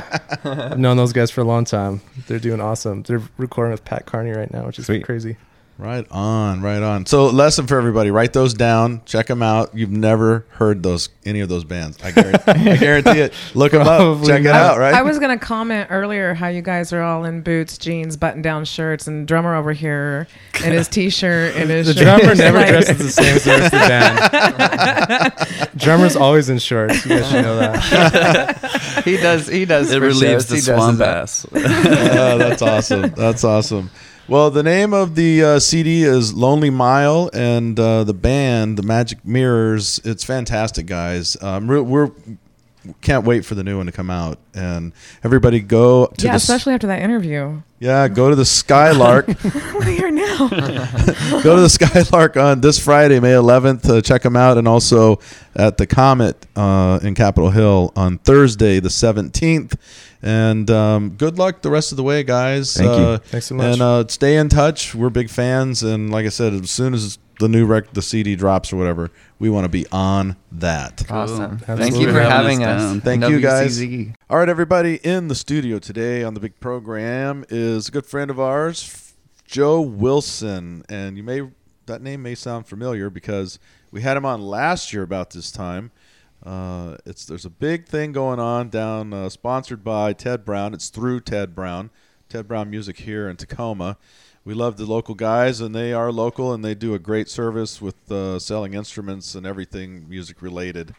I've 0.43 0.77
known 0.79 0.97
those 0.97 1.13
guys 1.13 1.31
for 1.31 1.39
a 1.41 1.45
long 1.45 1.63
time. 1.63 2.01
They're 2.27 2.39
doing 2.39 2.59
awesome. 2.59 3.03
They're 3.03 3.21
recording 3.37 3.71
with 3.71 3.85
Pat 3.85 4.05
Carney 4.05 4.31
right 4.31 4.51
now, 4.51 4.65
which 4.65 4.79
is 4.79 4.87
Sweet. 4.87 5.05
crazy. 5.05 5.37
Right 5.77 6.05
on, 6.11 6.61
right 6.61 6.81
on. 6.81 7.05
So, 7.05 7.27
lesson 7.27 7.67
for 7.67 7.77
everybody: 7.77 8.11
write 8.11 8.33
those 8.33 8.53
down, 8.53 9.01
check 9.05 9.27
them 9.27 9.41
out. 9.43 9.75
You've 9.75 9.89
never 9.91 10.45
heard 10.51 10.83
those 10.83 11.09
any 11.25 11.39
of 11.41 11.49
those 11.49 11.63
bands. 11.63 11.97
I 12.03 12.11
guarantee, 12.11 12.51
I 12.51 12.77
guarantee 12.77 13.19
it. 13.21 13.33
Look 13.55 13.71
them 13.71 13.81
up, 13.81 13.87
Probably 13.87 14.27
check 14.27 14.41
it 14.41 14.43
not. 14.45 14.55
out. 14.55 14.77
Right? 14.77 14.93
I 14.93 15.01
was 15.01 15.19
gonna 15.19 15.37
comment 15.39 15.87
earlier 15.89 16.33
how 16.33 16.47
you 16.47 16.61
guys 16.61 16.93
are 16.93 17.01
all 17.01 17.25
in 17.25 17.41
boots, 17.41 17.77
jeans, 17.77 18.17
button-down 18.17 18.65
shirts, 18.65 19.07
and 19.07 19.27
drummer 19.27 19.55
over 19.55 19.73
here 19.73 20.27
in 20.63 20.71
his 20.71 20.87
t-shirt 20.87 21.55
and 21.55 21.69
his 21.69 21.87
The 21.93 21.93
shirt. 21.93 22.03
drummer 22.03 22.31
It's 22.31 22.39
never 22.39 22.57
like- 22.59 22.67
dresses 22.69 22.97
the 22.97 23.09
same 23.09 23.35
as 23.35 23.43
the 23.43 23.49
rest 23.51 23.65
of 23.65 23.79
the 23.81 23.87
band. 23.87 25.69
Drummer's 25.79 26.15
always 26.15 26.49
in 26.49 26.59
shorts. 26.59 27.03
You 27.05 27.17
guys 27.19 27.29
should 27.31 27.41
know 27.43 27.57
that. 27.57 29.01
he 29.03 29.17
does. 29.17 29.47
He 29.47 29.65
does. 29.65 29.91
It 29.91 29.99
relieves 30.01 30.21
shows. 30.21 30.47
the 30.47 30.55
He 30.55 30.61
swamp 30.61 31.01
up. 31.01 31.07
ass. 31.07 31.45
oh, 31.53 32.37
that's 32.37 32.61
awesome. 32.61 33.09
That's 33.15 33.43
awesome. 33.43 33.89
Well, 34.27 34.49
the 34.51 34.63
name 34.63 34.93
of 34.93 35.15
the 35.15 35.43
uh, 35.43 35.59
CD 35.59 36.03
is 36.03 36.33
Lonely 36.33 36.69
Mile, 36.69 37.29
and 37.33 37.77
uh, 37.77 38.05
the 38.05 38.13
band, 38.13 38.77
the 38.77 38.83
Magic 38.83 39.25
Mirrors. 39.25 39.99
It's 40.05 40.23
fantastic, 40.23 40.85
guys. 40.85 41.35
Um, 41.43 41.67
we're, 41.67 41.83
we're 41.83 42.11
can't 43.01 43.25
wait 43.25 43.45
for 43.45 43.55
the 43.55 43.63
new 43.63 43.77
one 43.77 43.85
to 43.85 43.91
come 43.91 44.09
out. 44.09 44.39
And 44.53 44.93
everybody 45.23 45.59
go 45.59 46.07
to 46.07 46.25
yeah, 46.25 46.31
the 46.31 46.35
s- 46.35 46.43
especially 46.43 46.73
after 46.73 46.87
that 46.87 47.01
interview. 47.01 47.61
yeah, 47.79 48.07
go 48.07 48.29
to 48.29 48.35
the 48.35 48.45
Skylark. 48.45 49.27
To 49.83 49.91
hear 49.91 50.11
now. 50.11 50.47
go 51.43 51.55
to 51.57 51.61
the 51.61 51.69
Skylark 51.69 52.37
on 52.37 52.61
this 52.61 52.79
Friday, 52.79 53.19
May 53.19 53.31
11th. 53.33 53.89
Uh, 53.89 54.01
check 54.01 54.21
them 54.21 54.37
out, 54.37 54.57
and 54.57 54.67
also 54.67 55.19
at 55.55 55.77
the 55.77 55.85
Comet 55.85 56.45
uh, 56.55 56.99
in 57.03 57.15
Capitol 57.15 57.49
Hill 57.49 57.91
on 57.97 58.17
Thursday, 58.19 58.79
the 58.79 58.87
17th. 58.89 59.75
And 60.23 60.71
um, 60.71 61.09
good 61.11 61.37
luck 61.37 61.61
the 61.61 61.69
rest 61.69 61.91
of 61.91 61.97
the 61.97 62.03
way, 62.03 62.23
guys. 62.23 62.73
Thank 62.75 62.89
you. 62.97 63.05
uh, 63.05 63.17
Thanks 63.17 63.47
so 63.47 63.55
much. 63.55 63.73
And 63.73 63.81
uh, 63.81 64.07
stay 64.07 64.37
in 64.37 64.47
touch. 64.47 64.95
We're 64.95 65.09
big 65.09 65.29
fans, 65.29 65.83
and 65.83 66.11
like 66.11 66.25
I 66.25 66.29
said, 66.29 66.53
as 66.53 66.71
soon 66.71 66.93
as 66.93 67.19
the 67.39 67.49
new 67.49 67.65
rec, 67.65 67.91
the 67.93 68.01
CD 68.01 68.35
drops 68.37 68.71
or 68.71 68.77
whatever, 68.77 69.11
we 69.39 69.49
want 69.49 69.65
to 69.65 69.69
be 69.69 69.85
on 69.91 70.37
that. 70.53 71.03
Awesome. 71.11 71.59
Cool. 71.59 71.75
Thank 71.75 71.95
you 71.97 72.07
for 72.11 72.21
Having 72.21 72.61
having 72.61 72.63
us 72.63 72.81
us. 72.81 72.91
down. 72.91 73.01
Thank 73.01 73.27
you, 73.27 73.41
guys. 73.41 73.81
All 74.29 74.37
right, 74.37 74.47
everybody 74.47 74.95
in 75.03 75.27
the 75.27 75.35
studio 75.35 75.77
today 75.77 76.23
on 76.23 76.35
the 76.35 76.39
big 76.39 76.57
program 76.61 77.43
is 77.49 77.89
a 77.89 77.91
good 77.91 78.05
friend 78.05 78.31
of 78.31 78.39
ours, 78.39 79.13
Joe 79.45 79.81
Wilson, 79.81 80.85
and 80.87 81.17
you 81.17 81.23
may 81.23 81.41
that 81.85 82.01
name 82.01 82.21
may 82.23 82.33
sound 82.35 82.65
familiar 82.65 83.09
because 83.09 83.59
we 83.91 84.01
had 84.01 84.15
him 84.15 84.25
on 84.25 84.41
last 84.41 84.93
year 84.93 85.03
about 85.03 85.31
this 85.31 85.51
time. 85.51 85.91
Uh, 86.45 86.97
it's 87.05 87.25
there's 87.25 87.45
a 87.45 87.49
big 87.49 87.87
thing 87.87 88.11
going 88.11 88.39
on 88.39 88.69
down, 88.69 89.13
uh, 89.13 89.29
sponsored 89.29 89.83
by 89.83 90.13
Ted 90.13 90.43
Brown. 90.43 90.73
It's 90.73 90.89
through 90.89 91.21
Ted 91.21 91.55
Brown, 91.55 91.89
Ted 92.27 92.47
Brown 92.47 92.69
Music 92.69 92.99
here 92.99 93.29
in 93.29 93.37
Tacoma. 93.37 93.97
We 94.45 94.53
love 94.53 94.75
the 94.75 94.85
local 94.85 95.15
guys, 95.15 95.61
and 95.61 95.73
they 95.73 95.93
are 95.93 96.11
local, 96.11 96.51
and 96.51 96.65
they 96.65 96.75
do 96.75 96.93
a 96.93 96.99
great 96.99 97.29
service 97.29 97.81
with 97.81 98.11
uh, 98.11 98.39
selling 98.39 98.73
instruments 98.73 99.35
and 99.35 99.47
everything 99.47 100.09
music 100.09 100.41
related. 100.41 100.93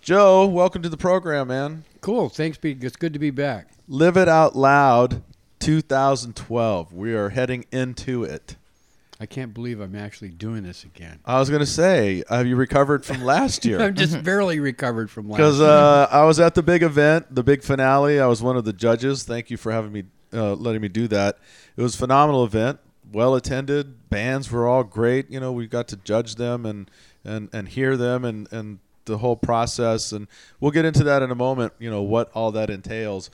Joe, 0.00 0.46
welcome 0.46 0.80
to 0.82 0.88
the 0.88 0.96
program, 0.96 1.48
man. 1.48 1.84
Cool. 2.00 2.28
Thanks, 2.28 2.56
Pete. 2.56 2.82
It's 2.82 2.96
good 2.96 3.12
to 3.12 3.18
be 3.18 3.30
back. 3.30 3.70
Live 3.88 4.16
It 4.16 4.28
Out 4.28 4.54
Loud 4.54 5.22
2012. 5.58 6.92
We 6.92 7.12
are 7.12 7.30
heading 7.30 7.64
into 7.72 8.22
it. 8.22 8.56
I 9.22 9.26
can't 9.26 9.52
believe 9.52 9.80
I'm 9.80 9.94
actually 9.94 10.30
doing 10.30 10.62
this 10.62 10.84
again. 10.84 11.20
I 11.26 11.38
was 11.38 11.50
going 11.50 11.60
to 11.60 11.66
say, 11.66 12.24
have 12.30 12.46
you 12.46 12.56
recovered 12.56 13.04
from 13.04 13.22
last 13.22 13.66
year? 13.66 13.78
I'm 13.82 13.94
just 13.94 14.24
barely 14.24 14.60
recovered 14.60 15.10
from 15.10 15.28
last. 15.28 15.36
Because 15.36 15.60
uh, 15.60 16.08
I 16.10 16.24
was 16.24 16.40
at 16.40 16.54
the 16.54 16.62
big 16.62 16.82
event, 16.82 17.34
the 17.34 17.42
big 17.42 17.62
finale. 17.62 18.18
I 18.18 18.26
was 18.26 18.42
one 18.42 18.56
of 18.56 18.64
the 18.64 18.72
judges. 18.72 19.24
Thank 19.24 19.50
you 19.50 19.58
for 19.58 19.72
having 19.72 19.92
me, 19.92 20.04
uh, 20.32 20.54
letting 20.54 20.80
me 20.80 20.88
do 20.88 21.06
that. 21.08 21.38
It 21.76 21.82
was 21.82 21.96
a 21.96 21.98
phenomenal 21.98 22.44
event, 22.44 22.80
well 23.12 23.34
attended. 23.34 24.08
Bands 24.08 24.50
were 24.50 24.66
all 24.66 24.84
great. 24.84 25.30
You 25.30 25.38
know, 25.38 25.52
we 25.52 25.66
got 25.66 25.86
to 25.88 25.96
judge 25.96 26.36
them 26.36 26.64
and 26.64 26.90
and 27.22 27.50
and 27.52 27.68
hear 27.68 27.98
them 27.98 28.24
and 28.24 28.50
and 28.50 28.78
the 29.04 29.18
whole 29.18 29.36
process. 29.36 30.12
And 30.12 30.28
we'll 30.60 30.70
get 30.70 30.86
into 30.86 31.04
that 31.04 31.22
in 31.22 31.30
a 31.30 31.34
moment. 31.34 31.74
You 31.78 31.90
know 31.90 32.02
what 32.02 32.30
all 32.32 32.52
that 32.52 32.70
entails. 32.70 33.28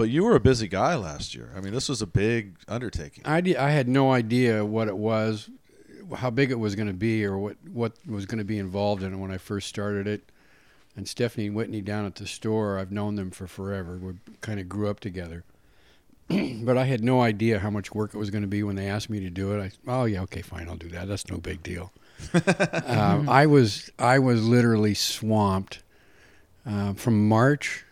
But 0.00 0.08
you 0.08 0.24
were 0.24 0.34
a 0.34 0.40
busy 0.40 0.66
guy 0.66 0.94
last 0.96 1.34
year. 1.34 1.52
I 1.54 1.60
mean, 1.60 1.74
this 1.74 1.86
was 1.86 2.00
a 2.00 2.06
big 2.06 2.56
undertaking. 2.66 3.22
I, 3.26 3.42
di- 3.42 3.58
I 3.58 3.68
had 3.68 3.86
no 3.86 4.12
idea 4.12 4.64
what 4.64 4.88
it 4.88 4.96
was, 4.96 5.50
how 6.16 6.30
big 6.30 6.50
it 6.50 6.58
was 6.58 6.74
going 6.74 6.88
to 6.88 6.94
be, 6.94 7.22
or 7.22 7.36
what, 7.36 7.58
what 7.70 7.92
was 8.06 8.24
going 8.24 8.38
to 8.38 8.44
be 8.44 8.58
involved 8.58 9.02
in 9.02 9.12
it 9.12 9.18
when 9.18 9.30
I 9.30 9.36
first 9.36 9.68
started 9.68 10.06
it. 10.06 10.32
And 10.96 11.06
Stephanie 11.06 11.48
and 11.48 11.54
Whitney 11.54 11.82
down 11.82 12.06
at 12.06 12.14
the 12.14 12.26
store, 12.26 12.78
I've 12.78 12.90
known 12.90 13.16
them 13.16 13.30
for 13.30 13.46
forever. 13.46 13.98
We 13.98 14.14
kind 14.40 14.58
of 14.58 14.70
grew 14.70 14.88
up 14.88 15.00
together. 15.00 15.44
but 16.30 16.78
I 16.78 16.84
had 16.84 17.04
no 17.04 17.20
idea 17.20 17.58
how 17.58 17.68
much 17.68 17.94
work 17.94 18.14
it 18.14 18.18
was 18.18 18.30
going 18.30 18.40
to 18.40 18.48
be 18.48 18.62
when 18.62 18.76
they 18.76 18.88
asked 18.88 19.10
me 19.10 19.20
to 19.20 19.28
do 19.28 19.52
it. 19.52 19.60
I, 19.60 19.70
oh 19.86 20.06
yeah, 20.06 20.22
okay, 20.22 20.40
fine, 20.40 20.66
I'll 20.66 20.76
do 20.76 20.88
that. 20.88 21.08
That's 21.08 21.28
no 21.28 21.36
big 21.36 21.62
deal. 21.62 21.92
um, 22.86 23.28
I 23.28 23.44
was 23.44 23.90
I 23.98 24.18
was 24.18 24.42
literally 24.48 24.94
swamped 24.94 25.82
uh, 26.64 26.94
from 26.94 27.28
March 27.28 27.84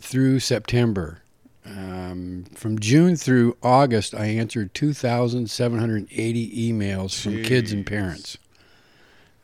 through 0.00 0.40
September. 0.40 1.22
Um, 1.64 2.44
from 2.54 2.78
June 2.78 3.16
through 3.16 3.56
August, 3.62 4.14
I 4.14 4.26
answered 4.26 4.72
2,780 4.74 6.72
emails 6.72 7.20
from 7.20 7.42
kids 7.42 7.72
and 7.72 7.86
parents. 7.86 8.38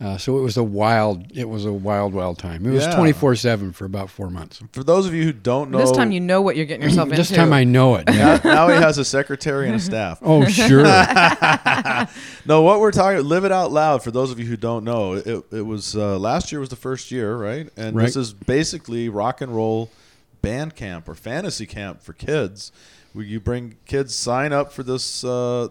Uh, 0.01 0.19
so 0.19 0.37
it 0.39 0.43
was 0.43 0.57
a 0.57 0.63
wild, 0.63 1.25
it 1.37 1.49
was 1.49 1.65
a 1.65 1.73
wild, 1.73 2.13
wild 2.13 2.39
time. 2.39 2.67
It 2.67 2.71
was 2.71 2.87
24 2.89 3.37
seven 3.37 3.73
for 3.73 3.85
about 3.85 4.11
four 4.11 4.29
months. 4.29 4.61
For 4.73 4.83
those 4.83 5.07
of 5.07 5.15
you 5.15 5.23
who 5.23 5.33
don't 5.33 5.71
know, 5.71 5.79
This 5.79 5.93
time 5.93 6.11
you 6.11 6.21
know 6.21 6.43
what 6.43 6.57
you're 6.57 6.67
getting 6.67 6.83
yourself 6.83 7.07
into. 7.07 7.17
This 7.17 7.31
time 7.31 7.53
I 7.53 7.63
know 7.65 7.95
it. 7.95 8.09
now, 8.09 8.41
now 8.43 8.69
he 8.69 8.75
has 8.75 8.99
a 8.99 9.05
secretary 9.05 9.67
and 9.67 9.77
a 9.77 9.81
staff. 9.81 10.19
oh, 10.23 10.47
sure. 10.47 10.83
no, 12.47 12.63
what 12.63 12.81
we're 12.81 12.91
talking, 12.91 13.25
live 13.25 13.45
it 13.45 13.53
out 13.53 13.71
loud. 13.71 14.03
For 14.03 14.11
those 14.11 14.33
of 14.33 14.41
you 14.41 14.47
who 14.47 14.57
don't 14.57 14.83
know, 14.85 15.15
it, 15.15 15.45
it 15.53 15.63
was 15.63 15.95
uh, 15.95 16.19
last 16.19 16.51
year 16.51 16.61
was 16.61 16.71
the 16.71 16.77
first 16.77 17.11
year, 17.13 17.37
right? 17.37 17.69
And 17.77 17.97
this 17.97 18.17
is 18.17 18.33
basically 18.33 19.09
rock 19.09 19.41
and 19.43 19.55
roll 19.55 19.91
band 20.45 20.77
camp 20.77 21.09
or 21.09 21.15
fantasy 21.15 21.67
camp 21.67 22.03
for 22.03 22.13
kids, 22.13 22.73
where 23.13 23.25
you 23.25 23.41
bring 23.41 23.77
kids 23.87 24.15
sign 24.15 24.53
up 24.53 24.73
for 24.73 24.83
this. 24.83 25.25
Uh, 25.25 25.69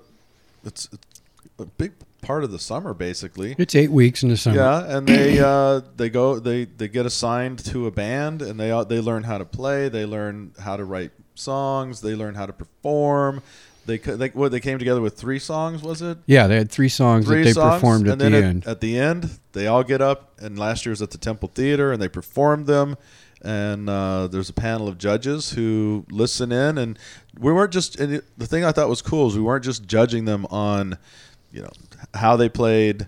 it's, 0.66 0.90
it's 0.92 1.22
a 1.60 1.66
big 1.66 1.94
part 2.22 2.44
of 2.44 2.52
the 2.52 2.60
summer, 2.60 2.94
basically. 2.94 3.56
it's 3.58 3.76
eight 3.76 3.92
weeks 3.92 4.24
in 4.24 4.30
the 4.30 4.38
summer. 4.38 4.58
Yeah, 4.58 4.98
and 4.98 5.08
they 5.08 5.40
uh, 5.40 5.82
they 5.96 6.10
go 6.10 6.40
they 6.40 6.66
they 6.66 6.88
get 6.88 7.06
assigned 7.06 7.64
to 7.66 7.88
a 7.88 7.92
band, 7.92 8.42
and 8.42 8.60
they 8.60 8.70
they 8.88 9.00
learn 9.00 9.24
how 9.24 9.38
to 9.38 9.46
play, 9.46 9.90
they 9.90 10.06
learn 10.06 10.54
how 10.60 10.78
to 10.78 10.86
write 10.86 11.12
songs, 11.36 12.02
they 12.02 12.16
learn 12.16 12.36
how 12.36 12.46
to 12.46 12.54
perform. 12.54 13.42
They 13.86 13.98
they 13.98 14.30
what 14.30 14.52
they 14.52 14.62
came 14.62 14.80
together 14.80 15.02
with 15.02 15.18
three 15.18 15.40
songs, 15.40 15.84
was 15.84 16.02
it? 16.02 16.18
Yeah, 16.26 16.48
they 16.48 16.56
had 16.56 16.72
three 16.72 16.90
songs 16.90 17.26
Three 17.26 17.40
that 17.40 17.44
they 17.44 17.54
songs, 17.54 17.76
performed 17.76 18.08
at 18.08 18.14
and 18.14 18.22
the 18.22 18.30
then 18.30 18.44
end. 18.44 18.68
At, 18.68 18.80
the 18.80 18.98
end, 18.98 19.30
they 19.52 19.68
all 19.68 19.84
get 19.84 20.02
up, 20.02 20.40
and 20.40 20.58
last 20.58 20.86
year 20.86 20.92
was 20.92 21.02
at 21.02 21.12
the 21.12 21.18
Temple 21.18 21.52
Theater, 21.54 21.92
and 21.92 22.02
they 22.02 22.08
performed 22.08 22.66
them. 22.66 22.96
And 23.44 23.90
uh, 23.90 24.28
there's 24.28 24.50
a 24.50 24.54
panel 24.54 24.88
of 24.88 24.98
judges 24.98 25.52
who 25.52 26.06
listen 26.10 26.52
in, 26.54 26.78
and 26.78 26.98
we 27.38 27.52
weren't 27.52 27.74
just. 27.74 28.00
And 28.00 28.14
it, 28.16 28.24
the 28.38 28.48
thing 28.48 28.64
I 28.64 28.72
thought 28.72 28.88
was 28.88 29.02
cool 29.02 29.28
is 29.28 29.36
we 29.36 29.42
weren't 29.42 29.66
just 29.66 29.86
judging 29.86 30.24
them 30.26 30.46
on, 30.46 30.98
you 31.52 31.62
know, 31.62 31.72
how 32.14 32.38
they 32.38 32.48
played, 32.48 33.08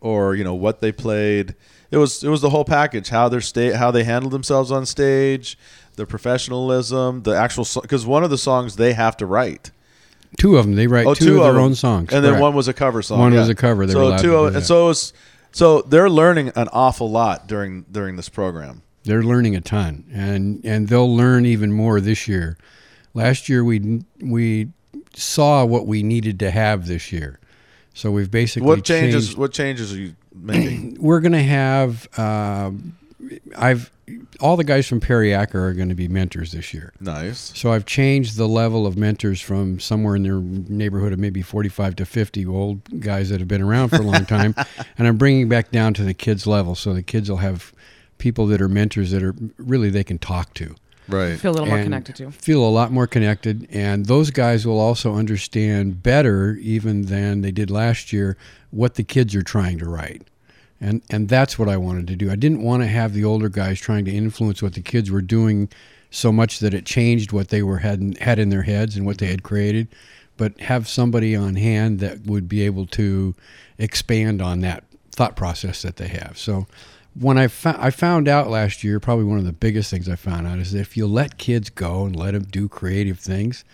or 0.00 0.34
you 0.34 0.42
know 0.42 0.54
what 0.54 0.80
they 0.80 0.90
played. 0.90 1.54
It 1.92 1.98
was 1.98 2.24
it 2.24 2.28
was 2.28 2.40
the 2.40 2.50
whole 2.50 2.64
package. 2.64 3.10
How 3.10 3.28
their 3.28 3.40
sta- 3.40 3.74
how 3.74 3.92
they 3.92 4.02
handled 4.02 4.32
themselves 4.32 4.72
on 4.72 4.84
stage, 4.84 5.56
the 5.94 6.06
professionalism, 6.06 7.22
the 7.22 7.36
actual 7.36 7.64
because 7.82 8.04
one 8.04 8.24
of 8.24 8.30
the 8.30 8.38
songs 8.38 8.74
they 8.76 8.94
have 8.94 9.16
to 9.18 9.26
write. 9.26 9.70
two 10.38 10.56
of 10.56 10.66
them, 10.66 10.74
they 10.74 10.86
write 10.88 11.06
Oh, 11.06 11.14
two, 11.14 11.24
two 11.26 11.36
of 11.36 11.44
their 11.44 11.52
them. 11.52 11.62
own 11.62 11.74
songs. 11.76 12.12
and 12.12 12.24
then 12.24 12.40
one 12.40 12.54
was 12.54 12.66
a 12.66 12.72
cover 12.72 13.00
song. 13.02 13.18
One 13.20 13.32
yeah. 13.32 13.40
was 13.40 13.48
a 13.48 13.54
cover. 13.54 13.86
They 13.86 13.92
so 13.92 14.16
two, 14.18 14.34
of- 14.36 14.56
and 14.56 14.64
so 14.64 14.90
it's 14.90 15.12
so 15.52 15.82
they're 15.82 16.10
learning 16.10 16.48
an 16.56 16.68
awful 16.72 17.10
lot 17.10 17.46
during 17.46 17.82
during 17.92 18.16
this 18.16 18.28
program. 18.28 18.82
They're 19.04 19.22
learning 19.22 19.56
a 19.56 19.60
ton, 19.60 20.04
and 20.12 20.60
and 20.64 20.88
they'll 20.88 21.14
learn 21.14 21.44
even 21.46 21.72
more 21.72 22.00
this 22.00 22.28
year. 22.28 22.56
Last 23.14 23.48
year 23.48 23.64
we 23.64 24.02
we 24.20 24.68
saw 25.14 25.64
what 25.64 25.86
we 25.86 26.02
needed 26.02 26.38
to 26.40 26.50
have 26.50 26.86
this 26.86 27.12
year, 27.12 27.38
so 27.94 28.10
we've 28.10 28.30
basically 28.30 28.66
What 28.68 28.84
changes? 28.84 29.26
changed- 29.26 29.38
What 29.38 29.52
changes 29.52 29.92
are 29.92 29.98
you 30.00 30.14
making? 30.34 30.96
we're 31.00 31.20
going 31.20 31.32
to 31.32 31.42
have. 31.42 32.06
Um, 32.18 32.96
I've 33.56 33.90
all 34.40 34.56
the 34.56 34.64
guys 34.64 34.86
from 34.86 35.00
Perry 35.00 35.32
Acker 35.32 35.64
are 35.66 35.72
going 35.74 35.88
to 35.88 35.94
be 35.94 36.08
mentors 36.08 36.52
this 36.52 36.74
year. 36.74 36.92
nice. 37.00 37.52
So 37.54 37.72
I've 37.72 37.86
changed 37.86 38.36
the 38.36 38.48
level 38.48 38.86
of 38.86 38.96
mentors 38.96 39.40
from 39.40 39.78
somewhere 39.80 40.16
in 40.16 40.22
their 40.24 40.38
neighborhood 40.40 41.12
of 41.12 41.18
maybe 41.18 41.40
45 41.40 41.96
to 41.96 42.04
50 42.04 42.44
old 42.46 43.00
guys 43.00 43.30
that 43.30 43.38
have 43.40 43.46
been 43.48 43.62
around 43.62 43.88
for 43.90 43.96
a 43.96 44.02
long 44.02 44.26
time, 44.26 44.54
and 44.98 45.06
I'm 45.08 45.16
bringing 45.16 45.48
back 45.48 45.70
down 45.70 45.94
to 45.94 46.04
the 46.04 46.14
kids 46.14 46.46
level. 46.46 46.74
So 46.74 46.92
the 46.94 47.02
kids 47.02 47.30
will 47.30 47.38
have 47.38 47.72
people 48.22 48.46
that 48.46 48.62
are 48.62 48.68
mentors 48.68 49.10
that 49.10 49.20
are 49.20 49.34
really 49.58 49.90
they 49.90 50.04
can 50.04 50.16
talk 50.16 50.54
to. 50.54 50.76
Right. 51.08 51.36
feel 51.36 51.50
a 51.50 51.54
little 51.54 51.66
more 51.66 51.82
connected 51.82 52.14
to. 52.16 52.30
Feel 52.30 52.64
a 52.64 52.70
lot 52.70 52.92
more 52.92 53.08
connected, 53.08 53.66
and 53.72 54.06
those 54.06 54.30
guys 54.30 54.64
will 54.64 54.78
also 54.78 55.16
understand 55.16 56.04
better, 56.04 56.54
even 56.62 57.06
than 57.06 57.40
they 57.40 57.50
did 57.50 57.68
last 57.68 58.12
year, 58.12 58.36
what 58.70 58.94
the 58.94 59.02
kids 59.02 59.34
are 59.34 59.42
trying 59.42 59.78
to 59.80 59.86
write. 59.86 60.22
And, 60.80 61.02
and 61.10 61.28
that's 61.28 61.58
what 61.58 61.68
I 61.68 61.76
wanted 61.76 62.06
to 62.06 62.16
do. 62.16 62.30
I 62.30 62.36
didn't 62.36 62.62
want 62.62 62.84
to 62.84 62.86
have 62.86 63.12
the 63.12 63.24
older 63.24 63.48
guys 63.48 63.80
trying 63.80 64.04
to 64.04 64.12
influence 64.12 64.62
what 64.62 64.74
the 64.74 64.80
kids 64.80 65.10
were 65.10 65.20
doing 65.20 65.68
so 66.12 66.30
much 66.30 66.60
that 66.60 66.74
it 66.74 66.86
changed 66.86 67.32
what 67.32 67.48
they 67.48 67.64
were 67.64 67.78
had, 67.78 68.16
had 68.18 68.38
in 68.38 68.50
their 68.50 68.62
heads 68.62 68.96
and 68.96 69.04
what 69.04 69.18
they 69.18 69.26
had 69.26 69.42
created, 69.42 69.88
but 70.36 70.60
have 70.60 70.86
somebody 70.86 71.34
on 71.34 71.56
hand 71.56 71.98
that 71.98 72.24
would 72.24 72.48
be 72.48 72.62
able 72.62 72.86
to 72.86 73.34
expand 73.78 74.40
on 74.40 74.60
that 74.60 74.84
thought 75.10 75.34
process 75.34 75.82
that 75.82 75.96
they 75.96 76.08
have. 76.08 76.38
So 76.38 76.68
when 77.18 77.38
I, 77.38 77.48
fo- 77.48 77.76
I 77.78 77.90
found 77.90 78.28
out 78.28 78.48
last 78.48 78.82
year, 78.82 79.00
probably 79.00 79.24
one 79.24 79.38
of 79.38 79.44
the 79.44 79.52
biggest 79.52 79.90
things 79.90 80.08
I 80.08 80.16
found 80.16 80.46
out 80.46 80.58
is 80.58 80.74
if 80.74 80.96
you 80.96 81.06
let 81.06 81.38
kids 81.38 81.70
go 81.70 82.04
and 82.04 82.16
let 82.16 82.32
them 82.32 82.44
do 82.44 82.68
creative 82.68 83.18
things, 83.18 83.64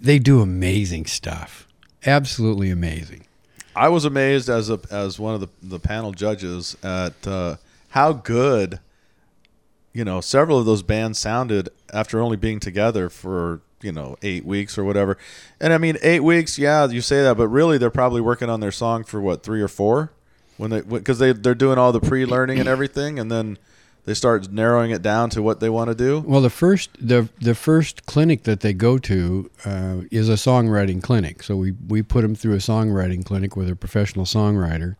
they 0.00 0.18
do 0.18 0.40
amazing 0.40 1.06
stuff. 1.06 1.66
Absolutely 2.06 2.70
amazing. 2.70 3.24
I 3.74 3.88
was 3.88 4.04
amazed 4.04 4.48
as 4.48 4.70
a 4.70 4.80
as 4.90 5.20
one 5.20 5.34
of 5.34 5.40
the 5.40 5.48
the 5.62 5.78
panel 5.78 6.12
judges 6.12 6.76
at 6.82 7.26
uh, 7.26 7.56
how 7.90 8.12
good, 8.12 8.80
you 9.92 10.04
know, 10.04 10.20
several 10.20 10.58
of 10.58 10.66
those 10.66 10.82
bands 10.82 11.18
sounded 11.18 11.68
after 11.92 12.20
only 12.20 12.36
being 12.36 12.58
together 12.58 13.08
for 13.08 13.60
you 13.80 13.92
know 13.92 14.16
eight 14.22 14.44
weeks 14.44 14.78
or 14.78 14.84
whatever. 14.84 15.16
And 15.60 15.72
I 15.72 15.78
mean, 15.78 15.96
eight 16.02 16.24
weeks, 16.24 16.58
yeah, 16.58 16.86
you 16.88 17.00
say 17.00 17.22
that, 17.22 17.36
but 17.36 17.48
really 17.48 17.78
they're 17.78 17.90
probably 17.90 18.20
working 18.20 18.50
on 18.50 18.60
their 18.60 18.72
song 18.72 19.04
for 19.04 19.20
what 19.20 19.44
three 19.44 19.62
or 19.62 19.68
four 19.68 20.12
when 20.58 20.70
they 20.70 20.80
because 20.82 21.18
they 21.18 21.32
they're 21.32 21.54
doing 21.54 21.78
all 21.78 21.92
the 21.92 22.00
pre 22.00 22.26
learning 22.26 22.58
and 22.58 22.68
everything, 22.68 23.18
and 23.18 23.30
then 23.30 23.56
they 24.04 24.14
start 24.14 24.50
narrowing 24.50 24.90
it 24.90 25.02
down 25.02 25.30
to 25.30 25.42
what 25.42 25.60
they 25.60 25.70
want 25.70 25.88
to 25.88 25.94
do. 25.94 26.20
Well, 26.20 26.40
the 26.40 26.50
first 26.50 26.90
the 27.00 27.28
the 27.40 27.54
first 27.54 28.04
clinic 28.06 28.42
that 28.42 28.60
they 28.60 28.72
go 28.72 28.98
to 28.98 29.50
uh, 29.64 29.96
is 30.10 30.28
a 30.28 30.34
songwriting 30.34 31.02
clinic. 31.02 31.42
So 31.42 31.56
we 31.56 31.72
we 31.86 32.02
put 32.02 32.22
them 32.22 32.34
through 32.34 32.54
a 32.54 32.58
songwriting 32.58 33.24
clinic 33.24 33.56
with 33.56 33.70
a 33.70 33.76
professional 33.76 34.24
songwriter. 34.24 34.96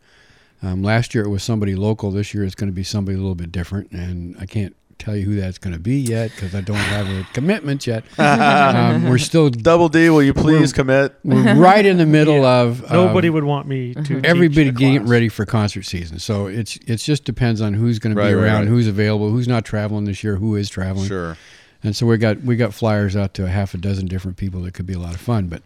Um, 0.63 0.83
last 0.83 1.15
year 1.15 1.25
it 1.25 1.29
was 1.29 1.43
somebody 1.43 1.75
local. 1.75 2.11
This 2.11 2.35
year 2.35 2.45
it's 2.45 2.55
going 2.55 2.71
to 2.71 2.75
be 2.75 2.85
somebody 2.85 3.17
a 3.17 3.21
little 3.21 3.35
bit 3.35 3.53
different, 3.53 3.93
and 3.93 4.37
I 4.41 4.47
can't 4.47 4.75
tell 4.99 5.17
you 5.17 5.25
who 5.25 5.37
that's 5.41 5.59
going 5.59 5.73
to 5.73 5.79
be 5.79 5.97
yet 5.99 6.31
because 6.31 6.55
I 6.55 6.61
don't 6.61 6.77
have 6.77 7.07
a 7.09 7.27
commitment 7.33 7.87
yet. 7.87 8.05
um, 8.19 9.09
we're 9.09 9.19
still 9.19 9.49
Double 9.69 9.89
D, 9.89 10.11
will 10.11 10.23
you 10.23 10.35
please 10.35 10.73
We're- 10.73 10.73
commit? 10.73 11.15
we're 11.25 11.55
right 11.55 11.85
in 11.85 11.97
the 11.99 12.07
middle 12.19 12.45
of 12.45 12.83
um, 12.85 12.93
Nobody 12.93 13.31
would 13.31 13.45
want 13.45 13.67
me 13.67 13.95
to. 13.95 14.03
teach 14.03 14.25
everybody 14.25 14.71
getting 14.73 14.99
class. 14.99 15.09
ready 15.09 15.29
for 15.29 15.47
concert 15.47 15.85
season. 15.85 16.19
So 16.19 16.47
it's 16.47 16.77
it's 16.87 17.05
just 17.05 17.25
depends 17.25 17.61
on 17.61 17.75
who's 17.75 17.99
going 17.99 18.15
to 18.15 18.21
be 18.21 18.25
right, 18.27 18.35
around, 18.35 18.61
right. 18.63 18.69
who's 18.69 18.87
available, 18.89 19.31
who's 19.31 19.49
not 19.49 19.65
traveling 19.65 20.05
this 20.05 20.23
year, 20.25 20.37
who 20.37 20.57
is 20.57 20.69
traveling. 20.69 21.09
Sure. 21.09 21.37
And 21.83 21.95
so 21.95 22.07
we 22.07 22.19
got 22.19 22.41
we 22.43 22.57
got 22.57 22.75
flyers 22.75 23.15
out 23.15 23.35
to 23.35 23.45
a 23.45 23.49
half 23.49 23.73
a 23.73 23.79
dozen 23.79 24.07
different 24.07 24.37
people 24.37 24.63
that 24.63 24.75
could 24.75 24.87
be 24.87 24.95
a 24.95 24.99
lot 24.99 25.15
of 25.15 25.21
fun. 25.21 25.47
But 25.47 25.63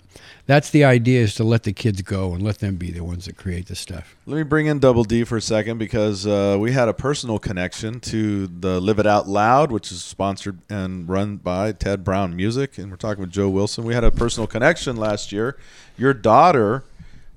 that's 0.46 0.68
the 0.68 0.84
idea 0.84 1.22
is 1.22 1.34
to 1.36 1.44
let 1.44 1.62
the 1.62 1.72
kids 1.72 2.02
go 2.02 2.34
and 2.34 2.42
let 2.42 2.58
them 2.58 2.76
be 2.76 2.90
the 2.90 3.02
ones 3.02 3.24
that 3.24 3.38
create 3.38 3.66
the 3.66 3.74
stuff. 3.74 4.14
Let 4.26 4.36
me 4.36 4.42
bring 4.42 4.66
in 4.66 4.78
Double 4.78 5.04
D 5.04 5.24
for 5.24 5.38
a 5.38 5.40
second 5.40 5.78
because 5.78 6.26
uh, 6.26 6.58
we 6.60 6.72
had 6.72 6.88
a 6.88 6.92
personal 6.92 7.38
connection 7.38 7.98
to 8.00 8.46
the 8.46 8.78
Live 8.78 8.98
It 8.98 9.06
Out 9.06 9.26
Loud, 9.26 9.72
which 9.72 9.90
is 9.90 10.04
sponsored 10.04 10.58
and 10.68 11.08
run 11.08 11.36
by 11.36 11.72
Ted 11.72 12.04
Brown 12.04 12.36
Music, 12.36 12.76
and 12.76 12.90
we're 12.90 12.96
talking 12.98 13.22
with 13.22 13.30
Joe 13.30 13.48
Wilson. 13.48 13.84
We 13.84 13.94
had 13.94 14.04
a 14.04 14.10
personal 14.10 14.46
connection 14.46 14.96
last 14.96 15.32
year. 15.32 15.56
Your 15.96 16.12
daughter 16.12 16.84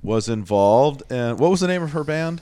was 0.03 0.27
involved, 0.27 1.01
and 1.09 1.39
what 1.39 1.49
was 1.49 1.61
the 1.61 1.67
name 1.67 1.81
of 1.81 1.93
her 1.93 2.03
band? 2.03 2.41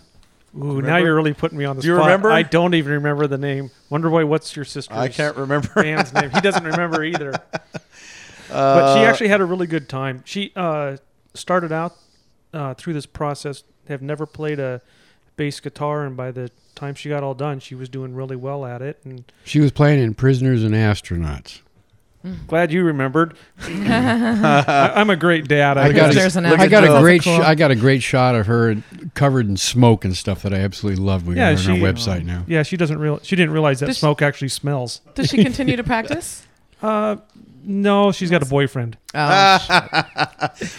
Ooh, 0.55 0.59
now 0.59 0.65
Remember? 0.73 0.99
you're 0.99 1.15
really 1.15 1.33
putting 1.33 1.57
me 1.57 1.65
on 1.65 1.75
the 1.75 1.81
Do 1.81 1.87
you 1.87 1.95
spot. 1.95 2.05
remember? 2.05 2.31
I 2.31 2.43
don't 2.43 2.75
even 2.75 2.91
remember 2.93 3.25
the 3.27 3.37
name. 3.39 3.71
Wonder 3.89 4.09
Boy, 4.09 4.25
what's 4.25 4.55
your 4.55 4.65
sister's 4.65 4.95
I 4.97 5.07
can't 5.07 5.35
remember. 5.35 5.69
band's 5.75 6.13
name? 6.13 6.29
He 6.29 6.41
doesn't 6.41 6.63
remember 6.63 7.03
either. 7.03 7.31
but 7.51 8.51
Uh, 8.51 8.95
she 8.95 9.05
actually 9.05 9.29
had 9.29 9.41
a 9.41 9.45
really 9.45 9.65
good 9.67 9.89
time. 9.89 10.21
She 10.25 10.51
uh, 10.55 10.97
started 11.33 11.71
out 11.71 11.95
uh, 12.53 12.73
through 12.75 12.93
this 12.93 13.05
process, 13.07 13.63
have 13.87 14.01
never 14.03 14.25
played 14.27 14.59
a 14.59 14.81
bass 15.37 15.59
guitar, 15.59 16.05
and 16.05 16.15
by 16.15 16.29
the 16.31 16.51
time 16.75 16.93
she 16.93 17.09
got 17.09 17.23
all 17.23 17.33
done, 17.33 17.59
she 17.59 17.73
was 17.73 17.89
doing 17.89 18.13
really 18.13 18.35
well 18.35 18.63
at 18.65 18.81
it. 18.81 18.99
And 19.03 19.23
She 19.43 19.59
was 19.59 19.71
playing 19.71 20.03
in 20.03 20.13
Prisoners 20.13 20.63
and 20.63 20.75
Astronauts. 20.75 21.61
Glad 22.47 22.71
you 22.71 22.83
remembered. 22.83 23.35
I, 23.59 24.91
I'm 24.95 25.09
a 25.09 25.15
great 25.15 25.47
dad. 25.47 25.77
I, 25.77 25.85
I 25.87 25.91
got, 25.91 26.15
a, 26.15 26.37
an 26.37 26.45
I 26.45 26.67
got 26.67 26.83
a 26.83 26.99
great 27.01 27.23
Cool. 27.23 27.37
sh- 27.37 27.41
I 27.41 27.55
got 27.55 27.71
a 27.71 27.75
great 27.75 28.01
shot 28.03 28.35
of 28.35 28.47
her 28.47 28.75
covered 29.13 29.47
in 29.47 29.57
smoke 29.57 30.05
and 30.05 30.15
stuff 30.15 30.43
that 30.43 30.53
I 30.53 30.57
absolutely 30.57 31.03
love. 31.03 31.27
We 31.27 31.35
Yeah, 31.35 31.53
got 31.53 31.63
her 31.63 31.71
on 31.71 31.77
she- 31.77 31.85
our 31.85 31.93
website 31.93 32.25
now. 32.25 32.43
Yeah, 32.47 32.63
she 32.63 32.77
doesn't 32.77 32.97
real. 32.99 33.19
She 33.23 33.35
didn't 33.35 33.51
realize 33.53 33.79
that 33.81 33.87
Does 33.87 33.97
she- 33.97 34.01
smoke 34.01 34.21
actually 34.21 34.49
smells. 34.49 35.01
Does 35.15 35.29
she 35.29 35.43
continue 35.43 35.75
to 35.75 35.83
practice? 35.85 36.45
Uh, 36.81 37.17
no, 37.65 38.11
she's 38.11 38.29
got 38.29 38.41
a 38.43 38.45
boyfriend. 38.45 38.97
Oh, 39.13 39.57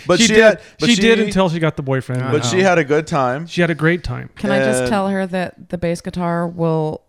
but 0.06 0.18
she, 0.18 0.26
she, 0.26 0.34
did. 0.34 0.58
but 0.78 0.90
she, 0.90 0.96
did 0.96 1.18
until 1.18 1.48
she 1.48 1.58
got 1.58 1.76
the 1.76 1.82
boyfriend. 1.82 2.20
but 2.30 2.44
she 2.44 2.60
had 2.60 2.76
a 2.78 2.84
good 2.84 3.06
time. 3.06 3.46
she 3.46 3.62
had 3.62 3.70
a 3.70 3.74
great 3.74 4.04
time. 4.04 4.28
Can 4.36 4.50
I 4.50 4.58
just 4.58 4.90
tell 4.90 5.08
her 5.08 5.26
that 5.26 5.70
the 5.70 5.78
bass 5.78 6.00
guitar 6.02 6.46
will 6.46 7.02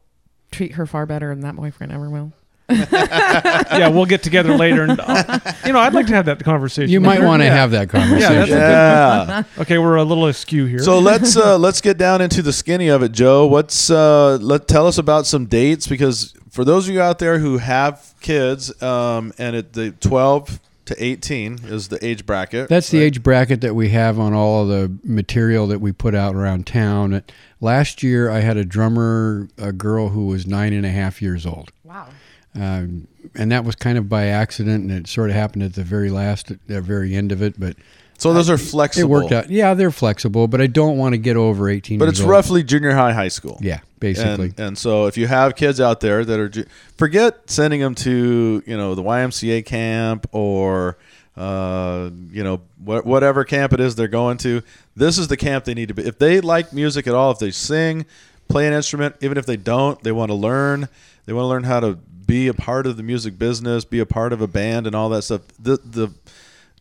treat 0.51 0.73
her 0.73 0.86
far 0.86 1.05
better 1.05 1.29
than 1.29 1.41
that 1.41 1.55
boyfriend 1.57 1.91
ever 1.91 2.09
will? 2.09 2.31
yeah, 2.70 3.88
we'll 3.89 4.05
get 4.05 4.24
together 4.24 4.55
later, 4.57 4.84
and 4.84 4.99
uh, 4.99 5.39
you 5.66 5.74
know, 5.74 5.80
I'd 5.80 5.93
like 5.93 6.07
to 6.07 6.13
have 6.16 6.26
that 6.26 6.43
conversation. 6.43 6.89
You 6.89 6.99
with 6.99 7.05
might 7.07 7.22
want 7.22 7.41
to 7.41 7.45
Yeah. 7.45 7.53
have 7.55 7.72
that 7.72 7.89
conversation. 7.89 8.34
that's 8.34 8.49
a 8.51 8.53
good- 8.53 8.59
Yeah. 8.59 9.43
Okay, 9.61 9.78
we're 9.78 9.95
a 9.97 10.03
little 10.03 10.26
askew 10.28 10.66
here. 10.66 10.80
So 10.80 10.99
let's 10.99 11.38
uh, 11.38 11.57
let's 11.57 11.82
get 11.82 11.97
down 11.97 12.22
into 12.22 12.41
the 12.41 12.53
skinny 12.53 12.88
of 12.88 13.03
it, 13.03 13.11
Joe. 13.11 13.45
What's 13.45 13.89
uh, 13.89 14.38
let 14.41 14.68
tell 14.68 14.88
us 14.88 14.97
about 14.97 15.26
some 15.28 15.45
dates 15.45 15.86
because 15.88 16.34
for 16.49 16.66
those 16.66 16.88
of 16.88 16.93
you 16.93 17.01
out 17.01 17.20
there 17.20 17.39
who 17.39 17.57
have 17.59 18.13
kids, 18.22 18.82
um, 18.82 19.32
and 19.38 19.55
at 19.55 19.74
the 19.74 19.91
twelve 19.91 20.59
to 20.86 20.95
eighteen 21.03 21.59
is 21.66 21.88
the 21.89 22.03
age 22.05 22.26
bracket. 22.26 22.70
That's 22.70 22.89
the 22.89 22.99
right? 22.99 23.05
age 23.05 23.22
bracket 23.24 23.61
that 23.61 23.76
we 23.76 23.89
have 23.89 24.20
on 24.20 24.34
all 24.34 24.63
of 24.63 24.68
the 24.70 24.91
material 25.03 25.68
that 25.68 25.82
we 25.82 25.91
put 25.91 26.16
out 26.16 26.36
around 26.36 26.66
town. 26.68 27.22
Last 27.61 28.03
year, 28.03 28.30
I 28.30 28.41
had 28.41 28.57
a 28.57 28.66
drummer, 28.66 29.47
a 29.57 29.72
girl 29.72 30.09
who 30.09 30.28
was 30.28 30.45
nine 30.45 30.74
and 30.74 30.86
a 30.86 30.89
half 30.91 31.22
years 31.22 31.45
old. 31.45 31.72
Wow. 31.84 32.07
Um, 32.56 33.08
and 33.36 33.51
that 33.51 33.66
was 33.66 33.76
kind 33.76 33.97
of 33.97 34.08
by 34.08 34.28
accident, 34.28 34.84
and 34.89 34.91
it 34.91 35.08
sort 35.08 35.30
of 35.30 35.36
happened 35.36 35.64
at 35.64 35.74
the 35.74 35.84
very 35.84 36.10
last, 36.10 36.51
at 36.51 36.60
the 36.68 36.80
very 36.82 37.14
end 37.16 37.32
of 37.32 37.41
it. 37.41 37.60
But 37.60 37.76
So 38.18 38.34
those 38.34 38.49
are 38.49 38.58
flexible. 38.58 39.10
it 39.10 39.10
worked 39.22 39.32
out. 39.34 39.49
Yeah, 39.49 39.74
they're 39.74 39.91
flexible, 39.91 40.47
but 40.47 40.62
I 40.62 40.68
don't 40.68 40.97
want 40.97 41.14
to 41.14 41.18
get 41.18 41.36
over 41.36 41.68
18 41.68 41.99
But 41.99 42.08
it's 42.08 42.22
old. 42.22 42.30
roughly 42.30 42.64
junior 42.64 42.93
high, 42.93 43.12
high 43.12 43.28
school. 43.28 43.58
Yeah, 43.62 43.80
basically. 43.99 44.47
And, 44.58 44.60
and 44.60 44.78
so 44.78 45.08
if 45.08 45.18
you 45.18 45.28
have 45.28 45.56
kids 45.58 45.82
out 45.82 45.99
there 45.99 46.24
that 46.24 46.39
are, 46.39 46.66
forget 46.97 47.49
sending 47.49 47.82
them 47.82 47.93
to, 47.95 48.64
you 48.66 48.78
know, 48.78 48.95
the 48.95 49.03
YMCA 49.03 49.66
camp 49.66 50.28
or, 50.32 50.97
uh, 51.36 52.10
you 52.32 52.43
know, 52.43 52.58
wh- 52.78 53.06
whatever 53.06 53.43
camp 53.43 53.74
it 53.74 53.82
is 53.82 53.95
they're 53.95 54.08
going 54.08 54.38
to. 54.38 54.62
This 54.95 55.18
is 55.18 55.28
the 55.28 55.36
camp 55.38 55.66
they 55.66 55.74
need 55.74 55.89
to 55.89 55.93
be. 55.93 56.03
If 56.06 56.20
they 56.20 56.39
like 56.39 56.72
music 56.72 57.08
at 57.08 57.14
all, 57.14 57.32
if 57.32 57.39
they 57.39 57.51
sing, 57.51 58.06
play 58.47 58.66
an 58.68 58.72
instrument, 58.74 59.16
even 59.20 59.38
if 59.38 59.45
they 59.45 59.58
don't, 59.58 60.01
they 60.03 60.14
want 60.14 60.30
to 60.30 60.36
learn. 60.36 60.88
They 61.26 61.34
want 61.34 61.43
to 61.45 61.47
learn 61.47 61.64
how 61.64 61.80
to 61.80 61.97
be 62.26 62.47
a 62.47 62.53
part 62.53 62.88
of 62.88 62.97
the 62.97 63.03
music 63.03 63.38
business, 63.38 63.86
be 63.86 63.99
a 63.99 64.05
part 64.05 64.34
of 64.34 64.41
a 64.41 64.47
band, 64.47 64.88
and 64.88 64.95
all 64.95 65.09
that 65.09 65.23
stuff. 65.23 65.41
The 65.59 65.78
the 65.78 66.13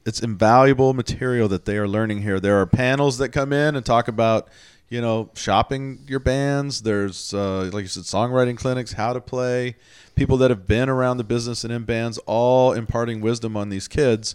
it's 0.07 0.21
invaluable 0.21 0.93
material 0.93 1.49
that 1.49 1.65
they 1.65 1.79
are 1.79 1.89
learning 1.89 2.23
here. 2.23 2.39
There 2.39 2.61
are 2.61 2.67
panels 2.67 3.19
that 3.19 3.31
come 3.31 3.53
in 3.53 3.75
and 3.75 3.85
talk 3.85 4.07
about, 4.07 4.49
you 4.89 5.01
know, 5.01 5.31
shopping 5.35 6.01
your 6.07 6.21
bands. 6.21 6.83
There's, 6.83 7.33
uh, 7.33 7.71
like 7.73 7.83
you 7.83 7.89
said, 7.89 8.03
songwriting 8.03 8.57
clinics, 8.57 8.93
how 8.93 9.15
to 9.15 9.21
play, 9.21 9.77
people 10.15 10.37
that 10.39 10.51
have 10.51 10.67
been 10.67 10.89
around 10.89 11.17
the 11.17 11.25
business 11.25 11.65
and 11.65 11.73
in 11.73 11.85
bands, 11.85 12.19
all 12.27 12.73
imparting 12.73 13.21
wisdom 13.21 13.57
on 13.57 13.71
these 13.71 13.89
kids. 13.89 14.35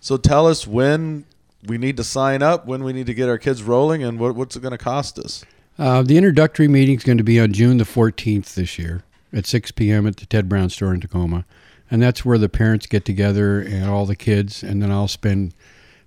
So 0.00 0.16
tell 0.16 0.46
us 0.46 0.66
when 0.66 1.24
we 1.64 1.78
need 1.78 1.96
to 1.98 2.04
sign 2.04 2.42
up, 2.42 2.66
when 2.66 2.82
we 2.82 2.92
need 2.92 3.06
to 3.06 3.14
get 3.14 3.28
our 3.28 3.38
kids 3.38 3.62
rolling, 3.62 4.02
and 4.02 4.18
what, 4.18 4.34
what's 4.34 4.56
it 4.56 4.60
going 4.60 4.72
to 4.72 4.78
cost 4.78 5.18
us? 5.18 5.44
Uh, 5.78 6.02
the 6.02 6.16
introductory 6.16 6.68
meeting 6.68 6.96
is 6.96 7.04
going 7.04 7.18
to 7.18 7.24
be 7.24 7.38
on 7.38 7.52
June 7.52 7.76
the 7.76 7.84
14th 7.84 8.54
this 8.54 8.78
year 8.78 9.02
at 9.32 9.46
6 9.46 9.72
p.m. 9.72 10.06
at 10.06 10.16
the 10.16 10.26
Ted 10.26 10.48
Brown 10.48 10.70
store 10.70 10.94
in 10.94 11.00
Tacoma. 11.00 11.44
And 11.90 12.02
that's 12.02 12.24
where 12.24 12.38
the 12.38 12.48
parents 12.48 12.86
get 12.86 13.04
together 13.04 13.60
and 13.60 13.84
all 13.84 14.06
the 14.06 14.16
kids. 14.16 14.62
And 14.62 14.82
then 14.82 14.90
I'll 14.90 15.08
spend 15.08 15.54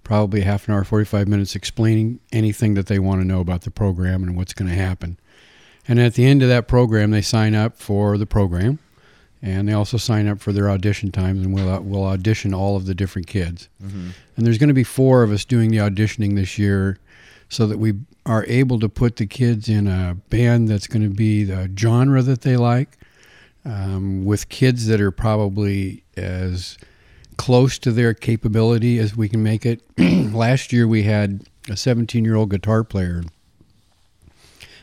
probably 0.03 0.41
half 0.41 0.67
an 0.67 0.73
hour, 0.73 0.83
45 0.83 1.27
minutes 1.27 1.55
explaining 1.55 2.19
anything 2.31 2.73
that 2.73 2.87
they 2.87 2.99
want 2.99 3.21
to 3.21 3.27
know 3.27 3.39
about 3.39 3.61
the 3.61 3.71
program 3.71 4.23
and 4.23 4.35
what's 4.35 4.53
going 4.53 4.69
to 4.69 4.75
happen. 4.75 5.17
And 5.87 5.99
at 5.99 6.15
the 6.15 6.25
end 6.25 6.43
of 6.43 6.49
that 6.49 6.67
program, 6.67 7.11
they 7.11 7.21
sign 7.21 7.55
up 7.55 7.77
for 7.77 8.17
the 8.17 8.25
program. 8.25 8.79
And 9.41 9.69
they 9.69 9.73
also 9.73 9.95
sign 9.95 10.27
up 10.27 10.41
for 10.41 10.51
their 10.51 10.69
audition 10.69 11.11
times, 11.11 11.45
and 11.45 11.53
we'll, 11.53 11.79
we'll 11.81 12.03
audition 12.03 12.53
all 12.53 12.75
of 12.75 12.85
the 12.85 12.93
different 12.93 13.27
kids. 13.27 13.69
Mm-hmm. 13.81 14.09
And 14.35 14.45
there's 14.45 14.57
going 14.57 14.67
to 14.67 14.73
be 14.73 14.83
four 14.83 15.23
of 15.23 15.31
us 15.31 15.45
doing 15.45 15.71
the 15.71 15.77
auditioning 15.77 16.35
this 16.35 16.57
year 16.57 16.99
so 17.47 17.65
that 17.65 17.77
we 17.77 17.93
are 18.25 18.45
able 18.47 18.79
to 18.79 18.89
put 18.89 19.15
the 19.15 19.25
kids 19.25 19.69
in 19.69 19.87
a 19.87 20.17
band 20.29 20.67
that's 20.67 20.87
going 20.87 21.03
to 21.03 21.15
be 21.15 21.43
the 21.45 21.71
genre 21.77 22.21
that 22.21 22.41
they 22.41 22.57
like, 22.57 22.97
um, 23.65 24.25
with 24.25 24.49
kids 24.49 24.87
that 24.87 25.01
are 25.01 25.11
probably 25.11 26.03
as 26.15 26.77
close 27.37 27.79
to 27.79 27.91
their 27.91 28.13
capability 28.13 28.97
as 28.99 29.15
we 29.15 29.29
can 29.29 29.41
make 29.41 29.65
it. 29.65 29.81
Last 29.97 30.73
year 30.73 30.87
we 30.87 31.03
had 31.03 31.43
a 31.69 31.77
17 31.77 32.25
year 32.25 32.35
old 32.35 32.49
guitar 32.49 32.83
player. 32.83 33.23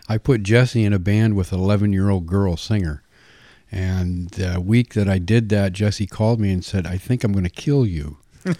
I 0.08 0.18
put 0.18 0.42
Jesse 0.42 0.84
in 0.84 0.92
a 0.92 0.98
band 0.98 1.36
with 1.36 1.52
an 1.52 1.60
11 1.60 1.92
year 1.92 2.10
old 2.10 2.26
girl 2.26 2.56
singer. 2.56 3.02
And 3.70 4.30
the 4.30 4.60
week 4.60 4.94
that 4.94 5.08
I 5.08 5.18
did 5.18 5.48
that, 5.48 5.72
Jesse 5.72 6.06
called 6.06 6.40
me 6.40 6.52
and 6.52 6.64
said, 6.64 6.86
I 6.86 6.96
think 6.96 7.24
I'm 7.24 7.32
going 7.32 7.44
to 7.44 7.50
kill 7.50 7.84
you. 7.84 8.18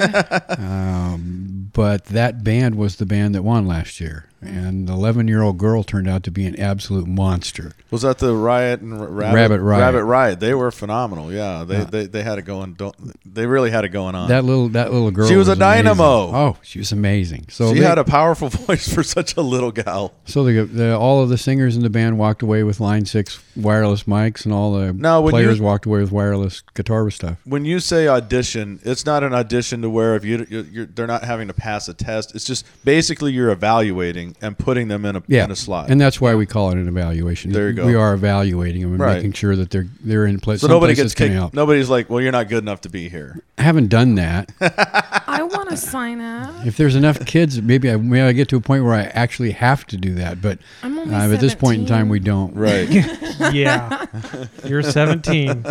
um, 0.59 1.71
but 1.73 2.07
that 2.07 2.43
band 2.43 2.75
was 2.75 2.97
the 2.97 3.07
band 3.07 3.35
that 3.35 3.43
won 3.43 3.67
last 3.67 4.01
year. 4.01 4.29
Mm-hmm. 4.45 4.59
And 4.59 4.89
the 4.89 4.93
11 4.93 5.29
year 5.29 5.43
old 5.43 5.57
girl 5.59 5.83
turned 5.83 6.09
out 6.09 6.23
to 6.25 6.31
be 6.31 6.45
an 6.47 6.59
absolute 6.61 7.07
monster. 7.07 7.73
Was 7.91 8.03
that 8.03 8.19
the 8.19 8.35
Riot 8.35 8.81
and 8.81 9.01
Rabbit, 9.01 9.35
Rabbit 9.35 9.61
Riot. 9.61 9.81
Rabbit 9.81 10.05
Riot. 10.05 10.41
They 10.41 10.53
were 10.55 10.71
phenomenal. 10.71 11.33
Yeah, 11.33 11.65
they, 11.65 11.79
Yeah. 11.79 11.85
they, 11.85 12.07
they 12.07 12.23
had 12.23 12.39
it 12.39 12.43
going. 12.43 12.75
Don't 12.75 12.95
they 13.25 13.47
really 13.47 13.71
had 13.71 13.85
it 13.85 13.89
going 13.91 14.15
on? 14.15 14.29
That 14.29 14.45
little 14.45 14.69
that 14.71 14.93
little 14.93 15.11
girl. 15.11 15.27
She 15.29 15.37
was 15.37 15.49
a 15.49 15.53
amazing. 15.53 15.85
dynamo. 15.85 16.05
Oh, 16.37 16.57
she 16.63 16.79
was 16.79 16.93
amazing. 16.93 17.47
So 17.49 17.73
she 17.73 17.81
they- 17.81 17.87
had 17.87 17.97
a 17.99 18.05
powerful 18.05 18.49
voice 18.67 18.93
for 18.93 19.03
such 19.03 19.37
a 19.37 19.41
little 19.41 19.73
gal. 19.73 20.13
So 20.27 20.45
the, 20.45 20.65
the 20.65 20.97
all 20.99 21.23
of 21.23 21.29
the 21.31 21.39
singers 21.39 21.77
in 21.77 21.83
the 21.83 21.91
band 21.91 22.19
walked 22.19 22.43
away 22.43 22.63
with 22.63 22.79
Line 22.79 23.07
Six 23.07 23.43
wireless 23.57 24.03
mics, 24.05 24.45
and 24.45 24.53
all 24.53 24.75
the 24.75 24.93
Now, 24.93 25.27
players 25.29 25.59
you- 25.59 25.65
walked 25.65 25.87
away 25.87 26.01
with 26.01 26.13
wireless 26.13 26.63
guitar 26.75 27.11
stuff. 27.11 27.39
When 27.45 27.65
you 27.65 27.81
say 27.81 28.07
audition, 28.09 28.81
it's 28.83 29.07
not 29.07 29.23
an 29.23 29.33
audition 29.33 29.81
to 29.83 29.89
where 29.91 30.15
if 30.17 30.25
you 30.25 30.87
they're 30.95 31.07
not 31.07 31.25
having 31.25 31.49
to 31.49 31.55
pass 31.55 31.89
a 31.89 31.95
test. 31.95 32.35
It's 32.35 32.45
just 32.45 32.67
basically 32.85 33.33
you're 33.33 33.51
evaluating 33.51 34.26
and 34.41 34.59
putting 34.59 34.89
them 34.89 35.05
in 35.05 35.17
a 35.17 35.23
Yeah, 35.29 35.45
in 35.45 35.51
a 35.51 35.57
slot. 35.57 35.91
and 35.91 36.01
that's 36.01 36.21
why 36.21 36.35
we 36.35 36.47
call 36.47 36.71
it 36.71 36.79
an 36.79 36.89
evaluation. 36.89 37.53
There 37.53 37.69
you 37.69 37.75
go. 37.75 37.87
We 37.87 37.95
are 37.95 38.15
evaluating 38.15 38.83
them 38.83 38.93
and 38.93 39.01
Right. 39.01 39.17
making 39.17 39.33
sure 39.33 39.55
that 39.57 39.71
they're 39.71 39.87
they're 40.05 40.27
in 40.27 40.41
place. 40.41 40.61
so 40.61 40.67
nobody 40.69 40.95
gets 40.95 41.15
kicked. 41.15 41.33
help. 41.33 41.55
Nobody's 41.55 41.89
like, 41.89 42.09
well, 42.11 42.21
you're 42.21 42.33
not 42.33 42.49
good 42.49 42.63
enough 42.63 42.81
to 42.83 42.89
be 42.89 43.09
here. 43.09 43.41
I 43.59 43.63
haven't 43.63 43.89
done 43.89 44.15
that. 44.17 44.51
I 44.61 45.23
I 45.39 45.43
want 45.43 45.69
to 45.71 45.77
sign 45.77 46.21
up. 46.21 46.67
If 46.67 46.77
there's 46.79 46.97
enough 46.97 47.25
kids, 47.27 47.61
maybe 47.61 47.91
I 47.91 47.97
maybe 47.97 48.23
I 48.23 48.33
get 48.33 48.49
to 48.49 48.57
a 48.57 48.61
point 48.61 48.85
where 48.85 48.95
I 48.95 49.03
actually 49.03 49.51
have 49.51 49.87
to 49.89 49.97
do 49.99 50.15
that. 50.15 50.41
But 50.41 50.59
I'm 50.83 50.99
only 50.99 51.15
uh, 51.15 51.31
at 51.33 51.41
this 51.41 51.55
point 51.55 51.81
in 51.83 51.87
time, 51.87 52.09
we 52.09 52.21
don't. 52.21 52.55
Right. 52.55 52.89
Yeah. 53.53 54.07
You're 54.65 54.83
17. 54.83 55.63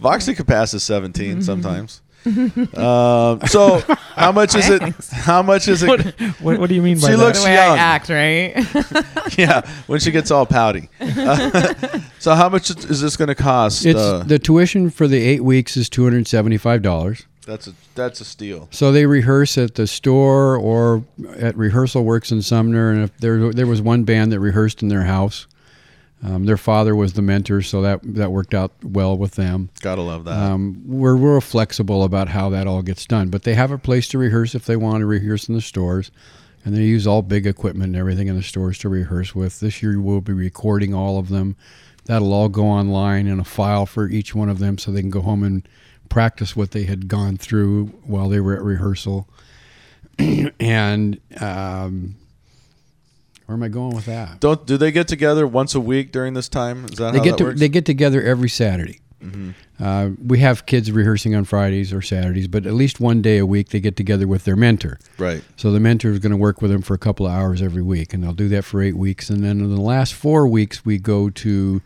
Voxy 0.00 0.36
could 0.36 0.46
pass 0.46 0.74
is 0.74 0.82
17 0.82 1.40
sometimes. 1.42 2.01
um, 2.76 3.40
so 3.48 3.80
how 4.14 4.32
much 4.32 4.54
is 4.54 4.68
it? 4.70 4.82
How 5.10 5.42
much 5.42 5.68
is 5.68 5.82
it? 5.82 5.88
What, 5.88 6.06
what, 6.40 6.58
what 6.60 6.68
do 6.68 6.74
you 6.74 6.82
mean 6.82 7.00
by 7.00 7.08
She 7.10 7.16
that? 7.16 7.18
looks- 7.18 7.38
the 7.40 7.44
way 7.46 7.54
young. 7.54 7.78
I 7.78 7.80
act, 7.80 8.08
right? 8.08 9.36
yeah, 9.38 9.62
when 9.86 10.00
she 10.00 10.10
gets 10.10 10.30
all 10.30 10.46
pouty. 10.46 10.88
Uh, 11.00 11.74
so 12.18 12.34
how 12.34 12.48
much 12.48 12.70
is 12.70 13.00
this 13.00 13.16
going 13.16 13.28
to 13.28 13.34
cost? 13.34 13.84
It's 13.86 13.98
uh, 13.98 14.22
the 14.26 14.38
tuition 14.38 14.90
for 14.90 15.08
the 15.08 15.18
eight 15.18 15.42
weeks 15.42 15.76
is 15.76 15.88
two 15.88 16.04
hundred 16.04 16.26
seventy-five 16.28 16.82
dollars. 16.82 17.26
that's 17.46 17.66
a 17.66 17.74
that's 17.94 18.20
a 18.20 18.24
steal. 18.24 18.68
So 18.70 18.92
they 18.92 19.06
rehearse 19.06 19.58
at 19.58 19.74
the 19.74 19.86
store 19.86 20.56
or 20.56 21.04
at 21.36 21.56
Rehearsal 21.56 22.04
Works 22.04 22.30
in 22.30 22.40
Sumner, 22.42 22.90
and 22.90 23.04
if 23.04 23.16
there 23.18 23.52
there 23.52 23.66
was 23.66 23.82
one 23.82 24.04
band 24.04 24.32
that 24.32 24.40
rehearsed 24.40 24.82
in 24.82 24.88
their 24.88 25.02
house. 25.04 25.46
Um, 26.24 26.44
their 26.44 26.56
father 26.56 26.94
was 26.94 27.14
the 27.14 27.22
mentor, 27.22 27.62
so 27.62 27.82
that 27.82 28.00
that 28.04 28.30
worked 28.30 28.54
out 28.54 28.72
well 28.84 29.16
with 29.18 29.32
them. 29.32 29.70
Gotta 29.80 30.02
love 30.02 30.24
that. 30.24 30.38
Um, 30.38 30.82
we're 30.86 31.16
real 31.16 31.40
flexible 31.40 32.04
about 32.04 32.28
how 32.28 32.48
that 32.50 32.68
all 32.68 32.82
gets 32.82 33.06
done, 33.06 33.28
but 33.28 33.42
they 33.42 33.54
have 33.54 33.72
a 33.72 33.78
place 33.78 34.06
to 34.08 34.18
rehearse 34.18 34.54
if 34.54 34.64
they 34.64 34.76
want 34.76 35.00
to 35.00 35.06
rehearse 35.06 35.48
in 35.48 35.54
the 35.54 35.60
stores, 35.60 36.12
and 36.64 36.76
they 36.76 36.82
use 36.82 37.08
all 37.08 37.22
big 37.22 37.44
equipment 37.44 37.88
and 37.88 37.96
everything 37.96 38.28
in 38.28 38.36
the 38.36 38.42
stores 38.42 38.78
to 38.78 38.88
rehearse 38.88 39.34
with. 39.34 39.58
This 39.58 39.82
year 39.82 40.00
we'll 40.00 40.20
be 40.20 40.32
recording 40.32 40.94
all 40.94 41.18
of 41.18 41.28
them. 41.28 41.56
That'll 42.04 42.32
all 42.32 42.48
go 42.48 42.66
online 42.66 43.26
in 43.26 43.40
a 43.40 43.44
file 43.44 43.86
for 43.86 44.08
each 44.08 44.32
one 44.32 44.48
of 44.48 44.60
them, 44.60 44.78
so 44.78 44.92
they 44.92 45.00
can 45.00 45.10
go 45.10 45.22
home 45.22 45.42
and 45.42 45.68
practice 46.08 46.54
what 46.54 46.70
they 46.70 46.84
had 46.84 47.08
gone 47.08 47.36
through 47.36 47.86
while 48.04 48.28
they 48.28 48.38
were 48.38 48.54
at 48.54 48.62
rehearsal. 48.62 49.28
and 50.60 51.20
um, 51.40 52.14
where 53.46 53.56
am 53.56 53.62
I 53.62 53.68
going 53.68 53.94
with 53.94 54.06
that? 54.06 54.40
Don't 54.40 54.64
do 54.66 54.76
they 54.76 54.92
get 54.92 55.08
together 55.08 55.46
once 55.46 55.74
a 55.74 55.80
week 55.80 56.12
during 56.12 56.34
this 56.34 56.48
time? 56.48 56.84
Is 56.86 56.92
that 56.98 57.12
they 57.12 57.18
how 57.18 57.24
get 57.24 57.30
that 57.32 57.38
to, 57.38 57.44
works? 57.44 57.60
they 57.60 57.68
get 57.68 57.84
together 57.86 58.22
every 58.22 58.48
Saturday. 58.48 59.00
Uh, 59.78 60.10
we 60.24 60.40
have 60.40 60.66
kids 60.66 60.90
rehearsing 60.90 61.34
on 61.34 61.44
Fridays 61.44 61.92
or 61.92 62.02
Saturdays, 62.02 62.48
but 62.48 62.66
at 62.66 62.72
least 62.72 62.98
one 62.98 63.22
day 63.22 63.38
a 63.38 63.46
week 63.46 63.68
they 63.68 63.78
get 63.78 63.96
together 63.96 64.26
with 64.26 64.44
their 64.44 64.56
mentor. 64.56 64.98
right. 65.18 65.42
So 65.56 65.70
the 65.70 65.78
mentor 65.80 66.10
is 66.10 66.18
going 66.18 66.32
to 66.32 66.36
work 66.36 66.60
with 66.60 66.72
them 66.72 66.82
for 66.82 66.94
a 66.94 66.98
couple 66.98 67.26
of 67.26 67.32
hours 67.32 67.62
every 67.62 67.82
week, 67.82 68.12
and 68.12 68.22
they'll 68.22 68.32
do 68.32 68.48
that 68.48 68.64
for 68.64 68.82
eight 68.82 68.96
weeks. 68.96 69.30
And 69.30 69.44
then 69.44 69.60
in 69.60 69.72
the 69.74 69.80
last 69.80 70.14
four 70.14 70.46
weeks, 70.48 70.84
we 70.84 70.98
go 70.98 71.30
to 71.30 71.80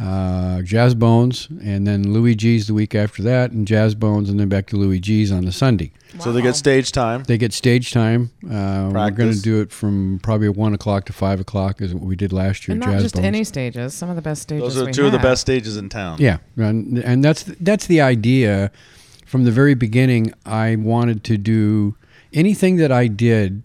uh, 0.00 0.62
Jazz 0.62 0.94
Bones, 0.94 1.48
and 1.62 1.86
then 1.86 2.12
Louie 2.12 2.34
G's 2.34 2.66
the 2.66 2.74
week 2.74 2.94
after 2.94 3.22
that, 3.22 3.50
and 3.52 3.66
Jazz 3.66 3.94
Bones, 3.94 4.28
and 4.30 4.40
then 4.40 4.48
back 4.48 4.66
to 4.68 4.76
Louie 4.76 4.98
G's 5.00 5.30
on 5.30 5.44
the 5.44 5.52
Sunday. 5.52 5.92
So 6.18 6.32
they 6.32 6.42
get 6.42 6.56
stage 6.56 6.92
time. 6.92 7.22
They 7.24 7.38
get 7.38 7.52
stage 7.52 7.92
time. 7.92 8.30
Uh, 8.44 8.90
we're 8.92 9.10
going 9.10 9.32
to 9.32 9.40
do 9.40 9.60
it 9.60 9.72
from 9.72 10.20
probably 10.22 10.48
one 10.48 10.74
o'clock 10.74 11.06
to 11.06 11.12
five 11.12 11.40
o'clock, 11.40 11.80
is 11.80 11.94
what 11.94 12.02
we 12.02 12.16
did 12.16 12.32
last 12.32 12.66
year. 12.68 12.72
and 12.74 12.80
not 12.80 12.90
Jazz 12.92 13.02
just 13.02 13.14
Bones. 13.14 13.26
any 13.26 13.44
stages. 13.44 13.94
Some 13.94 14.10
of 14.10 14.16
the 14.16 14.22
best 14.22 14.42
stages. 14.42 14.74
Those 14.74 14.82
are 14.82 14.86
we 14.86 14.92
two 14.92 15.06
of 15.06 15.12
the 15.12 15.18
best 15.18 15.40
stages 15.42 15.76
in 15.76 15.88
town. 15.88 16.18
Yeah, 16.20 16.38
and, 16.56 16.98
and 16.98 17.24
that's 17.24 17.44
that's 17.60 17.86
the 17.86 18.00
idea. 18.00 18.70
From 19.26 19.44
the 19.44 19.50
very 19.50 19.72
beginning, 19.74 20.34
I 20.44 20.76
wanted 20.76 21.24
to 21.24 21.38
do 21.38 21.96
anything 22.34 22.76
that 22.76 22.92
I 22.92 23.06
did 23.06 23.64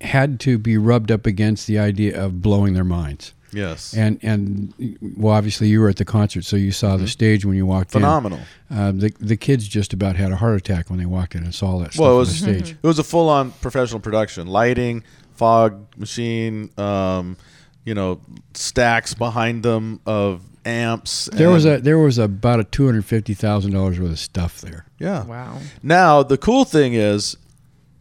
had 0.00 0.40
to 0.40 0.58
be 0.58 0.76
rubbed 0.76 1.12
up 1.12 1.24
against 1.26 1.68
the 1.68 1.78
idea 1.78 2.20
of 2.20 2.42
blowing 2.42 2.74
their 2.74 2.84
minds. 2.84 3.32
Yes. 3.54 3.94
And 3.94 4.18
and 4.22 4.74
well, 5.16 5.34
obviously 5.34 5.68
you 5.68 5.80
were 5.80 5.88
at 5.88 5.96
the 5.96 6.04
concert, 6.04 6.44
so 6.44 6.56
you 6.56 6.72
saw 6.72 6.96
the 6.96 7.08
stage 7.08 7.44
when 7.44 7.56
you 7.56 7.66
walked 7.66 7.92
Phenomenal. 7.92 8.38
in. 8.40 8.44
Phenomenal. 8.68 8.98
Uh, 9.06 9.08
the 9.18 9.24
the 9.24 9.36
kids 9.36 9.66
just 9.68 9.92
about 9.92 10.16
had 10.16 10.32
a 10.32 10.36
heart 10.36 10.56
attack 10.56 10.90
when 10.90 10.98
they 10.98 11.06
walked 11.06 11.34
in 11.34 11.44
and 11.44 11.54
saw 11.54 11.78
that 11.78 11.92
stuff 11.92 12.00
Well, 12.02 12.10
it 12.10 12.14
on 12.14 12.18
was 12.18 12.40
the 12.42 12.52
stage. 12.52 12.70
it 12.82 12.86
was 12.86 12.98
a 12.98 13.04
full 13.04 13.28
on 13.28 13.52
professional 13.52 14.00
production. 14.00 14.46
Lighting, 14.46 15.04
fog 15.34 15.86
machine, 15.96 16.70
um, 16.78 17.36
you 17.84 17.94
know, 17.94 18.20
stacks 18.54 19.14
behind 19.14 19.62
them 19.62 20.00
of 20.06 20.42
amps. 20.66 21.28
There 21.32 21.50
was 21.50 21.66
a 21.66 21.78
there 21.78 21.98
was 21.98 22.18
about 22.18 22.58
a 22.60 22.64
two 22.64 22.86
hundred 22.86 23.04
fifty 23.04 23.34
thousand 23.34 23.72
dollars 23.72 24.00
worth 24.00 24.12
of 24.12 24.18
stuff 24.18 24.60
there. 24.60 24.86
yeah. 24.98 25.24
Wow. 25.24 25.58
Now 25.82 26.22
the 26.22 26.38
cool 26.38 26.64
thing 26.64 26.94
is, 26.94 27.36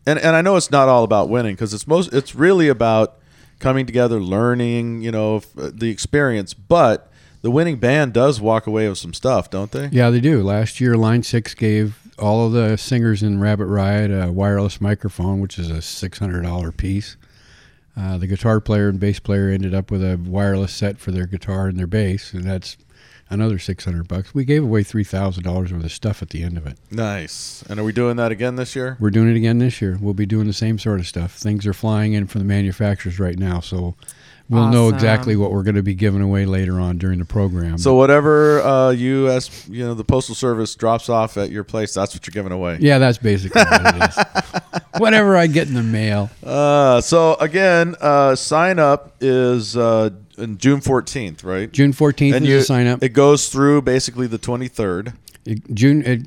and 0.05 0.17
and 0.19 0.35
I 0.35 0.41
know 0.41 0.55
it's 0.55 0.71
not 0.71 0.87
all 0.87 1.03
about 1.03 1.29
winning 1.29 1.55
because 1.55 1.73
it's 1.73 1.85
most 1.87 2.13
it's 2.13 2.33
really 2.35 2.69
about 2.69 3.17
coming 3.63 3.85
together, 3.85 4.19
learning, 4.19 5.01
you 5.01 5.11
know, 5.11 5.37
f- 5.37 5.47
the 5.55 5.89
experience. 5.89 6.53
But 6.53 7.09
the 7.41 7.49
winning 7.49 7.77
band 7.77 8.13
does 8.13 8.41
walk 8.41 8.67
away 8.67 8.87
with 8.89 8.97
some 8.97 9.13
stuff, 9.13 9.49
don't 9.49 9.71
they? 9.71 9.87
Yeah, 9.87 10.09
they 10.09 10.19
do. 10.19 10.43
Last 10.43 10.79
year, 10.81 10.95
Line 10.95 11.23
Six 11.23 11.53
gave 11.55 11.97
all 12.19 12.45
of 12.45 12.51
the 12.51 12.77
singers 12.77 13.23
in 13.23 13.39
Rabbit 13.39 13.65
Riot 13.65 14.11
a 14.11 14.31
wireless 14.31 14.79
microphone, 14.81 15.39
which 15.39 15.57
is 15.57 15.71
a 15.71 15.81
six 15.81 16.19
hundred 16.19 16.43
dollar 16.43 16.71
piece. 16.71 17.15
Uh, 17.95 18.17
the 18.17 18.27
guitar 18.27 18.59
player 18.59 18.89
and 18.89 18.99
bass 18.99 19.19
player 19.19 19.49
ended 19.49 19.73
up 19.73 19.89
with 19.91 20.03
a 20.03 20.17
wireless 20.17 20.73
set 20.73 20.97
for 20.99 21.11
their 21.11 21.25
guitar 21.25 21.67
and 21.67 21.79
their 21.79 21.87
bass, 21.87 22.33
and 22.33 22.43
that's 22.43 22.75
another 23.33 23.59
six 23.59 23.85
hundred 23.85 24.07
bucks. 24.07 24.33
We 24.33 24.45
gave 24.45 24.63
away 24.63 24.83
three 24.83 25.03
thousand 25.03 25.43
dollars 25.43 25.73
worth 25.73 25.83
of 25.83 25.91
stuff 25.91 26.21
at 26.21 26.29
the 26.29 26.43
end 26.43 26.57
of 26.57 26.67
it. 26.67 26.77
Nice. 26.91 27.63
And 27.69 27.79
are 27.79 27.83
we 27.83 27.91
doing 27.91 28.15
that 28.17 28.31
again 28.31 28.55
this 28.55 28.75
year? 28.75 28.97
We're 28.99 29.09
doing 29.09 29.29
it 29.29 29.35
again 29.37 29.59
this 29.59 29.81
year. 29.81 29.97
We'll 29.99 30.13
be 30.13 30.25
doing 30.25 30.47
the 30.47 30.53
same 30.53 30.77
sort 30.79 30.99
of 30.99 31.07
stuff. 31.07 31.35
Things 31.35 31.65
are 31.67 31.73
flying 31.73 32.13
in 32.13 32.27
from 32.27 32.39
the 32.39 32.45
manufacturers 32.45 33.19
right 33.19 33.37
now, 33.37 33.59
so 33.59 33.95
we'll 34.49 34.67
know 34.69 34.89
exactly 34.89 35.35
what 35.35 35.51
we're 35.51 35.63
going 35.63 35.75
to 35.75 35.83
be 35.83 35.95
giving 35.95 36.21
away 36.21 36.45
later 36.45 36.79
on 36.79 36.97
during 36.97 37.17
the 37.19 37.25
program. 37.25 37.77
So 37.77 37.95
whatever 37.95 38.61
uh, 38.61 38.89
you 38.91 39.29
as 39.29 39.67
you 39.67 39.83
know 39.85 39.93
the 39.93 40.03
postal 40.03 40.35
service 40.35 40.75
drops 40.75 41.09
off 41.09 41.37
at 41.37 41.49
your 41.49 41.63
place, 41.63 41.93
that's 41.93 42.13
what 42.13 42.25
you're 42.27 42.33
giving 42.33 42.51
away. 42.51 42.77
yeah, 42.81 42.97
that's 42.99 43.17
basically 43.17 43.61
what 43.61 43.95
it 43.95 44.09
is. 44.09 44.81
Whatever 44.99 45.35
I 45.35 45.47
get 45.47 45.67
in 45.67 45.73
the 45.73 45.81
mail. 45.81 46.29
Uh, 46.43 47.01
so 47.01 47.33
again, 47.35 47.95
uh, 47.99 48.35
sign 48.35 48.77
up 48.77 49.15
is 49.19 49.75
uh, 50.37 50.43
in 50.43 50.57
June 50.57 50.79
14th, 50.81 51.43
right? 51.43 51.71
June 51.71 51.93
fourteenth 51.93 52.35
is 52.35 52.47
you 52.47 52.57
the 52.59 52.63
sign 52.63 52.87
up. 52.87 53.03
It 53.03 53.09
goes 53.09 53.49
through 53.49 53.81
basically 53.83 54.27
the 54.27 54.39
23rd. 54.39 55.13
It- 55.45 55.73
June 55.73 56.03
it, 56.05 56.21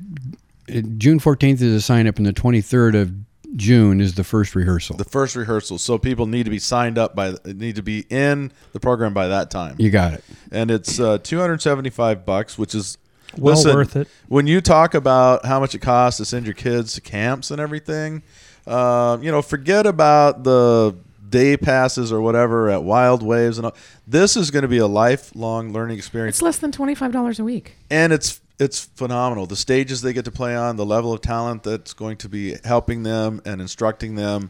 it, 0.67 0.97
June 0.97 1.19
fourteenth 1.19 1.61
is 1.61 1.73
a 1.73 1.81
sign 1.81 2.07
up, 2.07 2.17
and 2.17 2.25
the 2.25 2.33
twenty 2.33 2.61
third 2.61 2.93
of 2.95 3.11
June 3.55 4.01
is 4.01 4.15
the 4.15 4.23
first 4.23 4.53
rehearsal. 4.55 4.97
The 4.97 5.05
first 5.05 5.35
rehearsal. 5.35 5.77
So 5.77 5.97
people 5.97 6.27
need 6.27 6.43
to 6.43 6.49
be 6.49 6.59
signed 6.59 6.97
up 6.97 7.15
by 7.15 7.33
need 7.45 7.77
to 7.77 7.81
be 7.81 8.05
in 8.09 8.51
the 8.73 8.79
program 8.79 9.13
by 9.13 9.27
that 9.27 9.49
time. 9.49 9.75
you 9.79 9.89
got 9.89 10.13
it. 10.13 10.23
And 10.51 10.69
it's 10.69 10.99
uh, 10.99 11.17
275 11.19 12.25
bucks, 12.25 12.57
which 12.57 12.75
is 12.75 12.97
Well 13.37 13.55
listen, 13.55 13.73
worth 13.73 13.95
it. 13.95 14.07
When 14.27 14.45
you 14.47 14.59
talk 14.61 14.93
about 14.93 15.45
how 15.45 15.59
much 15.59 15.73
it 15.73 15.79
costs 15.79 16.17
to 16.17 16.25
send 16.25 16.45
your 16.45 16.53
kids 16.55 16.93
to 16.95 17.01
camps 17.01 17.49
and 17.49 17.59
everything, 17.61 18.21
um, 18.67 19.23
you 19.23 19.31
know, 19.31 19.41
forget 19.41 19.85
about 19.87 20.43
the 20.43 20.95
day 21.29 21.57
passes 21.57 22.11
or 22.11 22.21
whatever 22.21 22.69
at 22.69 22.83
Wild 22.83 23.23
Waves 23.23 23.57
and 23.57 23.65
all. 23.65 23.75
This 24.07 24.35
is 24.37 24.51
going 24.51 24.61
to 24.63 24.67
be 24.67 24.77
a 24.77 24.87
lifelong 24.87 25.73
learning 25.73 25.97
experience 25.97 26.37
It's 26.37 26.41
less 26.41 26.57
than 26.59 26.71
twenty 26.71 26.95
five 26.95 27.11
dollars 27.11 27.39
a 27.39 27.43
week. 27.43 27.75
and 27.89 28.13
it's 28.13 28.41
it's 28.59 28.85
phenomenal. 28.95 29.45
The 29.45 29.55
stages 29.55 30.01
they 30.01 30.13
get 30.13 30.25
to 30.25 30.31
play 30.31 30.55
on, 30.55 30.77
the 30.77 30.85
level 30.85 31.13
of 31.13 31.21
talent 31.21 31.61
that's 31.63 31.93
going 31.93 32.17
to 32.17 32.29
be 32.29 32.55
helping 32.63 33.03
them 33.03 33.39
and 33.45 33.61
instructing 33.61 34.15
them, 34.15 34.49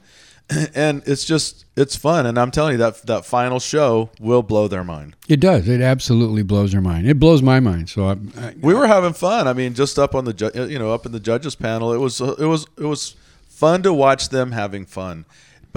and 0.75 1.03
it's 1.05 1.25
just 1.25 1.65
it's 1.75 1.95
fun. 1.97 2.25
And 2.25 2.37
I'm 2.39 2.49
telling 2.51 2.71
you 2.73 2.77
that 2.77 3.01
that 3.07 3.25
final 3.25 3.59
show 3.59 4.09
will 4.19 4.43
blow 4.43 4.69
their 4.69 4.85
mind. 4.85 5.17
It 5.27 5.41
does. 5.41 5.67
It 5.67 5.81
absolutely 5.81 6.43
blows 6.43 6.71
their 6.71 6.79
mind. 6.79 7.05
It 7.05 7.19
blows 7.19 7.41
my 7.41 7.59
mind. 7.59 7.89
So 7.89 8.05
I, 8.07 8.11
I, 8.39 8.55
We 8.61 8.73
were 8.73 8.87
having 8.87 9.11
fun. 9.11 9.45
I 9.45 9.51
mean, 9.53 9.73
just 9.73 9.99
up 9.99 10.15
on 10.15 10.23
the 10.23 10.33
ju- 10.33 10.51
you 10.69 10.79
know 10.79 10.93
up 10.93 11.05
in 11.05 11.11
the 11.11 11.19
judges 11.19 11.55
panel, 11.55 11.91
it 11.91 11.97
was 11.97 12.21
it 12.21 12.39
was 12.39 12.65
it 12.77 12.85
was 12.85 13.15
fun 13.49 13.83
to 13.83 13.91
watch 13.91 14.29
them 14.29 14.53
having 14.53 14.85
fun, 14.85 15.25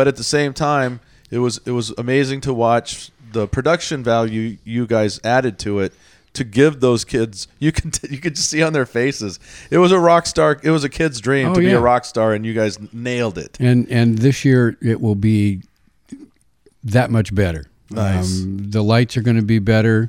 but 0.01 0.09
at 0.09 0.17
the 0.17 0.25
same 0.25 0.55
time, 0.55 0.99
it 1.31 1.41
was 1.41 1.61
it 1.67 1.73
was 1.73 1.93
amazing 1.99 2.41
to 2.41 2.55
watch 2.55 3.11
the 3.33 3.47
production 3.47 4.03
value 4.03 4.57
you 4.65 4.87
guys 4.87 5.21
added 5.23 5.59
to 5.59 5.79
it 5.81 5.93
to 6.33 6.43
give 6.43 6.81
those 6.81 7.05
kids 7.05 7.47
you 7.59 7.71
can 7.71 7.93
you 8.09 8.17
could 8.19 8.35
just 8.35 8.49
see 8.49 8.63
on 8.63 8.73
their 8.73 8.87
faces 8.87 9.39
it 9.71 9.77
was 9.79 9.93
a 9.93 9.99
rock 10.01 10.25
star 10.27 10.59
it 10.63 10.71
was 10.71 10.85
a 10.85 10.89
kid's 10.89 11.21
dream 11.21 11.49
Oh, 11.49 11.55
to 11.55 11.61
be 11.61 11.71
a 11.73 11.81
rock 11.81 12.05
star 12.07 12.33
and 12.33 12.47
you 12.47 12.55
guys 12.55 12.79
nailed 12.95 13.37
it 13.37 13.57
and 13.61 13.87
and 13.91 14.19
this 14.19 14.43
year 14.45 14.77
it 14.81 15.01
will 15.03 15.15
be 15.17 15.61
that 16.83 17.11
much 17.11 17.35
better. 17.35 17.67
Nice. 17.91 18.43
Um, 18.43 18.71
the 18.71 18.83
lights 18.83 19.17
are 19.19 19.23
going 19.23 19.37
to 19.37 19.43
be 19.43 19.59
better. 19.59 20.09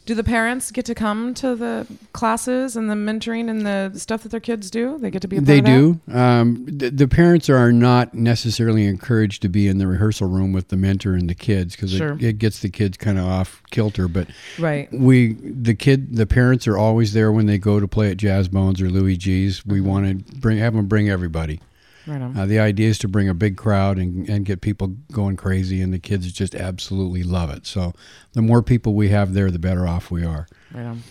Do 0.05 0.13
the 0.13 0.23
parents 0.23 0.69
get 0.69 0.85
to 0.85 0.93
come 0.93 1.33
to 1.35 1.55
the 1.55 1.87
classes 2.13 2.75
and 2.75 2.89
the 2.91 2.93
mentoring 2.93 3.49
and 3.49 3.65
the 3.65 3.97
stuff 3.99 4.21
that 4.21 4.29
their 4.29 4.39
kids 4.39 4.69
do? 4.69 4.99
They 4.99 5.09
get 5.09 5.23
to 5.23 5.27
be 5.27 5.37
a 5.37 5.39
part 5.39 5.47
They 5.47 5.61
do. 5.61 5.99
Um, 6.11 6.65
the, 6.67 6.91
the 6.91 7.07
parents 7.07 7.49
are 7.49 7.71
not 7.71 8.13
necessarily 8.13 8.85
encouraged 8.85 9.41
to 9.41 9.49
be 9.49 9.67
in 9.67 9.79
the 9.79 9.87
rehearsal 9.87 10.27
room 10.27 10.53
with 10.53 10.67
the 10.67 10.77
mentor 10.77 11.13
and 11.15 11.27
the 11.27 11.33
kids 11.33 11.75
because 11.75 11.91
Sure. 11.91 12.13
it, 12.13 12.23
it 12.23 12.37
gets 12.37 12.59
the 12.59 12.69
kids 12.69 12.97
kind 12.97 13.17
of 13.17 13.25
off 13.25 13.63
kilter. 13.71 14.07
But 14.07 14.27
Right. 14.59 14.87
we, 14.93 15.33
the 15.33 15.73
kid, 15.73 16.15
the 16.15 16.27
parents 16.27 16.67
are 16.67 16.77
always 16.77 17.13
there 17.13 17.31
when 17.31 17.47
they 17.47 17.57
go 17.57 17.79
to 17.79 17.87
play 17.87 18.11
at 18.11 18.17
Jazz 18.17 18.47
Bones 18.47 18.81
or 18.81 18.89
Louie 18.91 19.17
G's. 19.17 19.65
We 19.65 19.81
want 19.81 20.27
to 20.27 20.35
bring 20.37 20.59
have 20.59 20.75
them 20.75 20.85
bring 20.85 21.09
everybody. 21.09 21.61
Right 22.07 22.21
on. 22.21 22.37
Uh, 22.37 22.45
the 22.45 22.59
idea 22.59 22.89
is 22.89 22.97
to 22.99 23.07
bring 23.07 23.29
a 23.29 23.33
big 23.33 23.57
crowd 23.57 23.97
and, 23.97 24.29
and 24.29 24.45
get 24.45 24.61
people 24.61 24.89
going 25.11 25.35
crazy, 25.35 25.81
and 25.81 25.93
the 25.93 25.99
kids 25.99 26.31
just 26.31 26.53
absolutely 26.53 27.23
love 27.23 27.49
it. 27.49 27.65
So, 27.65 27.93
the 28.33 28.41
more 28.41 28.61
people 28.61 28.93
we 28.93 29.09
have 29.09 29.33
there, 29.33 29.49
the 29.49 29.59
better 29.59 29.87
off 29.87 30.11
we 30.11 30.23
are. 30.23 30.47
Right 30.73 30.85
on. 30.85 31.03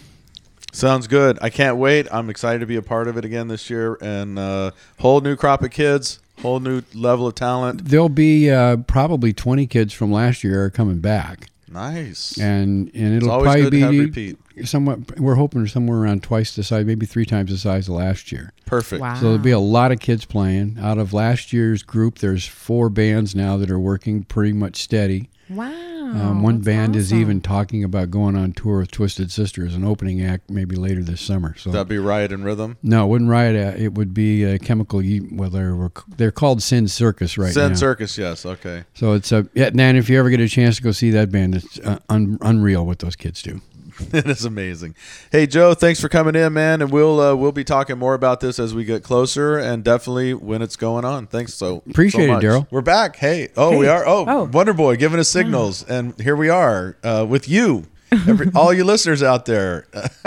Sounds 0.74 1.06
good. 1.06 1.38
I 1.40 1.50
can't 1.50 1.76
wait. 1.76 2.08
I'm 2.10 2.28
excited 2.28 2.58
to 2.58 2.66
be 2.66 2.74
a 2.74 2.82
part 2.82 3.06
of 3.06 3.16
it 3.16 3.24
again 3.24 3.46
this 3.46 3.70
year. 3.70 3.96
And 4.00 4.36
uh, 4.36 4.72
whole 4.98 5.20
new 5.20 5.36
crop 5.36 5.62
of 5.62 5.70
kids, 5.70 6.18
whole 6.42 6.58
new 6.58 6.82
level 6.92 7.28
of 7.28 7.36
talent. 7.36 7.84
There'll 7.84 8.08
be 8.08 8.50
uh, 8.50 8.78
probably 8.78 9.32
20 9.32 9.68
kids 9.68 9.92
from 9.92 10.10
last 10.10 10.42
year 10.42 10.64
are 10.64 10.70
coming 10.70 10.98
back, 10.98 11.48
Nice. 11.74 12.38
and 12.38 12.90
and 12.94 13.16
it'll 13.16 13.30
always 13.30 13.46
probably 13.46 13.62
good 13.62 13.70
to 13.70 13.90
be 13.90 13.96
have 13.98 14.06
repeat. 14.06 14.68
somewhat. 14.68 15.18
We're 15.20 15.34
hoping 15.34 15.66
somewhere 15.66 15.98
around 15.98 16.22
twice 16.22 16.54
the 16.54 16.62
size, 16.62 16.86
maybe 16.86 17.04
three 17.04 17.26
times 17.26 17.50
the 17.50 17.58
size 17.58 17.88
of 17.88 17.94
last 17.94 18.32
year. 18.32 18.52
Perfect. 18.64 19.02
Wow. 19.02 19.16
So 19.16 19.22
there'll 19.22 19.38
be 19.38 19.50
a 19.50 19.58
lot 19.58 19.92
of 19.92 20.00
kids 20.00 20.24
playing. 20.24 20.78
Out 20.80 20.98
of 20.98 21.12
last 21.12 21.52
year's 21.52 21.82
group, 21.82 22.18
there's 22.18 22.46
four 22.46 22.88
bands 22.88 23.34
now 23.34 23.56
that 23.58 23.70
are 23.70 23.78
working 23.78 24.22
pretty 24.24 24.52
much 24.52 24.76
steady. 24.82 25.28
Wow. 25.54 25.70
Um, 26.04 26.42
one 26.42 26.56
that's 26.58 26.66
band 26.66 26.96
is 26.96 27.12
even 27.12 27.40
talking 27.40 27.82
about 27.82 28.10
going 28.10 28.36
on 28.36 28.52
tour 28.52 28.78
with 28.80 28.90
Twisted 28.90 29.32
Sister 29.32 29.66
as 29.66 29.74
an 29.74 29.84
opening 29.84 30.22
act, 30.24 30.50
maybe 30.50 30.76
later 30.76 31.02
this 31.02 31.20
summer. 31.20 31.56
So 31.56 31.70
That'd 31.70 31.88
be 31.88 31.98
Riot 31.98 32.30
and 32.32 32.44
Rhythm. 32.44 32.76
no, 32.82 33.04
it 33.04 33.08
wouldn't 33.08 33.30
riot. 33.30 33.56
uh, 33.56 33.76
It 33.82 33.94
would 33.94 34.12
be 34.14 34.44
a 34.44 34.58
chemical. 34.58 35.02
Ye- 35.02 35.26
Well, 35.32 35.50
they're 35.50 35.90
they're 36.16 36.30
called 36.30 36.62
Sin 36.62 36.86
Circus 36.88 37.36
right 37.38 37.52
Sin 37.54 37.70
now. 37.70 37.74
Circus, 37.76 38.16
yes. 38.18 38.44
Okay. 38.46 38.84
So 38.94 39.12
it's 39.14 39.32
a 39.32 39.48
yeah. 39.54 39.70
And 39.74 39.96
if 39.98 40.08
you 40.08 40.18
ever 40.18 40.30
get 40.30 40.40
a 40.40 40.48
chance 40.48 40.76
to 40.76 40.82
go 40.82 40.92
see 40.92 41.10
that 41.10 41.32
band, 41.32 41.54
it's 41.56 41.78
uh, 41.80 41.98
un- 42.08 42.38
unreal 42.42 42.84
what 42.86 42.98
those 43.00 43.16
kids 43.16 43.42
do. 43.42 43.60
it 44.12 44.26
is 44.26 44.44
amazing. 44.44 44.94
Hey 45.30 45.46
Joe, 45.46 45.74
thanks 45.74 46.00
for 46.00 46.08
coming 46.08 46.34
in, 46.34 46.52
man, 46.52 46.82
and 46.82 46.90
we'll 46.90 47.20
uh, 47.20 47.34
we'll 47.34 47.52
be 47.52 47.64
talking 47.64 47.98
more 47.98 48.14
about 48.14 48.40
this 48.40 48.58
as 48.58 48.74
we 48.74 48.84
get 48.84 49.02
closer, 49.02 49.58
and 49.58 49.84
definitely 49.84 50.34
when 50.34 50.62
it's 50.62 50.76
going 50.76 51.04
on. 51.04 51.26
Thanks 51.26 51.54
so 51.54 51.82
Appreciate 51.88 52.26
so 52.26 52.36
it. 52.36 52.42
Daryl. 52.42 52.66
We're 52.70 52.80
back. 52.80 53.16
Hey, 53.16 53.48
oh, 53.56 53.76
we 53.78 53.86
are. 53.88 54.06
Oh, 54.06 54.24
Oh. 54.26 54.44
Wonder 54.44 54.72
Boy 54.72 54.96
giving 54.96 55.20
us 55.20 55.28
signals, 55.28 55.84
and 55.84 56.18
here 56.20 56.36
we 56.36 56.48
are 56.48 56.96
uh, 57.04 57.26
with 57.28 57.48
you, 57.48 57.86
Every, 58.12 58.50
all 58.54 58.72
you 58.72 58.84
listeners 58.84 59.22
out 59.22 59.44
there. 59.44 59.86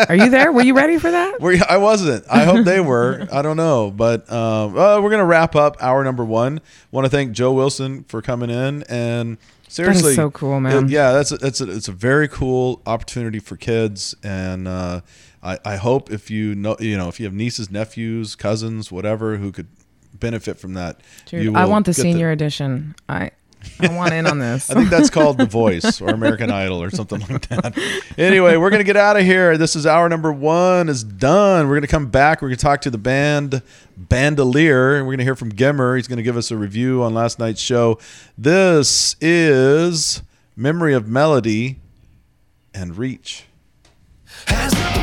Are 0.09 0.15
you 0.15 0.29
there? 0.29 0.51
Were 0.51 0.61
you 0.61 0.75
ready 0.75 0.97
for 0.97 1.09
that? 1.09 1.41
we, 1.41 1.61
I 1.61 1.77
wasn't. 1.77 2.25
I 2.29 2.43
hope 2.43 2.65
they 2.65 2.79
were. 2.79 3.27
I 3.31 3.41
don't 3.41 3.57
know, 3.57 3.91
but 3.91 4.31
um, 4.31 4.77
uh, 4.77 5.01
we're 5.01 5.09
gonna 5.09 5.25
wrap 5.25 5.55
up 5.55 5.77
hour 5.81 6.03
number 6.03 6.25
one. 6.25 6.61
Want 6.91 7.05
to 7.05 7.09
thank 7.09 7.31
Joe 7.31 7.53
Wilson 7.53 8.03
for 8.05 8.21
coming 8.21 8.49
in 8.49 8.83
and. 8.83 9.37
Seriously, 9.67 10.15
so 10.15 10.31
cool, 10.31 10.59
man. 10.59 10.85
it- 10.85 10.91
yeah, 10.91 11.11
that's 11.11 11.31
a, 11.31 11.37
that's 11.37 11.61
a, 11.61 11.69
it's 11.71 11.87
a 11.87 11.91
very 11.91 12.27
cool 12.27 12.81
opportunity 12.85 13.39
for 13.39 13.57
kids, 13.57 14.15
and 14.23 14.67
uh, 14.67 15.01
I, 15.43 15.59
I 15.65 15.75
hope 15.75 16.11
if 16.11 16.31
you 16.31 16.55
know 16.55 16.75
you 16.79 16.97
know 16.97 17.09
if 17.09 17.19
you 17.19 17.25
have 17.25 17.33
nieces, 17.33 17.69
nephews, 17.69 18.35
cousins, 18.35 18.91
whatever 18.91 19.37
who 19.37 19.51
could 19.51 19.67
benefit 20.13 20.57
from 20.57 20.73
that. 20.73 21.01
Dude, 21.25 21.43
you 21.43 21.53
I 21.55 21.65
want 21.65 21.85
the 21.85 21.93
senior 21.93 22.31
edition. 22.31 22.95
I 23.09 23.31
I 23.79 23.95
want 23.95 24.13
in 24.13 24.27
on 24.27 24.39
this. 24.39 24.69
I 24.71 24.73
think 24.73 24.89
that's 24.89 25.09
called 25.09 25.37
The 25.37 25.45
Voice 25.45 26.01
or 26.01 26.09
American 26.09 26.51
Idol 26.51 26.81
or 26.81 26.89
something 26.89 27.19
like 27.29 27.47
that. 27.49 27.77
Anyway, 28.17 28.57
we're 28.57 28.69
gonna 28.69 28.83
get 28.83 28.97
out 28.97 29.17
of 29.17 29.23
here. 29.23 29.57
This 29.57 29.75
is 29.75 29.85
hour 29.85 30.09
number 30.09 30.31
one 30.31 30.89
is 30.89 31.03
done. 31.03 31.67
We're 31.67 31.75
gonna 31.75 31.87
come 31.87 32.07
back. 32.07 32.41
We're 32.41 32.49
gonna 32.49 32.57
talk 32.57 32.81
to 32.81 32.89
the 32.89 32.97
band 32.97 33.61
Bandolier, 33.97 35.03
we're 35.03 35.13
gonna 35.13 35.23
hear 35.23 35.35
from 35.35 35.51
Gimmer. 35.51 35.95
He's 35.95 36.07
gonna 36.07 36.21
give 36.21 36.37
us 36.37 36.51
a 36.51 36.57
review 36.57 37.01
on 37.01 37.13
last 37.15 37.39
night's 37.39 37.59
show. 37.59 37.97
This 38.37 39.15
is 39.19 40.21
Memory 40.55 40.93
of 40.93 41.07
Melody 41.07 41.79
and 42.75 42.95
Reach. 42.95 43.45
As 44.47 44.73
my 44.73 44.96